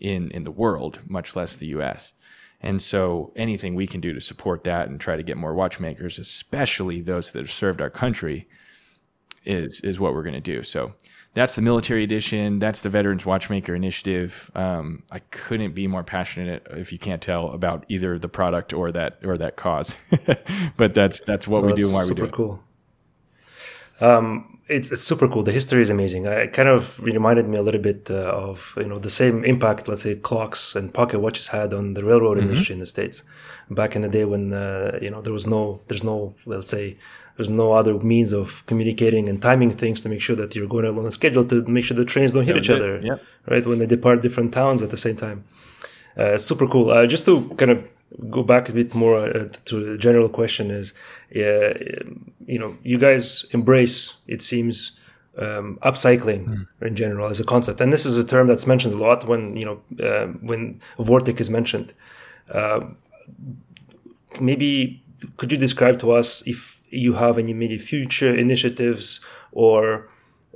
in 0.00 0.30
in 0.30 0.44
the 0.44 0.50
world, 0.50 1.00
much 1.06 1.36
less 1.36 1.56
the 1.56 1.68
U.S. 1.68 2.12
And 2.60 2.80
so 2.80 3.32
anything 3.34 3.74
we 3.74 3.88
can 3.88 4.00
do 4.00 4.12
to 4.12 4.20
support 4.20 4.62
that 4.64 4.88
and 4.88 5.00
try 5.00 5.16
to 5.16 5.22
get 5.22 5.36
more 5.36 5.54
watchmakers, 5.54 6.18
especially 6.18 7.00
those 7.00 7.32
that 7.32 7.40
have 7.40 7.50
served 7.50 7.80
our 7.80 7.90
country, 7.90 8.48
is 9.44 9.80
is 9.80 9.98
what 9.98 10.14
we're 10.14 10.22
going 10.22 10.34
to 10.34 10.40
do. 10.40 10.62
So 10.62 10.92
that's 11.34 11.54
the 11.54 11.62
military 11.62 12.04
edition. 12.04 12.58
That's 12.58 12.82
the 12.82 12.90
Veterans 12.90 13.24
Watchmaker 13.24 13.74
Initiative. 13.74 14.50
Um, 14.54 15.02
I 15.10 15.20
couldn't 15.30 15.74
be 15.74 15.86
more 15.86 16.02
passionate, 16.04 16.66
if 16.70 16.92
you 16.92 16.98
can't 16.98 17.22
tell, 17.22 17.50
about 17.50 17.84
either 17.88 18.18
the 18.18 18.28
product 18.28 18.72
or 18.72 18.92
that 18.92 19.18
or 19.24 19.38
that 19.38 19.56
cause. 19.56 19.96
but 20.76 20.94
that's 20.94 21.20
that's 21.20 21.48
what 21.48 21.62
Well, 21.62 21.74
we 21.74 21.80
do 21.80 21.86
and 21.86 21.94
why 21.94 22.04
we 22.04 22.14
do 22.14 22.14
super 22.16 22.24
it. 22.26 22.32
cool 22.32 22.60
um 24.00 24.58
it's, 24.68 24.90
it's 24.90 25.02
super 25.02 25.28
cool 25.28 25.42
the 25.42 25.52
history 25.52 25.82
is 25.82 25.90
amazing 25.90 26.24
it 26.24 26.52
kind 26.52 26.68
of 26.68 26.98
reminded 27.00 27.46
me 27.46 27.56
a 27.58 27.62
little 27.62 27.80
bit 27.80 28.10
uh, 28.10 28.14
of 28.48 28.74
you 28.78 28.86
know 28.86 28.98
the 28.98 29.10
same 29.10 29.44
impact 29.44 29.88
let's 29.88 30.02
say 30.02 30.14
clocks 30.14 30.74
and 30.74 30.94
pocket 30.94 31.20
watches 31.20 31.48
had 31.48 31.74
on 31.74 31.94
the 31.94 32.02
railroad 32.04 32.38
Mm-hmm. 32.38 32.48
industry 32.48 32.72
in 32.72 32.78
the 32.78 32.86
states 32.86 33.22
back 33.70 33.94
in 33.96 34.02
the 34.02 34.08
day 34.08 34.24
when 34.24 34.52
uh, 34.52 34.98
you 35.02 35.10
know 35.10 35.20
there 35.20 35.32
was 35.32 35.46
no 35.46 35.80
there's 35.88 36.04
no 36.04 36.34
let's 36.46 36.70
say 36.70 36.96
there's 37.36 37.50
no 37.50 37.72
other 37.72 37.94
means 38.12 38.32
of 38.32 38.64
communicating 38.66 39.28
and 39.28 39.40
timing 39.40 39.70
things 39.70 40.00
to 40.02 40.08
make 40.08 40.20
sure 40.20 40.36
that 40.36 40.54
you're 40.54 40.68
going 40.68 40.84
along 40.84 41.06
a 41.06 41.10
schedule 41.10 41.44
to 41.44 41.56
make 41.76 41.84
sure 41.84 41.96
the 41.96 42.04
trains 42.04 42.32
don't 42.32 42.44
hit 42.44 42.54
That 42.54 42.64
each 42.64 42.70
other 42.70 43.00
Yep. 43.02 43.22
right 43.52 43.66
when 43.66 43.78
they 43.80 43.86
depart 43.86 44.22
different 44.22 44.52
towns 44.52 44.82
at 44.82 44.90
the 44.90 44.96
same 45.06 45.16
time 45.16 45.44
uh, 46.16 46.36
super 46.36 46.66
cool. 46.66 46.90
Uh, 46.90 47.06
just 47.06 47.24
to 47.24 47.48
kind 47.56 47.70
of 47.70 47.78
go 48.30 48.42
back 48.42 48.68
a 48.68 48.72
bit 48.72 48.94
more 48.94 49.16
uh, 49.16 49.48
to 49.64 49.74
the 49.92 49.96
general 49.96 50.28
question 50.28 50.70
is, 50.70 50.92
you 51.32 52.58
know, 52.58 52.76
you 52.82 52.98
guys 52.98 53.46
embrace, 53.52 54.18
it 54.26 54.42
seems, 54.42 54.98
um, 55.38 55.78
upcycling 55.82 56.66
in 56.82 56.94
general 56.94 57.28
as 57.30 57.40
a 57.40 57.44
concept, 57.44 57.80
and 57.80 57.90
this 57.90 58.04
is 58.04 58.18
a 58.18 58.26
term 58.26 58.46
that's 58.46 58.66
mentioned 58.66 58.92
a 58.92 58.98
lot 58.98 59.26
when 59.26 59.56
you 59.56 59.64
know 59.64 59.80
um 60.10 60.38
when 60.42 60.78
Vortic 60.98 61.40
is 61.40 61.48
mentioned. 61.48 61.94
Uh, 62.50 62.80
maybe 64.40 65.02
could 65.36 65.50
you 65.52 65.58
describe 65.58 65.98
to 66.00 66.12
us 66.12 66.42
if 66.46 66.71
you 66.92 67.14
have 67.14 67.38
any 67.38 67.52
maybe 67.52 67.78
future 67.78 68.34
initiatives 68.34 69.20
or 69.50 70.08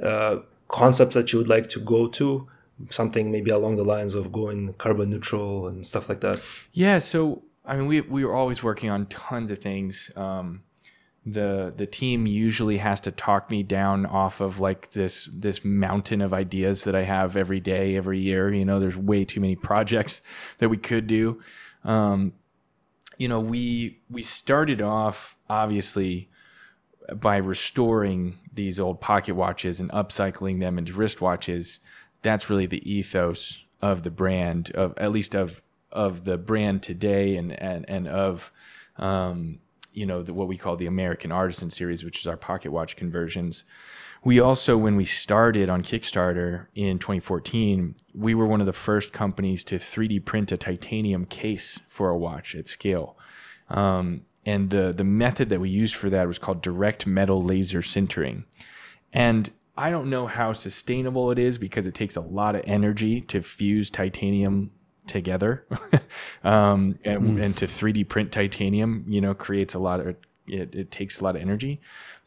uh, 0.03 0.37
concepts 0.69 1.15
that 1.15 1.33
you 1.33 1.39
would 1.39 1.49
like 1.49 1.69
to 1.69 1.81
go 1.81 2.07
to 2.09 2.47
something 2.91 3.33
maybe 3.33 3.51
along 3.51 3.77
the 3.77 3.85
lines 3.85 4.15
of 4.15 4.31
going 4.31 4.73
carbon 4.75 5.09
neutral 5.09 5.67
and 5.67 5.87
stuff 5.87 6.09
like 6.09 6.21
that 6.21 6.41
Yeah, 6.73 6.99
so 6.99 7.43
I 7.67 7.77
mean, 7.77 7.87
we 7.87 8.01
we 8.01 8.25
were 8.25 8.35
always 8.35 8.63
working 8.63 8.91
on 8.91 9.07
tons 9.07 9.51
of 9.51 9.59
things. 9.59 10.11
Um, 10.15 10.63
the 11.25 11.75
the 11.77 11.87
team 11.87 12.27
usually 12.27 12.79
has 12.79 13.01
to 13.01 13.11
talk 13.11 13.51
me 13.51 13.65
down 13.65 14.07
off 14.07 14.41
of 14.41 14.61
like 14.61 14.93
this 14.93 15.29
this 15.33 15.65
mountain 15.65 16.21
of 16.21 16.33
ideas 16.33 16.85
that 16.85 16.95
I 16.95 17.03
have 17.03 17.37
every 17.37 17.59
day, 17.59 17.97
every 17.97 18.21
year. 18.21 18.53
You 18.53 18.65
know, 18.65 18.79
there's 18.79 18.97
way 18.97 19.25
too 19.25 19.41
many 19.41 19.57
projects 19.57 20.23
that 20.59 20.69
we 20.69 20.77
could 20.77 21.09
do. 21.09 21.43
Um, 21.83 22.33
you 23.19 23.27
know, 23.27 23.41
we 23.41 23.99
we 24.09 24.23
started 24.23 24.81
off 24.81 25.36
obviously 25.49 26.29
by 27.15 27.37
restoring 27.37 28.39
these 28.53 28.81
old 28.81 29.01
pocket 29.01 29.35
watches 29.35 29.81
and 29.81 29.91
upcycling 29.91 30.61
them 30.61 30.79
into 30.79 30.93
wristwatches. 30.93 31.79
That's 32.23 32.51
really 32.51 32.67
the 32.67 32.91
ethos 32.91 33.65
of 33.81 34.03
the 34.03 34.11
brand, 34.11 34.71
of 34.75 34.95
at 34.99 35.13
least 35.13 35.35
of 35.35 35.63
of 35.93 36.25
the 36.25 36.37
brand 36.37 36.83
today, 36.83 37.37
and 37.37 37.53
and 37.53 37.85
and 37.89 38.09
of 38.09 38.51
um, 38.97 39.61
you 39.93 40.07
know 40.07 40.23
the, 40.23 40.35
what 40.35 40.49
we 40.49 40.57
call 40.57 40.77
the 40.77 40.87
American 40.87 41.31
Artisan 41.31 41.71
series, 41.71 42.05
which 42.05 42.21
is 42.21 42.27
our 42.27 42.37
pocket 42.37 42.73
watch 42.73 42.97
conversions. 42.97 43.65
We 44.25 44.41
also, 44.41 44.77
when 44.77 44.97
we 44.97 45.05
started 45.05 45.71
on 45.71 45.83
Kickstarter 45.83 46.67
in 46.75 46.99
2014, 46.99 47.95
we 48.13 48.35
were 48.35 48.47
one 48.47 48.59
of 48.61 48.67
the 48.67 48.73
first 48.73 49.13
companies 49.13 49.63
to 49.65 49.77
3D 49.77 50.25
print 50.25 50.51
a 50.51 50.57
titanium 50.57 51.27
case 51.27 51.79
for 51.89 52.09
a 52.09 52.19
watch 52.19 52.57
at 52.57 52.67
scale. 52.67 53.17
Um, 53.69 54.23
and 54.47 54.71
the 54.71 54.95
the 54.97 55.05
method 55.05 55.51
that 55.51 55.61
we 55.61 55.69
used 55.69 55.97
for 55.97 56.09
that 56.09 56.27
was 56.27 56.39
called 56.39 56.63
direct 56.63 57.07
metal 57.07 57.43
laser 57.43 57.83
sintering. 57.83 58.45
And 59.13 59.51
I 59.77 59.91
don't 59.91 60.09
know 60.09 60.27
how 60.27 60.55
sustainable 60.55 61.31
it 61.31 61.39
is 61.39 61.59
because 61.59 61.87
it 61.87 61.95
takes 61.95 62.17
a 62.17 62.21
lot 62.21 62.55
of 62.55 62.63
energy 62.65 63.21
to 63.23 63.43
fuse 63.43 63.91
titanium 63.91 64.71
together, 65.07 65.67
um, 66.45 66.99
and, 67.05 67.39
and 67.39 67.57
to 67.59 67.67
3D 67.67 68.09
print 68.09 68.33
titanium. 68.33 69.05
You 69.07 69.21
know, 69.21 69.35
creates 69.35 69.75
a 69.75 69.79
lot 69.79 70.01
of 70.01 70.17
it. 70.47 70.75
It 70.75 70.91
takes 70.91 71.21
a 71.21 71.25
lot 71.25 71.37
of 71.37 71.43
energy, 71.43 71.81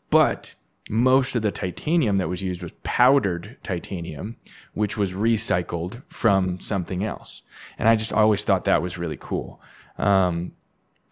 but 0.09 0.53
most 0.89 1.35
of 1.35 1.43
the 1.43 1.51
titanium 1.51 2.17
that 2.17 2.27
was 2.27 2.41
used 2.41 2.63
was 2.63 2.71
powdered 2.83 3.57
titanium, 3.63 4.35
which 4.73 4.97
was 4.97 5.13
recycled 5.13 6.01
from 6.07 6.59
something 6.59 7.03
else. 7.03 7.43
And 7.77 7.87
I 7.87 7.95
just 7.95 8.11
always 8.11 8.43
thought 8.43 8.65
that 8.65 8.81
was 8.81 8.97
really 8.97 9.17
cool. 9.17 9.61
Um, 9.99 10.53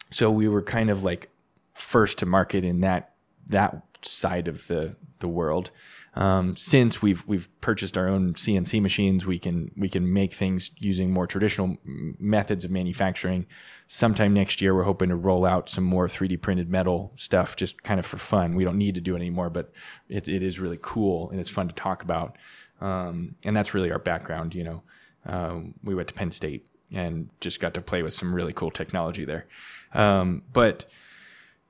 so 0.09 0.31
we 0.31 0.47
were 0.47 0.61
kind 0.61 0.89
of 0.89 1.03
like 1.03 1.29
first 1.73 2.17
to 2.19 2.25
market 2.25 2.63
in 2.63 2.81
that 2.81 3.13
that 3.47 3.81
side 4.01 4.47
of 4.47 4.67
the 4.67 4.95
the 5.19 5.27
world. 5.27 5.71
Um, 6.15 6.55
since 6.55 6.99
we've 6.99 7.23
we've 7.27 7.47
purchased 7.61 7.95
our 7.95 8.07
own 8.07 8.33
CNC 8.33 8.81
machines, 8.81 9.25
we 9.27 9.37
can 9.37 9.71
we 9.77 9.87
can 9.87 10.11
make 10.11 10.33
things 10.33 10.71
using 10.79 11.11
more 11.11 11.27
traditional 11.27 11.77
methods 11.83 12.65
of 12.65 12.71
manufacturing. 12.71 13.45
Sometime 13.87 14.33
next 14.33 14.59
year, 14.59 14.73
we're 14.73 14.83
hoping 14.83 15.09
to 15.09 15.15
roll 15.15 15.45
out 15.45 15.69
some 15.69 15.83
more 15.83 16.07
3D 16.07 16.41
printed 16.41 16.71
metal 16.71 17.13
stuff, 17.17 17.55
just 17.55 17.83
kind 17.83 17.99
of 17.99 18.05
for 18.05 18.17
fun. 18.17 18.55
We 18.55 18.63
don't 18.63 18.79
need 18.79 18.95
to 18.95 19.01
do 19.01 19.13
it 19.13 19.19
anymore, 19.19 19.51
but 19.51 19.71
it, 20.09 20.27
it 20.27 20.41
is 20.41 20.59
really 20.59 20.79
cool 20.81 21.29
and 21.29 21.39
it's 21.39 21.51
fun 21.51 21.67
to 21.67 21.75
talk 21.75 22.01
about. 22.01 22.35
Um, 22.81 23.35
and 23.45 23.55
that's 23.55 23.75
really 23.75 23.91
our 23.91 23.99
background. 23.99 24.55
You 24.55 24.63
know, 24.63 24.83
um, 25.27 25.75
we 25.83 25.93
went 25.93 26.07
to 26.07 26.15
Penn 26.15 26.31
State 26.31 26.65
and 26.91 27.29
just 27.39 27.59
got 27.59 27.73
to 27.73 27.81
play 27.81 28.03
with 28.03 28.13
some 28.13 28.33
really 28.33 28.53
cool 28.53 28.71
technology 28.71 29.25
there. 29.25 29.45
Um, 29.93 30.43
but 30.53 30.85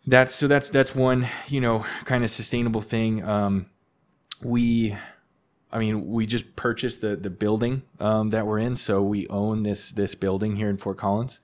that's 0.05 0.33
so 0.33 0.47
that's 0.47 0.69
that's 0.69 0.95
one 0.95 1.27
you 1.47 1.59
know 1.59 1.85
kind 2.05 2.23
of 2.23 2.29
sustainable 2.29 2.81
thing. 2.81 3.23
Um, 3.23 3.67
we, 4.41 4.95
I 5.71 5.79
mean, 5.79 6.07
we 6.07 6.25
just 6.25 6.55
purchased 6.55 7.01
the 7.01 7.15
the 7.15 7.29
building 7.29 7.83
um, 7.99 8.29
that 8.29 8.45
we're 8.45 8.59
in, 8.59 8.75
so 8.75 9.01
we 9.01 9.27
own 9.27 9.63
this 9.63 9.91
this 9.91 10.15
building 10.15 10.55
here 10.55 10.69
in 10.69 10.77
Fort 10.77 10.97
Collins, 10.97 11.39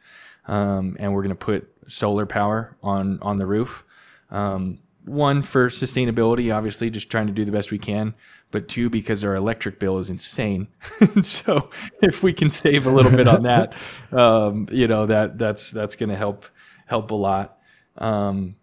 um, 0.47 0.95
and 0.99 1.13
we're 1.13 1.23
going 1.23 1.29
to 1.29 1.35
put 1.35 1.69
solar 1.87 2.25
power 2.25 2.77
on 2.81 3.19
on 3.21 3.37
the 3.37 3.45
roof. 3.45 3.83
Um, 4.31 4.79
one 5.05 5.41
for 5.41 5.69
sustainability, 5.69 6.53
obviously, 6.53 6.89
just 6.89 7.09
trying 7.09 7.27
to 7.27 7.33
do 7.33 7.45
the 7.45 7.51
best 7.51 7.71
we 7.71 7.79
can. 7.79 8.13
But 8.51 8.67
two, 8.67 8.89
because 8.89 9.23
our 9.23 9.35
electric 9.35 9.79
bill 9.79 9.97
is 9.97 10.09
insane. 10.09 10.67
so 11.21 11.69
if 12.01 12.21
we 12.21 12.33
can 12.33 12.49
save 12.49 12.85
a 12.85 12.91
little 12.91 13.11
bit 13.11 13.27
on 13.27 13.43
that, 13.43 13.73
um, 14.11 14.67
you 14.71 14.87
know 14.87 15.05
that 15.07 15.37
that's 15.37 15.71
that's 15.71 15.95
going 15.95 16.09
to 16.09 16.15
help 16.15 16.45
help 16.85 17.11
a 17.11 17.15
lot. 17.15 17.57
Um, 17.97 18.55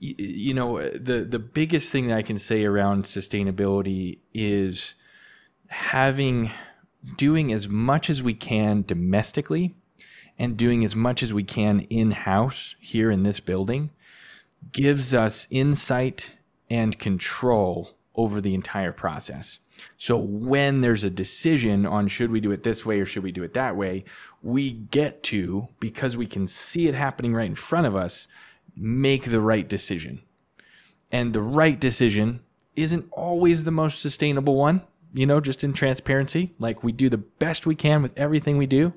y- 0.00 0.14
you 0.18 0.54
know 0.54 0.88
the 0.88 1.24
the 1.24 1.38
biggest 1.38 1.90
thing 1.92 2.08
that 2.08 2.16
I 2.16 2.22
can 2.22 2.38
say 2.38 2.64
around 2.64 3.04
sustainability 3.04 4.18
is 4.32 4.94
having 5.68 6.50
doing 7.16 7.52
as 7.52 7.68
much 7.68 8.08
as 8.08 8.22
we 8.22 8.32
can 8.32 8.82
domestically 8.86 9.74
and 10.38 10.56
doing 10.56 10.84
as 10.84 10.96
much 10.96 11.22
as 11.22 11.32
we 11.32 11.44
can 11.44 11.80
in 11.90 12.10
house 12.10 12.74
here 12.80 13.10
in 13.10 13.22
this 13.22 13.40
building 13.40 13.90
gives 14.72 15.14
us 15.14 15.46
insight 15.50 16.36
and 16.70 16.98
control 16.98 17.90
over 18.14 18.40
the 18.40 18.54
entire 18.54 18.92
process. 18.92 19.58
So 19.96 20.16
when 20.16 20.80
there's 20.80 21.04
a 21.04 21.10
decision 21.10 21.84
on 21.84 22.08
should 22.08 22.30
we 22.30 22.40
do 22.40 22.52
it 22.52 22.62
this 22.62 22.86
way 22.86 23.00
or 23.00 23.06
should 23.06 23.24
we 23.24 23.32
do 23.32 23.42
it 23.42 23.54
that 23.54 23.76
way, 23.76 24.04
we 24.42 24.70
get 24.70 25.22
to, 25.24 25.68
because 25.80 26.16
we 26.16 26.26
can 26.26 26.46
see 26.46 26.86
it 26.86 26.94
happening 26.94 27.34
right 27.34 27.46
in 27.46 27.54
front 27.54 27.86
of 27.86 27.96
us, 27.96 28.28
make 28.76 29.24
the 29.24 29.40
right 29.40 29.68
decision. 29.68 30.22
And 31.10 31.32
the 31.32 31.42
right 31.42 31.78
decision 31.78 32.40
isn't 32.76 33.06
always 33.12 33.64
the 33.64 33.70
most 33.70 34.00
sustainable 34.00 34.56
one, 34.56 34.82
you 35.12 35.26
know, 35.26 35.40
just 35.40 35.64
in 35.64 35.72
transparency. 35.72 36.54
Like 36.58 36.82
we 36.82 36.92
do 36.92 37.08
the 37.08 37.18
best 37.18 37.66
we 37.66 37.74
can 37.74 38.02
with 38.02 38.16
everything 38.18 38.58
we 38.58 38.66
do. 38.66 38.92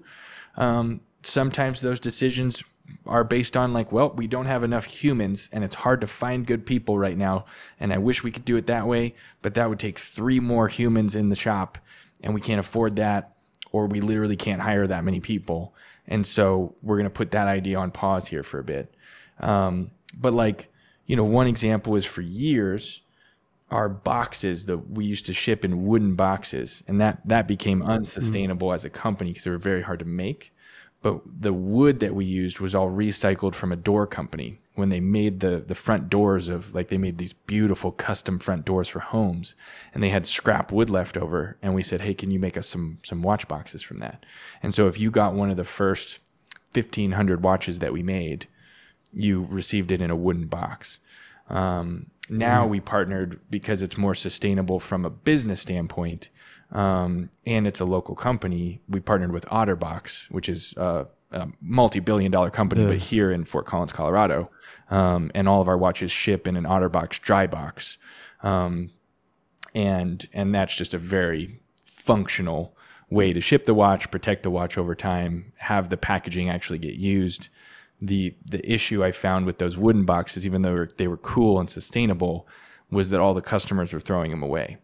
Um, 0.55 1.01
sometimes 1.23 1.81
those 1.81 1.99
decisions 1.99 2.63
are 3.05 3.23
based 3.23 3.55
on 3.55 3.73
like, 3.73 3.91
well, 3.91 4.11
we 4.11 4.27
don't 4.27 4.45
have 4.45 4.63
enough 4.63 4.85
humans 4.85 5.49
and 5.51 5.63
it's 5.63 5.75
hard 5.75 6.01
to 6.01 6.07
find 6.07 6.45
good 6.45 6.65
people 6.65 6.97
right 6.97 7.17
now. 7.17 7.45
And 7.79 7.93
I 7.93 7.97
wish 7.97 8.23
we 8.23 8.31
could 8.31 8.45
do 8.45 8.57
it 8.57 8.67
that 8.67 8.87
way, 8.87 9.15
but 9.41 9.53
that 9.55 9.69
would 9.69 9.79
take 9.79 9.99
three 9.99 10.39
more 10.39 10.67
humans 10.67 11.15
in 11.15 11.29
the 11.29 11.35
shop 11.35 11.77
and 12.21 12.33
we 12.33 12.41
can't 12.41 12.59
afford 12.59 12.97
that 12.97 13.35
or 13.71 13.87
we 13.87 14.01
literally 14.01 14.35
can't 14.35 14.61
hire 14.61 14.87
that 14.87 15.03
many 15.03 15.19
people. 15.19 15.73
And 16.07 16.25
so 16.25 16.75
we're 16.81 16.95
going 16.95 17.05
to 17.05 17.09
put 17.09 17.31
that 17.31 17.47
idea 17.47 17.77
on 17.77 17.91
pause 17.91 18.27
here 18.27 18.43
for 18.43 18.59
a 18.59 18.63
bit. 18.63 18.93
Um, 19.39 19.91
but 20.17 20.33
like, 20.33 20.69
you 21.05 21.15
know, 21.15 21.23
one 21.23 21.47
example 21.47 21.95
is 21.95 22.05
for 22.05 22.21
years, 22.21 23.01
our 23.69 23.89
boxes 23.89 24.65
that 24.65 24.89
we 24.89 25.05
used 25.05 25.25
to 25.25 25.33
ship 25.33 25.65
in 25.65 25.85
wooden 25.85 26.15
boxes, 26.15 26.83
and 26.87 27.01
that 27.01 27.19
that 27.25 27.47
became 27.47 27.81
unsustainable 27.81 28.69
mm. 28.69 28.75
as 28.75 28.85
a 28.85 28.89
company 28.89 29.31
because 29.31 29.43
they 29.43 29.51
were 29.51 29.57
very 29.57 29.81
hard 29.81 29.99
to 29.99 30.05
make. 30.05 30.53
But 31.07 31.21
the 31.41 31.53
wood 31.53 32.01
that 32.01 32.15
we 32.15 32.25
used 32.25 32.59
was 32.59 32.75
all 32.75 32.91
recycled 32.91 33.55
from 33.55 33.71
a 33.71 33.77
door 33.77 34.05
company 34.05 34.59
when 34.75 34.89
they 34.89 34.99
made 34.99 35.39
the 35.39 35.63
the 35.65 35.73
front 35.75 36.09
doors 36.09 36.49
of 36.49 36.75
like 36.75 36.89
they 36.89 36.97
made 36.97 37.17
these 37.17 37.31
beautiful 37.33 37.91
custom 37.93 38.39
front 38.39 38.65
doors 38.65 38.89
for 38.89 38.99
homes, 38.99 39.55
and 39.93 40.03
they 40.03 40.09
had 40.09 40.25
scrap 40.25 40.71
wood 40.71 40.89
left 40.89 41.15
over, 41.15 41.55
and 41.61 41.73
we 41.73 41.81
said, 41.83 42.01
hey, 42.01 42.13
can 42.13 42.29
you 42.29 42.39
make 42.39 42.57
us 42.57 42.67
some 42.67 42.97
some 43.03 43.21
watch 43.21 43.47
boxes 43.47 43.81
from 43.81 43.99
that? 43.99 44.25
And 44.61 44.75
so 44.75 44.87
if 44.87 44.99
you 44.99 45.09
got 45.09 45.33
one 45.33 45.49
of 45.49 45.55
the 45.55 45.63
first 45.63 46.19
fifteen 46.73 47.13
hundred 47.13 47.41
watches 47.41 47.79
that 47.79 47.93
we 47.93 48.03
made, 48.03 48.47
you 49.13 49.47
received 49.49 49.91
it 49.91 50.01
in 50.01 50.11
a 50.11 50.15
wooden 50.15 50.47
box. 50.47 50.99
Um, 51.49 52.07
now 52.29 52.63
mm-hmm. 52.63 52.71
we 52.71 52.79
partnered 52.81 53.39
because 53.49 53.81
it's 53.81 53.97
more 53.97 54.15
sustainable 54.15 54.79
from 54.81 55.05
a 55.05 55.09
business 55.09 55.61
standpoint, 55.61 56.29
um, 56.71 57.29
and 57.45 57.67
it's 57.67 57.79
a 57.79 57.85
local 57.85 58.15
company. 58.15 58.81
We 58.89 58.99
partnered 58.99 59.31
with 59.31 59.45
OtterBox, 59.45 60.29
which 60.31 60.49
is 60.49 60.73
a, 60.77 61.07
a 61.31 61.47
multi-billion-dollar 61.61 62.51
company, 62.51 62.81
yeah. 62.81 62.87
but 62.89 62.97
here 62.97 63.31
in 63.31 63.43
Fort 63.43 63.65
Collins, 63.65 63.93
Colorado, 63.93 64.49
um, 64.89 65.31
and 65.33 65.47
all 65.47 65.61
of 65.61 65.67
our 65.67 65.77
watches 65.77 66.11
ship 66.11 66.47
in 66.47 66.55
an 66.57 66.63
OtterBox 66.65 67.21
dry 67.21 67.47
box, 67.47 67.97
um, 68.41 68.89
and 69.73 70.27
and 70.33 70.53
that's 70.53 70.75
just 70.75 70.93
a 70.93 70.97
very 70.97 71.59
functional 71.85 72.75
way 73.09 73.33
to 73.33 73.41
ship 73.41 73.65
the 73.65 73.73
watch, 73.73 74.11
protect 74.11 74.43
the 74.43 74.51
watch 74.51 74.77
over 74.77 74.95
time, 74.95 75.53
have 75.57 75.89
the 75.89 75.97
packaging 75.97 76.49
actually 76.49 76.79
get 76.79 76.95
used 76.95 77.49
the 78.01 78.35
the 78.45 78.71
issue 78.71 79.03
I 79.03 79.11
found 79.11 79.45
with 79.45 79.57
those 79.57 79.77
wooden 79.77 80.05
boxes, 80.05 80.45
even 80.45 80.61
though 80.61 80.85
they 80.97 81.07
were 81.07 81.17
cool 81.17 81.59
and 81.59 81.69
sustainable, 81.69 82.47
was 82.91 83.09
that 83.09 83.19
all 83.19 83.33
the 83.33 83.41
customers 83.41 83.93
were 83.93 83.99
throwing 83.99 84.31
them 84.31 84.43
away. 84.43 84.77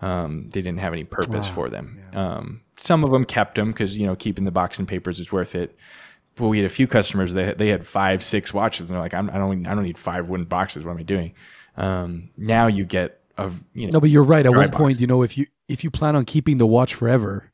Um, 0.00 0.48
they 0.50 0.60
didn't 0.60 0.80
have 0.80 0.92
any 0.92 1.04
purpose 1.04 1.48
wow. 1.48 1.54
for 1.54 1.68
them. 1.68 2.02
Yeah. 2.12 2.36
Um, 2.36 2.60
some 2.76 3.04
of 3.04 3.10
them 3.10 3.24
kept 3.24 3.54
them 3.54 3.70
because 3.70 3.96
you 3.96 4.06
know 4.06 4.14
keeping 4.14 4.44
the 4.44 4.50
box 4.50 4.78
and 4.78 4.86
papers 4.86 5.20
is 5.20 5.32
worth 5.32 5.54
it. 5.54 5.76
But 6.34 6.48
we 6.48 6.58
had 6.58 6.66
a 6.66 6.70
few 6.70 6.86
customers 6.86 7.32
that 7.32 7.56
they 7.56 7.68
had 7.68 7.86
five, 7.86 8.22
six 8.22 8.52
watches, 8.52 8.90
and 8.90 8.96
they're 8.96 9.02
like, 9.02 9.14
I'm, 9.14 9.30
I 9.30 9.38
don't, 9.38 9.66
I 9.66 9.74
don't 9.74 9.84
need 9.84 9.96
five 9.96 10.28
wooden 10.28 10.44
boxes. 10.44 10.84
What 10.84 10.92
am 10.92 10.98
I 10.98 11.02
doing? 11.02 11.32
Um, 11.78 12.28
now 12.36 12.66
you 12.66 12.84
get 12.84 13.20
a, 13.38 13.50
you 13.72 13.86
know. 13.86 13.92
No, 13.92 14.00
but 14.00 14.10
you're 14.10 14.22
right. 14.22 14.44
At 14.44 14.52
one 14.52 14.66
box. 14.66 14.76
point, 14.76 15.00
you 15.00 15.06
know, 15.06 15.22
if 15.22 15.38
you 15.38 15.46
if 15.68 15.82
you 15.82 15.90
plan 15.90 16.14
on 16.14 16.26
keeping 16.26 16.58
the 16.58 16.66
watch 16.66 16.92
forever, 16.92 17.50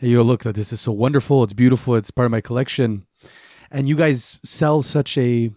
and 0.00 0.10
you 0.10 0.22
look, 0.22 0.42
that 0.42 0.54
this 0.54 0.72
is 0.72 0.82
so 0.82 0.92
wonderful, 0.92 1.42
it's 1.44 1.54
beautiful, 1.54 1.94
it's 1.94 2.10
part 2.10 2.26
of 2.26 2.32
my 2.32 2.42
collection 2.42 3.06
and 3.70 3.88
you 3.88 3.96
guys 3.96 4.38
sell 4.44 4.82
such 4.82 5.18
a 5.18 5.50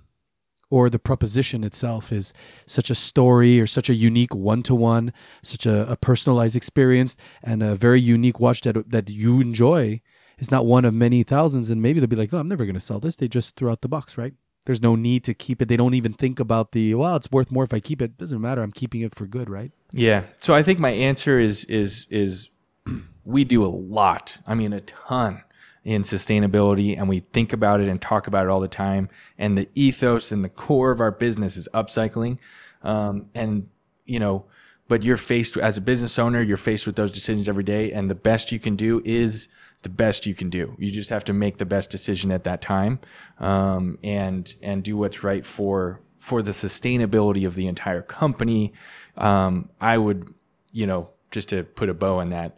or 0.69 0.89
the 0.89 0.99
proposition 0.99 1.63
itself 1.63 2.11
is 2.11 2.33
such 2.65 2.89
a 2.89 2.95
story 2.95 3.59
or 3.59 3.67
such 3.67 3.89
a 3.89 3.93
unique 3.93 4.33
one-to-one 4.33 5.11
such 5.41 5.65
a, 5.65 5.89
a, 5.91 5.95
personalized 5.95 6.55
experience 6.55 7.15
and 7.43 7.63
a 7.63 7.75
very 7.75 7.99
unique 7.99 8.39
watch 8.39 8.61
that 8.61 8.89
that 8.91 9.09
you 9.09 9.41
enjoy 9.41 10.01
is 10.37 10.51
not 10.51 10.65
one 10.65 10.85
of 10.85 10.93
many 10.93 11.23
thousands. 11.23 11.69
And 11.69 11.81
maybe 11.81 11.99
they'll 11.99 12.07
be 12.07 12.15
like 12.15 12.33
oh 12.33 12.37
i'm 12.37 12.47
never 12.47 12.65
going 12.65 12.75
to 12.75 12.79
sell 12.79 12.99
this. 12.99 13.15
They 13.15 13.27
just 13.27 13.55
threw 13.55 13.69
out 13.69 13.81
the 13.81 13.87
box 13.87 14.17
right? 14.17 14.33
There's 14.65 14.81
no 14.81 14.95
need 14.95 15.23
to 15.23 15.33
keep 15.33 15.61
it. 15.61 15.67
They 15.67 15.77
don't 15.77 15.95
even 15.95 16.13
think 16.13 16.39
about 16.39 16.71
the 16.71 16.95
well 16.95 17.15
it's 17.15 17.31
worth 17.31 17.51
more 17.51 17.63
if 17.63 17.73
i 17.73 17.79
keep 17.79 18.01
it. 18.01 18.17
Doesn't 18.17 18.41
matter. 18.41 18.61
I'm 18.61 18.71
keeping 18.71 19.01
it 19.01 19.15
for 19.15 19.25
good 19.25 19.49
right? 19.49 19.71
Yeah. 19.91 20.23
So 20.41 20.53
i 20.55 20.63
think 20.63 20.79
my 20.79 20.91
answer 20.91 21.39
is 21.39 21.65
is 21.65 22.07
is 22.09 22.49
we 23.25 23.43
do 23.43 23.65
a 23.65 23.67
lot. 23.67 24.39
I 24.47 24.55
mean 24.55 24.73
a 24.73 24.81
ton 24.81 25.43
in 25.83 26.01
sustainability 26.01 26.97
and 26.97 27.07
we 27.07 27.19
think 27.19 27.53
about 27.53 27.79
it 27.81 27.87
and 27.87 28.01
talk 28.01 28.27
about 28.27 28.45
it 28.45 28.49
all 28.49 28.59
the 28.59 28.67
time. 28.67 29.09
And 29.37 29.57
the 29.57 29.69
ethos 29.75 30.31
and 30.31 30.43
the 30.43 30.49
core 30.49 30.91
of 30.91 30.99
our 30.99 31.11
business 31.11 31.57
is 31.57 31.67
upcycling. 31.73 32.37
Um, 32.83 33.27
and, 33.33 33.69
you 34.05 34.19
know, 34.19 34.45
but 34.87 35.03
you're 35.03 35.17
faced 35.17 35.55
as 35.57 35.77
a 35.77 35.81
business 35.81 36.17
owner, 36.17 36.41
you're 36.41 36.57
faced 36.57 36.85
with 36.85 36.95
those 36.95 37.11
decisions 37.11 37.47
every 37.47 37.63
day. 37.63 37.91
And 37.91 38.09
the 38.09 38.15
best 38.15 38.51
you 38.51 38.59
can 38.59 38.75
do 38.75 39.01
is 39.05 39.47
the 39.83 39.89
best 39.89 40.25
you 40.25 40.33
can 40.33 40.49
do. 40.49 40.75
You 40.77 40.91
just 40.91 41.09
have 41.09 41.23
to 41.25 41.33
make 41.33 41.57
the 41.57 41.65
best 41.65 41.89
decision 41.89 42.31
at 42.31 42.43
that 42.43 42.61
time, 42.61 42.99
um, 43.39 43.97
and, 44.03 44.53
and 44.61 44.83
do 44.83 44.97
what's 44.97 45.23
right 45.23 45.45
for, 45.45 46.01
for 46.17 46.41
the 46.41 46.51
sustainability 46.51 47.47
of 47.47 47.55
the 47.55 47.67
entire 47.67 48.01
company. 48.01 48.73
Um, 49.15 49.69
I 49.79 49.97
would, 49.97 50.33
you 50.73 50.85
know, 50.85 51.09
just 51.31 51.49
to 51.49 51.63
put 51.63 51.89
a 51.89 51.93
bow 51.93 52.19
on 52.19 52.31
that, 52.31 52.57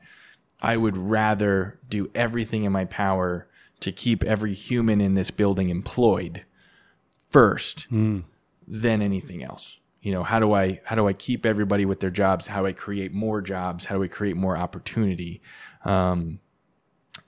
I 0.61 0.77
would 0.77 0.97
rather 0.97 1.79
do 1.89 2.09
everything 2.13 2.63
in 2.63 2.71
my 2.71 2.85
power 2.85 3.47
to 3.79 3.91
keep 3.91 4.23
every 4.23 4.53
human 4.53 5.01
in 5.01 5.15
this 5.15 5.31
building 5.31 5.69
employed 5.69 6.45
first 7.29 7.91
mm. 7.91 8.23
than 8.67 9.01
anything 9.01 9.43
else. 9.43 9.79
You 10.01 10.11
know, 10.11 10.23
how 10.23 10.39
do 10.39 10.53
I 10.53 10.81
how 10.83 10.95
do 10.95 11.07
I 11.07 11.13
keep 11.13 11.45
everybody 11.45 11.85
with 11.85 11.99
their 11.99 12.09
jobs? 12.09 12.47
How 12.47 12.61
do 12.61 12.67
I 12.67 12.73
create 12.73 13.13
more 13.13 13.41
jobs? 13.41 13.85
How 13.85 13.95
do 13.95 14.01
we 14.01 14.07
create 14.07 14.35
more 14.35 14.57
opportunity? 14.57 15.41
Um, 15.85 16.39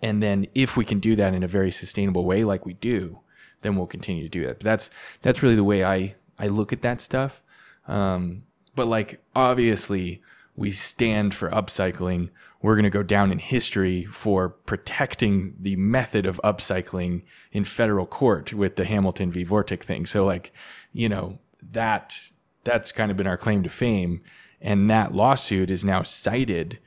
and 0.02 0.22
then 0.22 0.48
if 0.56 0.76
we 0.76 0.86
can 0.86 1.00
do 1.00 1.16
that 1.16 1.34
in 1.34 1.44
a 1.44 1.48
very 1.48 1.72
sustainable 1.72 2.26
way, 2.26 2.44
like 2.44 2.66
we 2.66 2.74
do, 2.74 3.20
then 3.62 3.76
we'll 3.76 3.88
continue 3.88 4.24
to 4.24 4.30
do 4.30 4.46
that. 4.46 4.60
But 4.60 4.64
that's 4.64 4.90
that's 5.22 5.44
really 5.44 5.56
the 5.56 5.64
way 5.64 5.84
I 5.84 6.16
I 6.38 6.48
look 6.48 6.74
at 6.74 6.82
that 6.82 7.00
stuff. 7.00 7.42
Um, 7.88 8.44
but 8.76 8.88
like 8.88 9.22
obviously 9.36 10.22
we 10.56 10.70
stand 10.72 11.34
for 11.34 11.50
upcycling 11.50 12.30
we're 12.64 12.76
going 12.76 12.84
to 12.84 12.90
go 12.90 13.04
down 13.04 13.32
in 13.32 13.40
history 13.40 14.06
for 14.06 14.50
protecting 14.50 15.54
the 15.60 15.76
method 15.76 16.26
of 16.26 16.40
upcycling 16.46 17.22
in 17.52 17.66
federal 17.66 18.08
court 18.08 18.54
with 18.54 18.78
the 18.78 18.86
Hamilton 18.86 19.30
v. 19.30 19.46
Vortic 19.46 19.84
thing. 19.84 20.06
So 20.06 20.26
like, 20.26 20.54
you 20.94 21.10
know, 21.10 21.38
that 21.72 22.18
that's 22.64 22.94
kind 22.94 23.12
of 23.12 23.18
been 23.18 23.28
our 23.28 23.38
claim 23.38 23.64
to 23.64 23.70
fame. 23.70 24.22
And 24.62 24.90
that 24.90 25.14
lawsuit 25.14 25.70
is 25.70 25.84
now 25.84 26.04
cited 26.04 26.80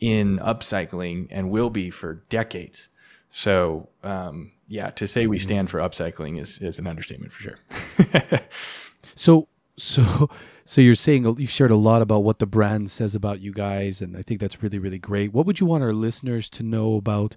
in 0.00 0.40
upcycling 0.40 1.28
and 1.30 1.48
will 1.48 1.70
be 1.70 1.90
for 1.90 2.24
decades. 2.28 2.88
So, 3.30 3.88
um, 4.02 4.50
yeah, 4.66 4.90
to 4.90 5.06
say 5.06 5.28
we 5.28 5.38
stand 5.38 5.70
for 5.70 5.78
upcycling 5.78 6.40
is, 6.40 6.58
is 6.58 6.80
an 6.80 6.88
understatement 6.88 7.32
for 7.32 7.42
sure. 7.42 8.40
so, 9.14 9.46
so 9.76 10.28
so 10.70 10.80
you're 10.80 10.94
saying 10.94 11.24
you've 11.40 11.50
shared 11.50 11.72
a 11.72 11.76
lot 11.76 12.00
about 12.00 12.22
what 12.22 12.38
the 12.38 12.46
brand 12.46 12.92
says 12.92 13.16
about 13.16 13.40
you 13.40 13.52
guys, 13.52 14.00
and 14.00 14.16
I 14.16 14.22
think 14.22 14.38
that's 14.38 14.62
really, 14.62 14.78
really 14.78 15.00
great. 15.00 15.32
What 15.32 15.44
would 15.44 15.58
you 15.58 15.66
want 15.66 15.82
our 15.82 15.92
listeners 15.92 16.48
to 16.50 16.62
know 16.62 16.94
about 16.94 17.34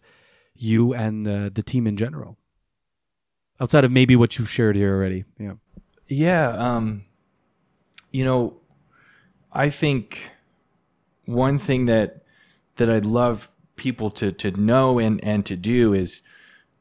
you 0.54 0.94
and 0.94 1.28
uh, 1.28 1.50
the 1.52 1.64
team 1.64 1.88
in 1.88 1.98
general, 1.98 2.38
outside 3.60 3.86
of 3.86 3.92
maybe 3.92 4.16
what 4.16 4.38
you've 4.38 4.52
shared 4.52 4.76
here 4.76 4.94
already? 4.94 5.26
Yeah. 5.40 5.54
Yeah. 6.08 6.50
Um, 6.50 7.06
you 8.12 8.24
know, 8.24 8.58
I 9.52 9.72
think 9.72 10.30
one 11.26 11.58
thing 11.58 11.86
that 11.86 12.24
that 12.76 12.92
I'd 12.92 13.04
love 13.04 13.50
people 13.78 14.12
to 14.12 14.32
to 14.32 14.52
know 14.52 15.00
and 15.00 15.20
and 15.24 15.44
to 15.48 15.56
do 15.56 15.92
is 15.96 16.22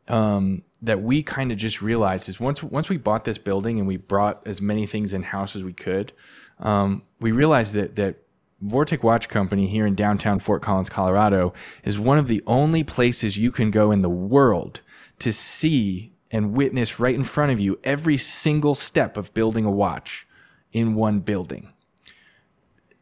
um, 0.07 0.65
that 0.83 1.01
we 1.01 1.23
kind 1.23 1.51
of 1.51 1.57
just 1.57 1.81
realized 1.81 2.29
is 2.29 2.39
once 2.39 2.63
once 2.63 2.91
we 2.91 2.99
bought 2.99 3.25
this 3.25 3.39
building 3.39 3.79
and 3.79 3.89
we 3.89 3.97
brought 3.97 4.47
as 4.47 4.61
many 4.61 4.85
things 4.85 5.15
in 5.15 5.23
house 5.23 5.57
as 5.57 5.65
we 5.65 5.73
could, 5.73 6.13
um, 6.63 7.03
we 7.21 7.33
realized 7.33 7.75
that 7.75 7.97
that 7.97 8.17
Vortic 8.65 9.03
Watch 9.03 9.29
Company 9.29 9.67
here 9.67 9.87
in 9.87 9.95
downtown 9.95 10.39
Fort 10.39 10.63
Collins, 10.63 10.89
Colorado, 10.89 11.53
is 11.85 11.99
one 11.99 12.19
of 12.19 12.29
the 12.29 12.43
only 12.47 12.85
places 12.85 13.37
you 13.37 13.51
can 13.51 13.71
go 13.71 13.91
in 13.91 14.03
the 14.03 14.11
world 14.11 14.81
to 15.19 15.33
see 15.33 16.13
and 16.31 16.57
witness 16.57 16.99
right 16.99 17.15
in 17.15 17.25
front 17.25 17.53
of 17.53 17.61
you 17.61 17.79
every 17.85 18.17
single 18.17 18.75
step 18.75 19.17
of 19.17 19.35
building 19.35 19.65
a 19.65 19.71
watch 19.71 20.27
in 20.73 20.95
one 20.95 21.21
building. 21.21 21.73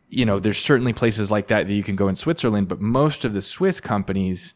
You 0.08 0.24
know, 0.24 0.40
there's 0.40 0.58
certainly 0.58 0.92
places 0.92 1.30
like 1.30 1.46
that 1.48 1.66
that 1.66 1.72
you 1.72 1.84
can 1.84 1.94
go 1.94 2.08
in 2.08 2.16
Switzerland, 2.16 2.66
but 2.66 2.80
most 2.80 3.24
of 3.24 3.34
the 3.34 3.42
Swiss 3.42 3.80
companies 3.80 4.54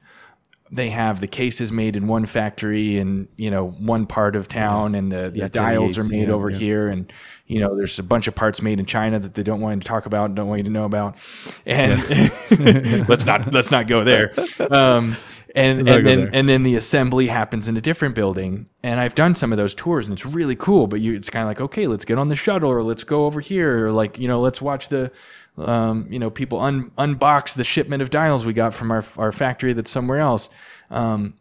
they 0.74 0.90
have 0.90 1.20
the 1.20 1.26
cases 1.26 1.70
made 1.70 1.94
in 1.94 2.08
one 2.08 2.26
factory 2.26 2.98
in 2.98 3.28
you 3.36 3.50
know 3.50 3.68
one 3.68 4.06
part 4.06 4.34
of 4.34 4.48
town, 4.48 4.94
and 4.94 5.10
the, 5.10 5.30
the, 5.30 5.40
the 5.40 5.48
dials 5.48 5.96
are 5.96 6.04
made 6.04 6.28
yeah, 6.28 6.34
over 6.34 6.50
yeah. 6.50 6.58
here, 6.58 6.88
and 6.88 7.12
you 7.46 7.60
know 7.60 7.76
there's 7.76 7.98
a 7.98 8.02
bunch 8.02 8.26
of 8.26 8.34
parts 8.34 8.60
made 8.60 8.80
in 8.80 8.86
China 8.86 9.18
that 9.18 9.34
they 9.34 9.44
don't 9.44 9.60
want 9.60 9.76
you 9.76 9.80
to 9.80 9.86
talk 9.86 10.06
about, 10.06 10.34
don't 10.34 10.48
want 10.48 10.58
you 10.58 10.64
to 10.64 10.70
know 10.70 10.84
about, 10.84 11.16
and 11.64 12.02
yeah. 12.10 13.04
let's 13.08 13.24
not 13.24 13.52
let's 13.52 13.70
not 13.70 13.86
go 13.86 14.04
there. 14.04 14.32
Um, 14.70 15.16
and, 15.54 15.86
and 15.88 16.06
then 16.06 16.30
and 16.34 16.48
then 16.48 16.62
the 16.64 16.74
assembly 16.76 17.28
happens 17.28 17.68
in 17.68 17.76
a 17.76 17.80
different 17.80 18.14
building. 18.14 18.66
And 18.82 18.98
I've 19.00 19.14
done 19.14 19.34
some 19.34 19.52
of 19.52 19.56
those 19.58 19.74
tours, 19.74 20.06
and 20.06 20.12
it's 20.16 20.26
really 20.26 20.56
cool. 20.56 20.86
But 20.86 21.00
you, 21.00 21.14
it's 21.14 21.30
kind 21.30 21.42
of 21.44 21.48
like, 21.48 21.60
okay, 21.60 21.86
let's 21.86 22.04
get 22.04 22.18
on 22.18 22.28
the 22.28 22.36
shuttle, 22.36 22.70
or 22.70 22.82
let's 22.82 23.04
go 23.04 23.26
over 23.26 23.40
here, 23.40 23.86
or 23.86 23.92
like 23.92 24.18
you 24.18 24.28
know, 24.28 24.40
let's 24.40 24.60
watch 24.60 24.88
the 24.88 25.10
um, 25.56 26.06
you 26.10 26.18
know, 26.18 26.30
people 26.30 26.60
un- 26.60 26.90
unbox 26.98 27.54
the 27.54 27.62
shipment 27.64 28.02
of 28.02 28.10
dials 28.10 28.44
we 28.44 28.52
got 28.52 28.74
from 28.74 28.90
our 28.90 29.04
our 29.16 29.32
factory 29.32 29.72
that's 29.72 29.90
somewhere 29.90 30.18
else. 30.18 30.50
Um, 30.90 31.34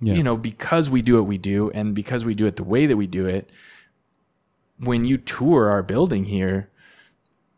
Yeah. 0.00 0.14
you 0.14 0.22
know, 0.22 0.36
because 0.36 0.90
we 0.90 1.02
do 1.02 1.14
what 1.16 1.26
we 1.26 1.38
do 1.38 1.70
and 1.70 1.94
because 1.94 2.24
we 2.24 2.34
do 2.34 2.46
it 2.46 2.56
the 2.56 2.64
way 2.64 2.86
that 2.86 2.96
we 2.96 3.06
do 3.06 3.26
it, 3.26 3.50
when 4.78 5.04
you 5.04 5.16
tour 5.18 5.70
our 5.70 5.82
building 5.82 6.24
here, 6.24 6.68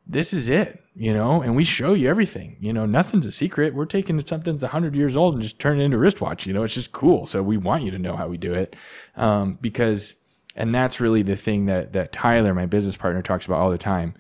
this 0.06 0.32
is 0.32 0.48
it, 0.48 0.82
you 0.98 1.12
know, 1.12 1.42
and 1.42 1.54
we 1.54 1.62
show 1.62 1.92
you 1.92 2.08
everything. 2.08 2.56
You 2.58 2.72
know, 2.72 2.86
nothing's 2.86 3.26
a 3.26 3.32
secret. 3.32 3.74
We're 3.74 3.84
taking 3.84 4.18
something 4.26 4.54
that's 4.54 4.62
100 4.62 4.96
years 4.96 5.14
old 5.14 5.34
and 5.34 5.42
just 5.42 5.58
turn 5.58 5.78
it 5.78 5.84
into 5.84 5.98
wristwatch. 5.98 6.46
You 6.46 6.54
know, 6.54 6.62
it's 6.62 6.72
just 6.72 6.92
cool. 6.92 7.26
So 7.26 7.42
we 7.42 7.58
want 7.58 7.82
you 7.82 7.90
to 7.90 7.98
know 7.98 8.16
how 8.16 8.28
we 8.28 8.38
do 8.38 8.54
it 8.54 8.74
um, 9.14 9.58
because, 9.60 10.14
and 10.54 10.74
that's 10.74 10.98
really 10.98 11.22
the 11.22 11.36
thing 11.36 11.66
that, 11.66 11.92
that 11.92 12.12
Tyler, 12.12 12.54
my 12.54 12.64
business 12.64 12.96
partner, 12.96 13.20
talks 13.20 13.44
about 13.44 13.60
all 13.60 13.70
the 13.70 13.76
time. 13.76 14.14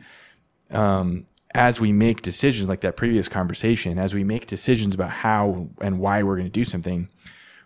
Um, 0.70 1.24
as 1.54 1.80
we 1.80 1.92
make 1.92 2.20
decisions 2.20 2.68
like 2.68 2.82
that 2.82 2.98
previous 2.98 3.26
conversation, 3.26 3.98
as 3.98 4.12
we 4.12 4.22
make 4.22 4.46
decisions 4.46 4.94
about 4.94 5.10
how 5.10 5.68
and 5.80 5.98
why 5.98 6.22
we're 6.22 6.36
going 6.36 6.44
to 6.44 6.50
do 6.50 6.66
something, 6.66 7.08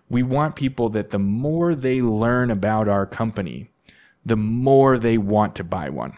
we 0.08 0.22
want 0.22 0.54
people 0.54 0.88
that 0.90 1.10
the 1.10 1.18
more 1.18 1.74
they 1.74 2.00
learn 2.00 2.52
about 2.52 2.86
our 2.86 3.06
company, 3.06 3.68
the 4.24 4.36
more 4.36 4.98
they 4.98 5.18
want 5.18 5.56
to 5.56 5.64
buy 5.64 5.88
one. 5.88 6.16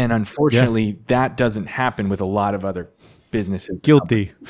And 0.00 0.12
unfortunately, 0.12 0.98
that 1.08 1.36
doesn't 1.36 1.66
happen 1.66 2.08
with 2.08 2.20
a 2.20 2.24
lot 2.24 2.54
of 2.54 2.64
other 2.64 2.88
businesses. 3.30 3.78
Guilty. 3.82 4.32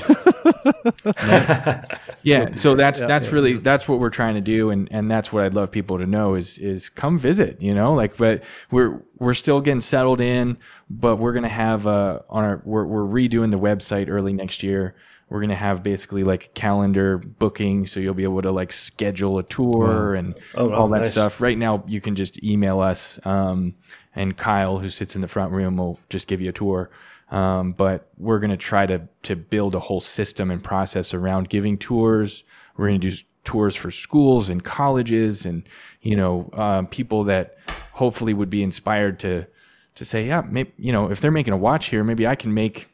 Yeah, 2.22 2.54
so 2.54 2.74
that's 2.74 3.00
that's 3.00 3.32
really 3.32 3.54
that's 3.54 3.88
what 3.88 3.98
we're 3.98 4.10
trying 4.10 4.34
to 4.34 4.42
do, 4.42 4.68
and 4.68 4.88
and 4.90 5.10
that's 5.10 5.32
what 5.32 5.42
I'd 5.44 5.54
love 5.54 5.70
people 5.70 5.96
to 5.98 6.06
know 6.06 6.34
is 6.34 6.58
is 6.58 6.90
come 6.90 7.16
visit. 7.16 7.62
You 7.62 7.74
know, 7.74 7.94
like 7.94 8.18
but 8.18 8.42
we're 8.70 9.00
we're 9.18 9.32
still 9.34 9.62
getting 9.62 9.80
settled 9.80 10.20
in, 10.20 10.58
but 10.90 11.16
we're 11.16 11.32
gonna 11.32 11.48
have 11.48 11.86
uh 11.86 12.20
on 12.28 12.44
our 12.44 12.62
we're 12.64 12.84
we're 12.84 13.04
redoing 13.06 13.50
the 13.50 13.58
website 13.58 14.08
early 14.10 14.34
next 14.34 14.62
year. 14.62 14.96
We're 15.30 15.40
gonna 15.40 15.54
have 15.56 15.82
basically 15.82 16.24
like 16.24 16.52
calendar 16.52 17.16
booking, 17.16 17.86
so 17.86 18.00
you'll 18.00 18.12
be 18.12 18.24
able 18.24 18.42
to 18.42 18.52
like 18.52 18.72
schedule 18.72 19.38
a 19.38 19.42
tour 19.42 20.14
and 20.14 20.34
Oh, 20.54 20.68
wow, 20.68 20.74
all 20.76 20.88
that 20.88 20.98
nice. 21.02 21.12
stuff. 21.12 21.40
Right 21.40 21.56
now, 21.56 21.84
you 21.86 22.02
can 22.02 22.16
just 22.16 22.42
email 22.44 22.80
us, 22.80 23.18
um, 23.24 23.76
and 24.14 24.36
Kyle, 24.36 24.78
who 24.78 24.88
sits 24.88 25.14
in 25.14 25.22
the 25.22 25.28
front 25.28 25.52
room, 25.52 25.76
will 25.76 25.98
just 26.08 26.26
give 26.26 26.40
you 26.40 26.50
a 26.50 26.52
tour. 26.52 26.90
Um, 27.30 27.72
but 27.72 28.08
we're 28.18 28.40
going 28.40 28.50
to 28.50 28.56
try 28.56 28.86
to 28.86 29.08
to 29.22 29.36
build 29.36 29.74
a 29.74 29.80
whole 29.80 30.00
system 30.00 30.50
and 30.50 30.62
process 30.62 31.14
around 31.14 31.48
giving 31.48 31.78
tours. 31.78 32.44
We're 32.76 32.88
going 32.88 33.00
to 33.00 33.10
do 33.10 33.16
tours 33.44 33.76
for 33.76 33.90
schools 33.90 34.48
and 34.48 34.62
colleges, 34.64 35.46
and 35.46 35.62
you 36.02 36.16
know, 36.16 36.50
um, 36.54 36.86
people 36.88 37.24
that 37.24 37.58
hopefully 37.92 38.34
would 38.34 38.50
be 38.50 38.62
inspired 38.62 39.20
to 39.20 39.46
to 39.94 40.04
say, 40.04 40.26
yeah, 40.26 40.42
maybe 40.48 40.72
you 40.76 40.92
know, 40.92 41.10
if 41.10 41.20
they're 41.20 41.30
making 41.30 41.52
a 41.52 41.56
watch 41.56 41.86
here, 41.86 42.02
maybe 42.02 42.26
I 42.26 42.34
can 42.34 42.52
make 42.52 42.88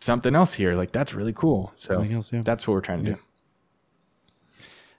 something 0.00 0.34
else 0.34 0.54
here. 0.54 0.74
Like 0.74 0.90
that's 0.90 1.14
really 1.14 1.32
cool. 1.32 1.72
So 1.78 2.00
else, 2.00 2.32
yeah. 2.32 2.42
that's 2.44 2.66
what 2.66 2.74
we're 2.74 2.80
trying 2.80 3.04
to 3.04 3.14
do. 3.14 3.18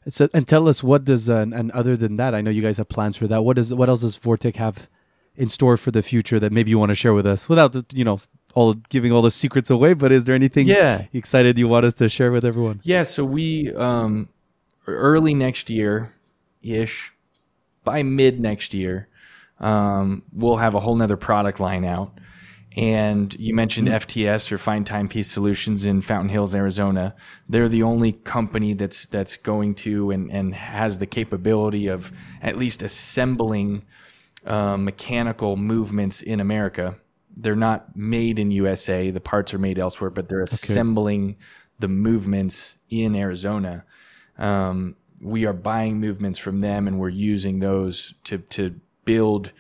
So, 0.08 0.30
and 0.34 0.48
tell 0.48 0.68
us 0.68 0.82
what 0.84 1.04
does 1.06 1.30
uh, 1.30 1.36
and, 1.38 1.54
and 1.54 1.72
other 1.72 1.98
than 1.98 2.16
that, 2.18 2.34
I 2.34 2.42
know 2.42 2.50
you 2.52 2.62
guys 2.62 2.78
have 2.78 2.90
plans 2.90 3.18
for 3.18 3.28
that. 3.28 3.44
What 3.44 3.58
does 3.58 3.74
what 3.74 3.90
else 3.90 4.02
does 4.02 4.18
Vortic 4.18 4.56
have 4.56 4.88
in 5.36 5.50
store 5.50 5.78
for 5.78 5.92
the 5.92 6.02
future 6.02 6.40
that 6.40 6.52
maybe 6.52 6.70
you 6.72 6.80
want 6.80 6.90
to 6.90 6.96
share 6.96 7.14
with 7.14 7.26
us 7.28 7.48
without 7.50 7.76
you 7.94 8.04
know 8.06 8.18
all 8.56 8.74
giving 8.90 9.12
all 9.12 9.22
the 9.22 9.32
secrets 9.32 9.70
away? 9.70 9.94
But 9.94 10.12
is 10.12 10.24
there 10.26 10.36
anything 10.36 10.68
Yeah. 10.68 11.06
excited 11.14 11.60
you 11.60 11.68
want 11.68 11.86
us 11.86 11.94
to 11.96 12.08
share 12.10 12.32
with 12.32 12.46
everyone? 12.46 12.80
Yeah, 12.84 13.04
so 13.04 13.26
we 13.26 13.74
um 13.76 14.30
early 14.88 15.34
next 15.34 15.70
year 15.70 16.14
ish, 16.64 17.14
by 17.84 18.02
mid 18.04 18.40
next 18.40 18.74
year, 18.74 19.08
um, 19.60 20.24
we'll 20.34 20.58
have 20.58 20.76
a 20.76 20.80
whole 20.80 20.96
nother 20.96 21.18
product 21.18 21.60
line 21.60 21.86
out. 21.86 22.18
And 22.78 23.36
you 23.40 23.56
mentioned 23.56 23.88
FTS 23.88 24.52
or 24.52 24.58
Fine 24.58 24.84
Timepiece 24.84 25.32
Solutions 25.32 25.86
in 25.86 26.02
Fountain 26.02 26.30
Hills, 26.30 26.54
Arizona. 26.54 27.16
They're 27.48 27.70
the 27.70 27.84
only 27.84 28.12
company 28.12 28.74
that's 28.74 29.08
that's 29.08 29.38
going 29.38 29.76
to 29.76 30.12
and, 30.12 30.32
and 30.32 30.54
has 30.54 31.00
the 31.00 31.08
capability 31.08 31.88
of 31.88 32.12
at 32.42 32.58
least 32.58 32.84
assembling 32.84 33.86
uh, 34.46 34.78
mechanical 34.78 35.58
movements 35.58 36.22
in 36.22 36.40
America. 36.40 36.96
They're 37.36 37.56
not 37.56 37.96
made 37.96 38.38
in 38.38 38.52
USA. 38.52 39.10
The 39.10 39.20
parts 39.20 39.54
are 39.54 39.60
made 39.60 39.80
elsewhere, 39.80 40.12
but 40.12 40.30
they're 40.30 40.44
assembling 40.44 41.38
the 41.80 41.88
movements 41.88 42.76
in 42.90 43.16
Arizona. 43.16 43.84
Um, 44.38 44.96
we 45.22 45.46
are 45.46 45.54
buying 45.54 46.00
movements 46.00 46.38
from 46.38 46.60
them, 46.60 46.88
and 46.88 47.00
we're 47.00 47.10
using 47.10 47.60
those 47.60 48.14
to 48.26 48.38
to 48.38 48.80
build 49.06 49.52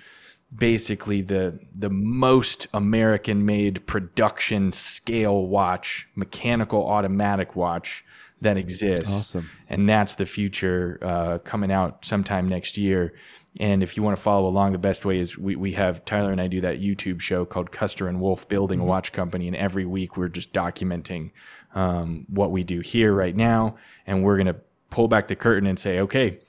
basically 0.55 1.21
the 1.21 1.59
the 1.77 1.89
most 1.89 2.67
American 2.73 3.45
made 3.45 3.85
production 3.85 4.71
scale 4.71 5.45
watch, 5.45 6.07
mechanical 6.15 6.87
automatic 6.87 7.55
watch 7.55 8.03
that 8.41 8.57
exists. 8.57 9.13
Awesome. 9.13 9.49
And 9.67 9.87
that's 9.87 10.15
the 10.15 10.25
future 10.25 10.97
uh, 11.01 11.37
coming 11.39 11.71
out 11.71 12.05
sometime 12.05 12.47
next 12.47 12.77
year. 12.77 13.13
And 13.59 13.83
if 13.83 13.97
you 13.97 14.03
want 14.03 14.15
to 14.15 14.21
follow 14.21 14.47
along, 14.47 14.71
the 14.71 14.77
best 14.77 15.05
way 15.05 15.19
is 15.19 15.37
we, 15.37 15.55
we 15.55 15.73
have 15.73 16.05
Tyler 16.05 16.31
and 16.31 16.39
I 16.39 16.47
do 16.47 16.61
that 16.61 16.79
YouTube 16.79 17.19
show 17.19 17.45
called 17.45 17.71
Custer 17.71 18.07
and 18.07 18.21
Wolf 18.21 18.47
Building 18.47 18.79
a 18.79 18.85
Watch 18.85 19.11
Company. 19.11 19.47
And 19.47 19.55
every 19.55 19.85
week 19.85 20.15
we're 20.15 20.29
just 20.29 20.53
documenting 20.53 21.31
um, 21.75 22.25
what 22.29 22.51
we 22.51 22.63
do 22.63 22.79
here 22.79 23.13
right 23.13 23.35
now. 23.35 23.75
And 24.07 24.23
we're 24.23 24.37
going 24.37 24.47
to 24.47 24.57
pull 24.89 25.07
back 25.07 25.27
the 25.27 25.35
curtain 25.35 25.67
and 25.67 25.79
say, 25.79 25.99
okay, 25.99 26.39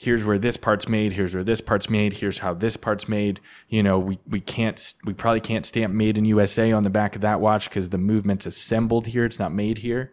here's 0.00 0.24
where 0.24 0.38
this 0.38 0.56
part's 0.56 0.88
made 0.88 1.12
here's 1.12 1.34
where 1.34 1.42
this 1.42 1.60
part's 1.60 1.90
made 1.90 2.12
here's 2.12 2.38
how 2.38 2.54
this 2.54 2.76
part's 2.76 3.08
made. 3.08 3.40
You 3.68 3.82
know 3.82 3.98
we, 3.98 4.18
we 4.28 4.40
can't 4.40 4.94
we 5.04 5.12
probably 5.12 5.40
can't 5.40 5.66
stamp 5.66 5.92
made 5.92 6.16
in 6.16 6.24
usa 6.24 6.70
on 6.70 6.84
the 6.84 6.90
back 6.90 7.16
of 7.16 7.22
that 7.22 7.40
watch 7.40 7.68
because 7.68 7.90
the 7.90 7.98
movement's 7.98 8.46
assembled 8.46 9.08
here 9.08 9.24
it's 9.24 9.40
not 9.40 9.52
made 9.52 9.78
here. 9.78 10.12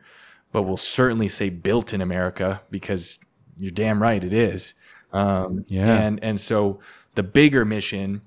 But 0.51 0.63
we'll 0.63 0.77
certainly 0.77 1.27
say 1.29 1.49
built 1.49 1.93
in 1.93 2.01
america 2.01 2.61
because 2.71 3.19
you're 3.57 3.71
damn 3.71 4.01
right 4.01 4.23
it 4.23 4.33
is. 4.33 4.73
Um, 5.13 5.63
Yeah. 5.67 5.93
and 5.93 6.21
and 6.23 6.41
so 6.41 6.79
the 7.13 7.23
bigger 7.23 7.63
mission 7.63 8.21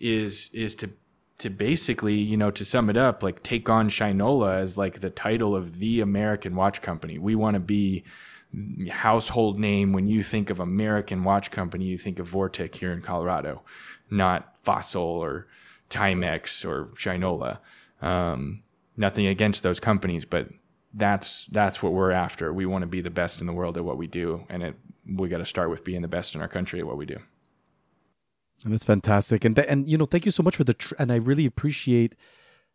is 0.00 0.50
is 0.52 0.74
to 0.76 0.90
to 1.38 1.48
basically 1.48 2.16
you 2.16 2.36
know 2.36 2.50
to 2.50 2.64
sum 2.64 2.90
it 2.90 2.96
up 2.96 3.22
like 3.22 3.42
take 3.44 3.70
on 3.70 3.88
shinola 3.88 4.60
as 4.60 4.76
like 4.76 5.00
the 5.00 5.10
title 5.10 5.54
of 5.54 5.78
the 5.78 6.00
american 6.00 6.56
watch 6.56 6.82
company. 6.82 7.18
We 7.18 7.36
want 7.36 7.54
to 7.54 7.60
be 7.60 8.02
household 8.90 9.58
name 9.58 9.92
when 9.92 10.06
you 10.06 10.22
think 10.22 10.50
of 10.50 10.60
American 10.60 11.24
watch 11.24 11.50
company, 11.50 11.84
you 11.84 11.98
think 11.98 12.18
of 12.18 12.30
Vortic 12.30 12.74
here 12.74 12.92
in 12.92 13.02
Colorado, 13.02 13.62
not 14.10 14.56
Fossil 14.62 15.02
or 15.02 15.46
Timex 15.90 16.64
or 16.64 16.86
Shinola. 16.94 17.58
Um, 18.02 18.62
nothing 18.96 19.26
against 19.26 19.62
those 19.62 19.80
companies, 19.80 20.24
but 20.24 20.48
that's 20.92 21.46
that's 21.46 21.82
what 21.82 21.92
we're 21.92 22.12
after. 22.12 22.52
We 22.52 22.66
want 22.66 22.82
to 22.82 22.86
be 22.86 23.00
the 23.00 23.10
best 23.10 23.40
in 23.40 23.46
the 23.46 23.52
world 23.52 23.76
at 23.76 23.84
what 23.84 23.96
we 23.96 24.06
do, 24.06 24.44
and 24.48 24.62
it 24.62 24.76
we 25.06 25.28
got 25.28 25.38
to 25.38 25.46
start 25.46 25.70
with 25.70 25.84
being 25.84 26.02
the 26.02 26.08
best 26.08 26.34
in 26.34 26.40
our 26.40 26.48
country 26.48 26.80
at 26.80 26.86
what 26.86 26.96
we 26.96 27.06
do. 27.06 27.18
And 28.64 28.72
that's 28.72 28.84
fantastic. 28.84 29.44
And 29.44 29.56
th- 29.56 29.68
and 29.68 29.88
you 29.88 29.98
know, 29.98 30.06
thank 30.06 30.24
you 30.24 30.30
so 30.30 30.42
much 30.42 30.56
for 30.56 30.64
the 30.64 30.74
tr- 30.74 30.94
and 30.98 31.12
I 31.12 31.16
really 31.16 31.46
appreciate 31.46 32.14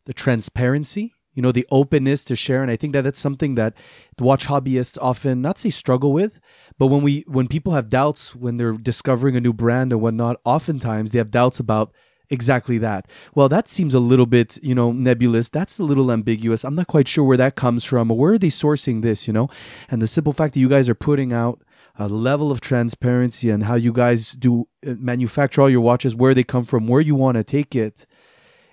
the 0.05 0.13
transparency. 0.13 1.13
You 1.33 1.41
know, 1.41 1.51
the 1.51 1.67
openness 1.71 2.23
to 2.25 2.35
share, 2.35 2.61
and 2.61 2.71
I 2.71 2.75
think 2.75 2.93
that 2.93 3.03
that's 3.03 3.19
something 3.19 3.55
that 3.55 3.73
the 4.17 4.23
watch 4.23 4.47
hobbyists 4.47 4.97
often 5.01 5.41
not 5.41 5.57
say 5.57 5.69
struggle 5.69 6.11
with, 6.11 6.41
but 6.77 6.87
when 6.87 7.01
we 7.01 7.23
when 7.27 7.47
people 7.47 7.73
have 7.73 7.87
doubts 7.87 8.35
when 8.35 8.57
they're 8.57 8.73
discovering 8.73 9.35
a 9.35 9.41
new 9.41 9.53
brand 9.53 9.93
and 9.93 10.01
whatnot, 10.01 10.41
oftentimes 10.43 11.11
they 11.11 11.19
have 11.19 11.31
doubts 11.31 11.59
about 11.59 11.93
exactly 12.29 12.77
that. 12.77 13.07
Well, 13.35 13.49
that 13.49 13.67
seems 13.67 13.93
a 13.93 13.99
little 13.99 14.25
bit, 14.25 14.57
you 14.61 14.75
know, 14.75 14.91
nebulous. 14.91 15.49
That's 15.49 15.79
a 15.79 15.83
little 15.83 16.11
ambiguous. 16.11 16.63
I'm 16.63 16.75
not 16.75 16.87
quite 16.87 17.07
sure 17.07 17.23
where 17.23 17.37
that 17.37 17.55
comes 17.55 17.83
from 17.83 18.09
where 18.09 18.33
are 18.33 18.37
they 18.37 18.47
sourcing 18.49 19.01
this, 19.01 19.27
you 19.27 19.33
know? 19.33 19.49
And 19.89 20.01
the 20.01 20.07
simple 20.07 20.33
fact 20.33 20.53
that 20.53 20.59
you 20.59 20.69
guys 20.69 20.89
are 20.89 20.95
putting 20.95 21.33
out 21.33 21.61
a 21.97 22.07
level 22.07 22.51
of 22.51 22.61
transparency 22.61 23.49
and 23.49 23.63
how 23.63 23.75
you 23.75 23.91
guys 23.91 24.31
do 24.31 24.67
uh, 24.87 24.93
manufacture 24.97 25.61
all 25.61 25.69
your 25.69 25.81
watches, 25.81 26.15
where 26.15 26.33
they 26.33 26.43
come 26.43 26.63
from, 26.63 26.87
where 26.87 27.01
you 27.01 27.15
want 27.15 27.35
to 27.35 27.43
take 27.43 27.75
it. 27.75 28.05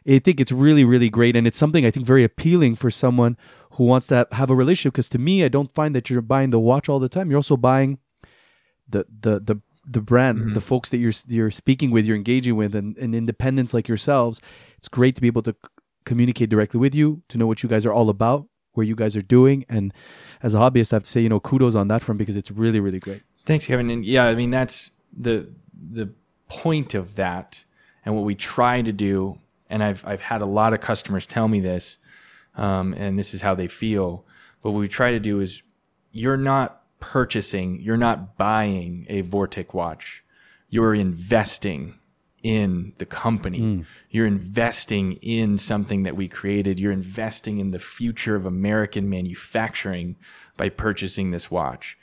I 0.09 0.19
think 0.19 0.41
it's 0.41 0.53
really, 0.53 0.85
really 0.85 1.11
great. 1.11 1.37
And 1.37 1.47
it's 1.47 1.59
something 1.59 1.85
I 1.85 1.91
think 1.91 2.07
very 2.07 2.25
appealing 2.25 2.77
for 2.77 2.91
someone 2.91 3.37
who 3.73 3.85
wants 3.85 4.07
to 4.09 4.27
have 4.33 4.51
a 4.51 4.55
relationship. 4.55 4.95
Because 4.95 5.09
to 5.11 5.19
me, 5.19 5.45
I 5.45 5.49
don't 5.49 5.75
find 5.75 5.95
that 5.95 6.09
you're 6.11 6.21
buying 6.21 6.51
the 6.51 6.61
watch 6.61 6.89
all 6.89 6.99
the 6.99 7.09
time. 7.09 7.31
You're 7.31 7.39
also 7.39 7.57
buying 7.57 7.99
the, 8.89 9.07
the, 9.21 9.41
the, 9.41 9.61
the 9.87 10.01
brand, 10.01 10.39
mm-hmm. 10.39 10.53
the 10.55 10.61
folks 10.61 10.91
that 10.91 10.99
you're 10.99 11.13
you're 11.29 11.51
speaking 11.51 11.91
with, 11.91 12.05
you're 12.07 12.17
engaging 12.17 12.57
with, 12.57 12.75
and, 12.75 12.97
and 12.99 13.15
independents 13.15 13.73
like 13.73 13.89
yourselves. 13.89 14.41
It's 14.77 14.89
great 14.89 15.15
to 15.15 15.21
be 15.21 15.29
able 15.29 15.43
to 15.43 15.53
c- 15.53 15.71
communicate 16.05 16.51
directly 16.51 16.81
with 16.81 16.95
you, 16.95 17.23
to 17.29 17.39
know 17.39 17.47
what 17.47 17.63
you 17.63 17.69
guys 17.69 17.87
are 17.87 17.93
all 17.93 18.11
about, 18.11 18.49
where 18.73 18.85
you 18.85 18.97
guys 18.97 19.17
are 19.17 19.23
doing, 19.23 19.65
and 19.69 19.95
as 20.43 20.55
a 20.55 20.59
hobbyist, 20.59 20.93
I 20.93 20.97
have 20.97 21.05
to 21.05 21.11
say, 21.11 21.21
you 21.21 21.29
know, 21.29 21.41
kudos 21.41 21.75
on 21.77 21.89
that 21.89 22.03
front 22.03 22.19
because 22.19 22.37
it's 22.37 22.51
really, 22.51 22.81
really 22.81 22.99
great. 22.99 23.23
Thanks, 23.45 23.67
Kevin. 23.67 23.89
And 23.91 24.05
yeah, 24.05 24.25
I 24.25 24.35
mean 24.35 24.51
that's 24.51 24.91
the 25.17 25.49
the 25.73 26.11
point 26.49 26.95
of 26.95 27.15
that, 27.15 27.63
and 28.05 28.17
what 28.17 28.25
we 28.25 28.35
try 28.35 28.83
to 28.83 28.93
do. 28.93 29.39
And 29.69 29.83
I've 29.83 30.05
I've 30.07 30.21
had 30.21 30.43
a 30.43 30.47
lot 30.47 30.73
of 30.73 30.81
customers 30.81 31.27
tell 31.27 31.49
me 31.49 31.61
this, 31.61 31.99
um, 32.57 32.95
and 32.95 33.19
this 33.19 33.35
is 33.35 33.43
how 33.43 33.55
they 33.55 33.69
feel. 33.69 34.25
But 34.63 34.71
what 34.71 34.81
we 34.81 34.89
try 34.89 35.11
to 35.13 35.21
do 35.21 35.41
is, 35.41 35.63
you're 36.13 36.37
not 36.37 36.83
purchasing, 37.01 37.81
you're 37.81 37.97
not 37.97 38.37
buying 38.37 39.07
a 39.09 39.23
Vortic 39.23 39.75
watch, 39.75 40.25
you're 40.69 40.95
investing 40.95 41.95
in 42.43 42.93
the 42.99 43.07
company. 43.07 43.59
You're 44.11 44.27
investing 44.27 45.15
in 45.15 45.59
something 45.59 46.05
that 46.05 46.15
we 46.15 46.29
created. 46.29 46.79
You're 46.79 46.93
investing 46.93 47.59
in 47.59 47.73
the 47.73 47.81
future 47.81 48.37
of 48.37 48.47
American 48.47 49.11
manufacturing 49.11 50.15
by 50.57 50.69
purchasing 50.69 51.33
this 51.33 51.51
watch. 51.51 51.99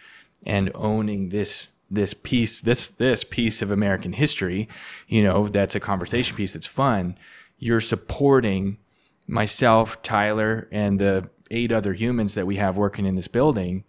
and 0.46 0.72
owning 0.76 1.30
this 1.30 1.68
this 1.90 2.14
piece 2.14 2.60
this 2.62 2.90
this 2.90 3.24
piece 3.24 3.62
of 3.62 3.70
American 3.70 4.14
history, 4.14 4.68
you 5.08 5.24
know, 5.24 5.48
that's 5.48 5.76
a 5.76 5.80
conversation 5.80 6.36
piece 6.36 6.54
that's 6.54 6.66
fun. 6.66 7.18
You're 7.64 7.80
supporting 7.82 8.78
myself, 9.26 10.02
Tyler, 10.02 10.68
and 10.72 11.00
the 11.00 11.30
eight 11.50 11.72
other 11.72 11.94
humans 11.94 12.34
that 12.34 12.46
we 12.46 12.58
have 12.58 12.76
working 12.76 13.06
in 13.06 13.16
this 13.16 13.30
building, 13.30 13.86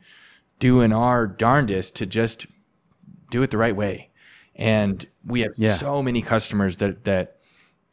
doing 0.60 0.92
our 0.92 1.26
darndest 1.26 1.96
to 1.96 2.06
just 2.06 2.46
do 3.30 3.42
it 3.42 3.50
the 3.50 3.58
right 3.58 3.74
way. 3.74 4.10
And 4.54 5.04
we 5.26 5.40
have 5.40 5.54
Yeah. 5.56 5.74
so 5.76 6.02
many 6.02 6.22
customers 6.22 6.76
that 6.76 7.02
that 7.04 7.38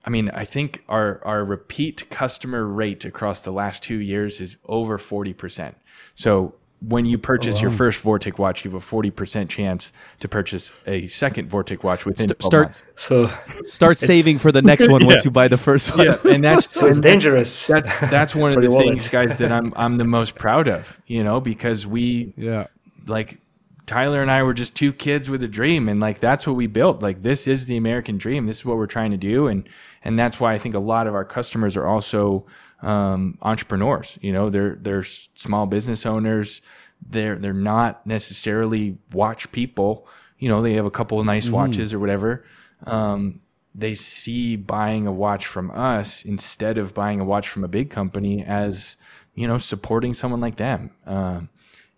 I 0.06 0.10
mean, 0.10 0.30
I 0.32 0.46
think 0.46 0.84
our 0.88 1.20
our 1.26 1.44
repeat 1.44 2.10
customer 2.12 2.66
rate 2.66 3.04
across 3.06 3.42
the 3.42 3.52
last 3.52 3.82
two 3.82 4.00
years 4.00 4.40
is 4.40 4.58
over 4.66 5.00
forty 5.00 5.34
percent. 5.34 5.78
So 6.16 6.54
when 6.88 7.06
you 7.06 7.18
purchase 7.18 7.62
your 7.62 7.70
first 7.72 8.04
Vortic 8.04 8.38
watch, 8.40 8.66
you 8.66 8.72
have 8.72 8.76
a 8.78 8.84
forty 8.84 9.12
percent 9.12 9.50
chance 9.50 9.94
to 10.20 10.28
purchase 10.28 10.72
a 10.88 11.06
second 11.08 11.50
Vortic 11.50 11.84
watch 11.84 12.06
within 12.06 12.28
St- 12.30 12.44
start- 12.44 12.66
months. 12.68 12.84
So 12.96 13.28
Start 13.66 13.98
saving 14.00 14.40
for 14.40 14.52
the 14.52 14.62
next 14.62 14.88
one 14.90 15.06
once 15.06 15.24
you 15.24 15.32
buy 15.32 15.48
the 15.48 15.58
first 15.58 15.96
one. 15.96 16.08
Yeah, 16.08 16.18
and 16.30 16.44
that's 16.44 16.76
so 16.80 16.88
it's 16.88 16.98
and 16.98 17.04
dangerous. 17.04 17.68
That's 17.68 18.10
that's 18.10 18.34
one 18.34 18.50
of 18.56 18.56
the 18.56 18.64
your 18.64 18.72
wallet. 18.72 18.88
things, 18.88 19.10
guys, 19.10 19.38
that 19.38 19.52
I'm 19.52 19.72
I'm 19.76 19.98
the 19.98 20.06
most 20.06 20.36
proud 20.36 20.68
of. 20.68 21.00
You 21.06 21.24
know, 21.24 21.40
because 21.40 21.86
we 21.86 22.34
Yeah. 22.36 22.68
like 23.06 23.38
Tyler 23.86 24.22
and 24.22 24.32
I 24.32 24.42
were 24.44 24.54
just 24.54 24.76
two 24.76 24.94
kids 24.94 25.30
with 25.30 25.44
a 25.44 25.48
dream 25.48 25.90
and 25.90 26.00
like 26.00 26.20
that's 26.20 26.48
what 26.48 26.56
we 26.56 26.66
built. 26.68 27.02
Like 27.04 27.22
this 27.22 27.46
is 27.48 27.66
the 27.66 27.78
American 27.78 28.18
dream. 28.18 28.46
This 28.48 28.58
is 28.60 28.66
what 28.66 28.78
we're 28.78 28.86
trying 28.88 29.12
to 29.12 29.18
do 29.18 29.48
and 29.48 29.68
and 30.04 30.18
that's 30.18 30.40
why 30.40 30.54
I 30.54 30.58
think 30.58 30.74
a 30.76 30.80
lot 30.80 31.06
of 31.08 31.14
our 31.14 31.26
customers 31.26 31.78
are 31.78 31.86
also 31.86 32.46
um, 32.82 33.38
entrepreneurs. 33.42 34.18
You 34.22 34.34
know, 34.34 34.50
they're 34.50 34.76
they're 34.76 35.04
small 35.04 35.66
business 35.66 36.06
owners. 36.06 36.62
They're 37.06 37.38
they're 37.38 37.54
not 37.54 38.06
necessarily 38.06 38.98
watch 39.12 39.52
people. 39.52 40.08
You 40.38 40.50
know, 40.50 40.62
they 40.62 40.74
have 40.74 40.86
a 40.86 40.92
couple 40.92 41.20
of 41.20 41.26
nice 41.26 41.50
watches 41.50 41.94
or 41.94 42.00
whatever. 42.00 42.46
Um, 42.86 43.42
they 43.74 43.96
see 43.96 44.56
buying 44.56 45.08
a 45.08 45.12
watch 45.12 45.46
from 45.46 45.72
us 45.72 46.26
instead 46.26 46.78
of 46.78 46.94
buying 46.94 47.20
a 47.22 47.26
watch 47.26 47.48
from 47.48 47.64
a 47.64 47.68
big 47.68 47.90
company 47.90 48.44
as 48.44 48.98
you 49.36 49.48
know 49.48 49.58
supporting 49.58 50.14
someone 50.14 50.42
like 50.42 50.58
them. 50.58 50.92
Um, 51.06 51.50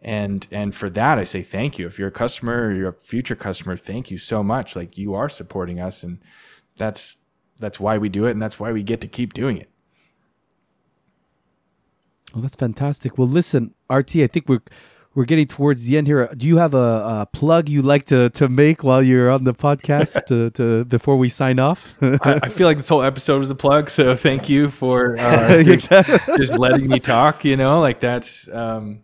and 0.03 0.47
and 0.51 0.75
for 0.75 0.89
that 0.89 1.17
i 1.17 1.23
say 1.23 1.41
thank 1.41 1.79
you 1.79 1.87
if 1.87 1.97
you're 1.97 2.09
a 2.09 2.11
customer 2.11 2.67
or 2.67 2.73
you're 2.73 2.89
a 2.89 2.93
future 2.93 3.35
customer 3.35 3.77
thank 3.77 4.11
you 4.11 4.17
so 4.17 4.43
much 4.43 4.75
like 4.75 4.97
you 4.97 5.13
are 5.15 5.29
supporting 5.29 5.79
us 5.79 6.03
and 6.03 6.19
that's 6.77 7.15
that's 7.57 7.79
why 7.79 7.97
we 7.97 8.09
do 8.09 8.25
it 8.25 8.31
and 8.31 8.41
that's 8.41 8.59
why 8.59 8.71
we 8.71 8.83
get 8.83 8.99
to 8.99 9.07
keep 9.07 9.33
doing 9.33 9.57
it 9.57 9.69
Well, 12.33 12.41
that's 12.41 12.55
fantastic. 12.55 13.17
Well, 13.17 13.27
listen, 13.27 13.73
RT, 13.89 14.17
I 14.17 14.27
think 14.27 14.49
we're 14.49 14.61
we're 15.15 15.25
getting 15.25 15.45
towards 15.45 15.85
the 15.85 15.97
end 15.97 16.07
here. 16.07 16.27
Do 16.35 16.47
you 16.47 16.57
have 16.57 16.73
a, 16.73 16.77
a 16.77 17.27
plug 17.31 17.69
you 17.69 17.81
like 17.81 18.05
to, 18.05 18.31
to 18.31 18.49
make 18.49 18.83
while 18.83 19.03
you're 19.03 19.29
on 19.29 19.43
the 19.43 19.53
podcast 19.53 20.25
to, 20.25 20.49
to 20.57 20.85
before 20.85 21.17
we 21.17 21.29
sign 21.29 21.59
off? 21.59 21.87
I, 22.01 22.39
I 22.43 22.49
feel 22.49 22.67
like 22.67 22.77
this 22.77 22.89
whole 22.89 23.03
episode 23.03 23.39
was 23.39 23.49
a 23.49 23.55
plug 23.55 23.89
so 23.89 24.15
thank 24.15 24.49
you 24.49 24.69
for 24.69 25.15
uh, 25.19 25.61
just, 25.63 25.89
just 25.89 26.57
letting 26.57 26.87
me 26.87 26.99
talk 26.99 27.45
you 27.45 27.55
know 27.55 27.79
like 27.79 27.99
that's 27.99 28.47
um 28.49 29.01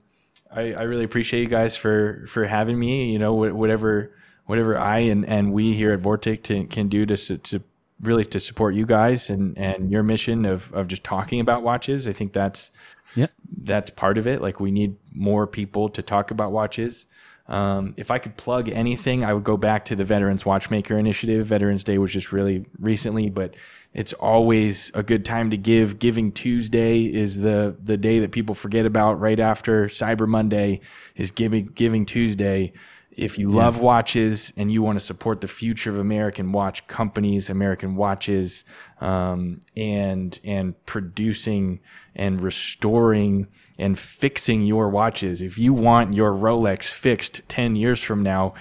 I, 0.52 0.74
I 0.74 0.82
really 0.84 1.04
appreciate 1.04 1.42
you 1.42 1.48
guys 1.48 1.76
for 1.76 2.26
for 2.28 2.46
having 2.46 2.80
me 2.80 3.12
you 3.12 3.20
know 3.20 3.34
whatever 3.34 4.12
whatever 4.46 4.78
i 4.78 5.00
and 5.00 5.26
and 5.26 5.54
we 5.54 5.74
here 5.74 5.94
at 5.94 6.00
vortic 6.00 6.44
to, 6.44 6.66
can 6.66 6.88
do 6.88 7.06
to 7.06 7.38
to 7.38 7.62
really 8.02 8.26
to 8.26 8.40
support 8.40 8.74
you 8.74 8.86
guys 8.86 9.30
and 9.30 9.58
and 9.58 9.92
your 9.92 10.04
mission 10.04 10.46
of 10.46 10.74
of 10.74 10.88
just 10.88 11.04
talking 11.04 11.40
about 11.40 11.62
watches 11.62 12.08
i 12.08 12.14
think 12.14 12.34
that's 12.34 12.72
Yeah. 13.16 13.28
that's 13.62 13.89
part 13.89 14.18
of 14.18 14.28
it. 14.28 14.41
Like 14.41 14.60
we 14.60 14.72
need 14.72 14.95
more 15.14 15.47
people 15.47 15.89
to 15.89 16.01
talk 16.01 16.32
about 16.32 16.51
watches. 16.51 17.05
Um, 17.47 17.95
if 17.97 18.12
I 18.12 18.20
could 18.20 18.38
plug 18.38 18.70
anything, 18.70 19.24
I 19.24 19.34
would 19.34 19.43
go 19.43 19.57
back 19.57 19.86
to 19.86 19.95
the 19.95 20.05
Veterans 20.05 20.45
Watchmaker 20.45 20.97
Initiative. 20.99 21.47
Veterans 21.47 21.84
Day 21.84 21.97
was 21.97 22.14
just 22.14 22.32
really 22.32 22.66
recently, 22.80 23.32
but 23.32 23.55
it's 23.91 24.14
always 24.14 24.91
a 24.93 25.01
good 25.01 25.26
time 25.26 25.49
to 25.49 25.57
give. 25.57 25.97
Giving 25.97 26.32
Tuesday 26.32 27.05
is 27.05 27.39
the 27.39 27.76
the 27.84 27.97
day 27.97 28.20
that 28.20 28.32
people 28.32 28.53
forget 28.53 28.86
about. 28.86 29.20
Right 29.20 29.39
after 29.39 29.88
Cyber 29.88 30.28
Monday 30.28 30.82
is 31.16 31.32
Giving 31.32 31.66
Giving 31.66 32.05
Tuesday. 32.05 32.72
If 33.20 33.38
you 33.38 33.49
love 33.49 33.80
watches 33.80 34.53
and 34.55 34.72
you 34.72 34.82
want 34.82 34.97
to 34.97 35.05
support 35.05 35.41
the 35.41 35.47
future 35.47 35.89
of 35.89 35.97
American 35.97 36.51
watch 36.51 36.88
companies, 36.88 37.49
American 37.49 37.95
watches, 37.95 38.63
um, 39.01 39.59
and 39.76 40.39
and 40.43 40.86
producing 40.86 41.80
and 42.15 42.41
restoring 42.41 43.47
and 43.78 43.97
fixing 43.97 44.63
your 44.63 44.89
watches, 44.89 45.41
if 45.41 45.57
you 45.57 45.74
want 45.74 46.13
your 46.13 46.32
Rolex 46.32 46.86
fixed 46.86 47.47
ten 47.47 47.76
years 47.76 48.01
from 48.01 48.24
now, 48.24 48.53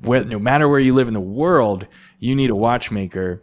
where, 0.00 0.24
no 0.24 0.38
matter 0.38 0.68
where 0.68 0.80
you 0.80 0.94
live 0.94 1.08
in 1.08 1.14
the 1.14 1.20
world, 1.20 1.86
you 2.18 2.34
need 2.34 2.50
a 2.50 2.56
watchmaker. 2.56 3.42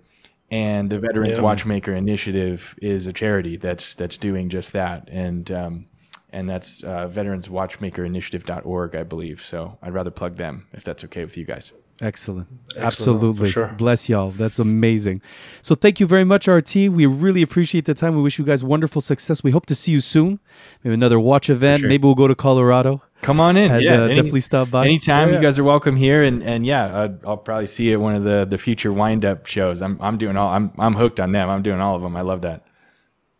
And 0.51 0.89
the 0.89 0.99
Veterans 0.99 1.37
Yeah. 1.37 1.41
Watchmaker 1.41 1.93
Initiative 1.95 2.75
is 2.79 3.07
a 3.07 3.13
charity 3.13 3.57
that's 3.57 3.95
that's 3.95 4.17
doing 4.19 4.49
just 4.49 4.73
that. 4.73 5.09
And 5.11 5.49
um, 5.51 5.85
and 6.33 6.49
that's 6.49 6.83
uh, 6.83 7.07
veteranswatchmakerinitiative.org, 7.07 8.95
I 8.95 9.03
believe. 9.03 9.41
So 9.43 9.77
I'd 9.81 9.93
rather 9.93 10.11
plug 10.11 10.35
them 10.37 10.65
if 10.73 10.83
that's 10.83 11.03
okay 11.05 11.23
with 11.23 11.37
you 11.37 11.45
guys. 11.45 11.71
Excellent. 12.01 12.47
Excellent, 12.71 12.85
Absolutely. 12.87 13.45
for 13.45 13.51
sure. 13.51 13.67
Bless 13.77 14.09
y'all. 14.09 14.31
That's 14.31 14.57
amazing. 14.57 15.21
So 15.61 15.75
thank 15.75 15.99
you 15.99 16.07
very 16.07 16.23
much, 16.23 16.47
RT. 16.47 16.75
We 16.75 17.05
really 17.05 17.43
appreciate 17.43 17.85
the 17.85 17.93
time. 17.93 18.15
We 18.15 18.21
wish 18.23 18.39
you 18.39 18.45
guys 18.45 18.63
wonderful 18.63 18.99
success. 18.99 19.43
We 19.43 19.51
hope 19.51 19.67
to 19.67 19.75
see 19.75 19.91
you 19.91 20.01
soon. 20.01 20.39
Maybe 20.83 20.95
another 20.95 21.19
watch 21.19 21.51
event. 21.51 21.81
sure. 21.81 21.89
Maybe 21.89 22.03
we'll 22.03 22.15
go 22.15 22.27
to 22.27 22.33
Colorado. 22.35 23.03
Come 23.21 23.39
on 23.39 23.57
in. 23.57 23.71
And, 23.71 23.83
yeah, 23.83 24.01
uh, 24.01 24.05
any- 24.05 24.15
definitely 24.15 24.41
stop 24.41 24.71
by. 24.71 24.85
Anytime 24.85 25.29
Yeah, 25.29 25.35
you 25.35 25.41
guys 25.41 25.59
are 25.59 25.63
welcome 25.63 25.95
here, 25.95 26.23
and 26.23 26.41
and 26.43 26.65
yeah, 26.65 27.03
I'd, 27.03 27.23
I'll 27.25 27.37
probably 27.37 27.67
see 27.67 27.85
you 27.85 27.93
at 27.93 28.01
one 28.01 28.15
of 28.15 28.23
the 28.23 28.45
the 28.49 28.57
future 28.57 28.91
wind 28.91 29.23
up 29.23 29.45
shows. 29.45 29.81
I'm 29.83 29.97
I'm 30.01 30.17
doing 30.17 30.35
all 30.35 30.49
I'm 30.49 30.73
I'm 30.79 30.93
hooked 30.95 31.19
on 31.19 31.31
them. 31.31 31.47
I'm 31.47 31.61
doing 31.61 31.79
all 31.79 31.95
of 31.95 32.01
them. 32.01 32.15
I 32.17 32.21
love 32.21 32.41
that. 32.41 32.65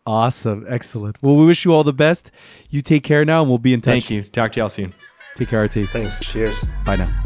Awesome. 0.06 0.66
Excellent. 0.68 1.16
Well, 1.22 1.36
we 1.36 1.46
wish 1.46 1.64
you 1.64 1.72
all 1.72 1.84
the 1.84 1.92
best. 1.92 2.30
You 2.70 2.82
take 2.82 3.04
care 3.04 3.24
now, 3.24 3.40
and 3.40 3.48
we'll 3.48 3.58
be 3.58 3.72
in 3.72 3.80
touch. 3.80 3.92
Thank 3.92 4.10
you. 4.10 4.22
Talk 4.22 4.52
to 4.52 4.60
y'all 4.60 4.68
soon. 4.68 4.94
Take 5.36 5.48
care, 5.48 5.64
RT. 5.64 5.84
Thanks. 5.84 6.20
Cheers. 6.20 6.64
Bye 6.84 6.96
now. 6.96 7.24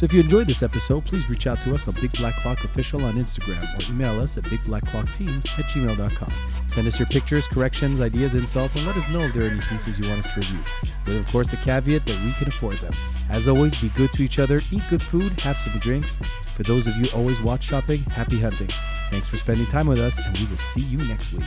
So 0.00 0.04
if 0.04 0.14
you 0.14 0.20
enjoyed 0.20 0.46
this 0.46 0.62
episode, 0.62 1.04
please 1.04 1.28
reach 1.28 1.46
out 1.46 1.60
to 1.60 1.72
us 1.72 1.86
on 1.86 1.94
Big 2.00 2.10
Black 2.12 2.34
Clock 2.36 2.64
Official 2.64 3.04
on 3.04 3.18
Instagram 3.18 3.62
or 3.78 3.92
email 3.92 4.18
us 4.18 4.38
at 4.38 4.44
bigblackclockteam 4.44 5.36
at 5.58 5.64
gmail.com. 5.66 6.32
Send 6.66 6.88
us 6.88 6.98
your 6.98 7.06
pictures, 7.08 7.46
corrections, 7.46 8.00
ideas, 8.00 8.32
insults, 8.32 8.76
and 8.76 8.86
let 8.86 8.96
us 8.96 9.06
know 9.10 9.20
if 9.20 9.34
there 9.34 9.42
are 9.44 9.50
any 9.50 9.60
pieces 9.60 9.98
you 9.98 10.08
want 10.08 10.24
us 10.24 10.32
to 10.32 10.40
review. 10.40 10.60
With, 11.04 11.16
of 11.16 11.30
course, 11.30 11.50
the 11.50 11.58
caveat 11.58 12.06
that 12.06 12.24
we 12.24 12.32
can 12.32 12.48
afford 12.48 12.78
them. 12.78 12.92
As 13.28 13.46
always, 13.46 13.78
be 13.78 13.90
good 13.90 14.10
to 14.14 14.22
each 14.22 14.38
other, 14.38 14.62
eat 14.70 14.82
good 14.88 15.02
food, 15.02 15.38
have 15.40 15.58
some 15.58 15.78
drinks. 15.80 16.16
For 16.60 16.64
those 16.64 16.86
of 16.86 16.94
you 16.98 17.06
always 17.14 17.40
watch 17.40 17.64
shopping, 17.64 18.02
happy 18.10 18.38
hunting. 18.38 18.68
Thanks 19.10 19.28
for 19.28 19.38
spending 19.38 19.66
time 19.68 19.86
with 19.86 19.98
us, 19.98 20.18
and 20.18 20.36
we 20.36 20.44
will 20.44 20.58
see 20.58 20.82
you 20.82 20.98
next 20.98 21.32
week. 21.32 21.42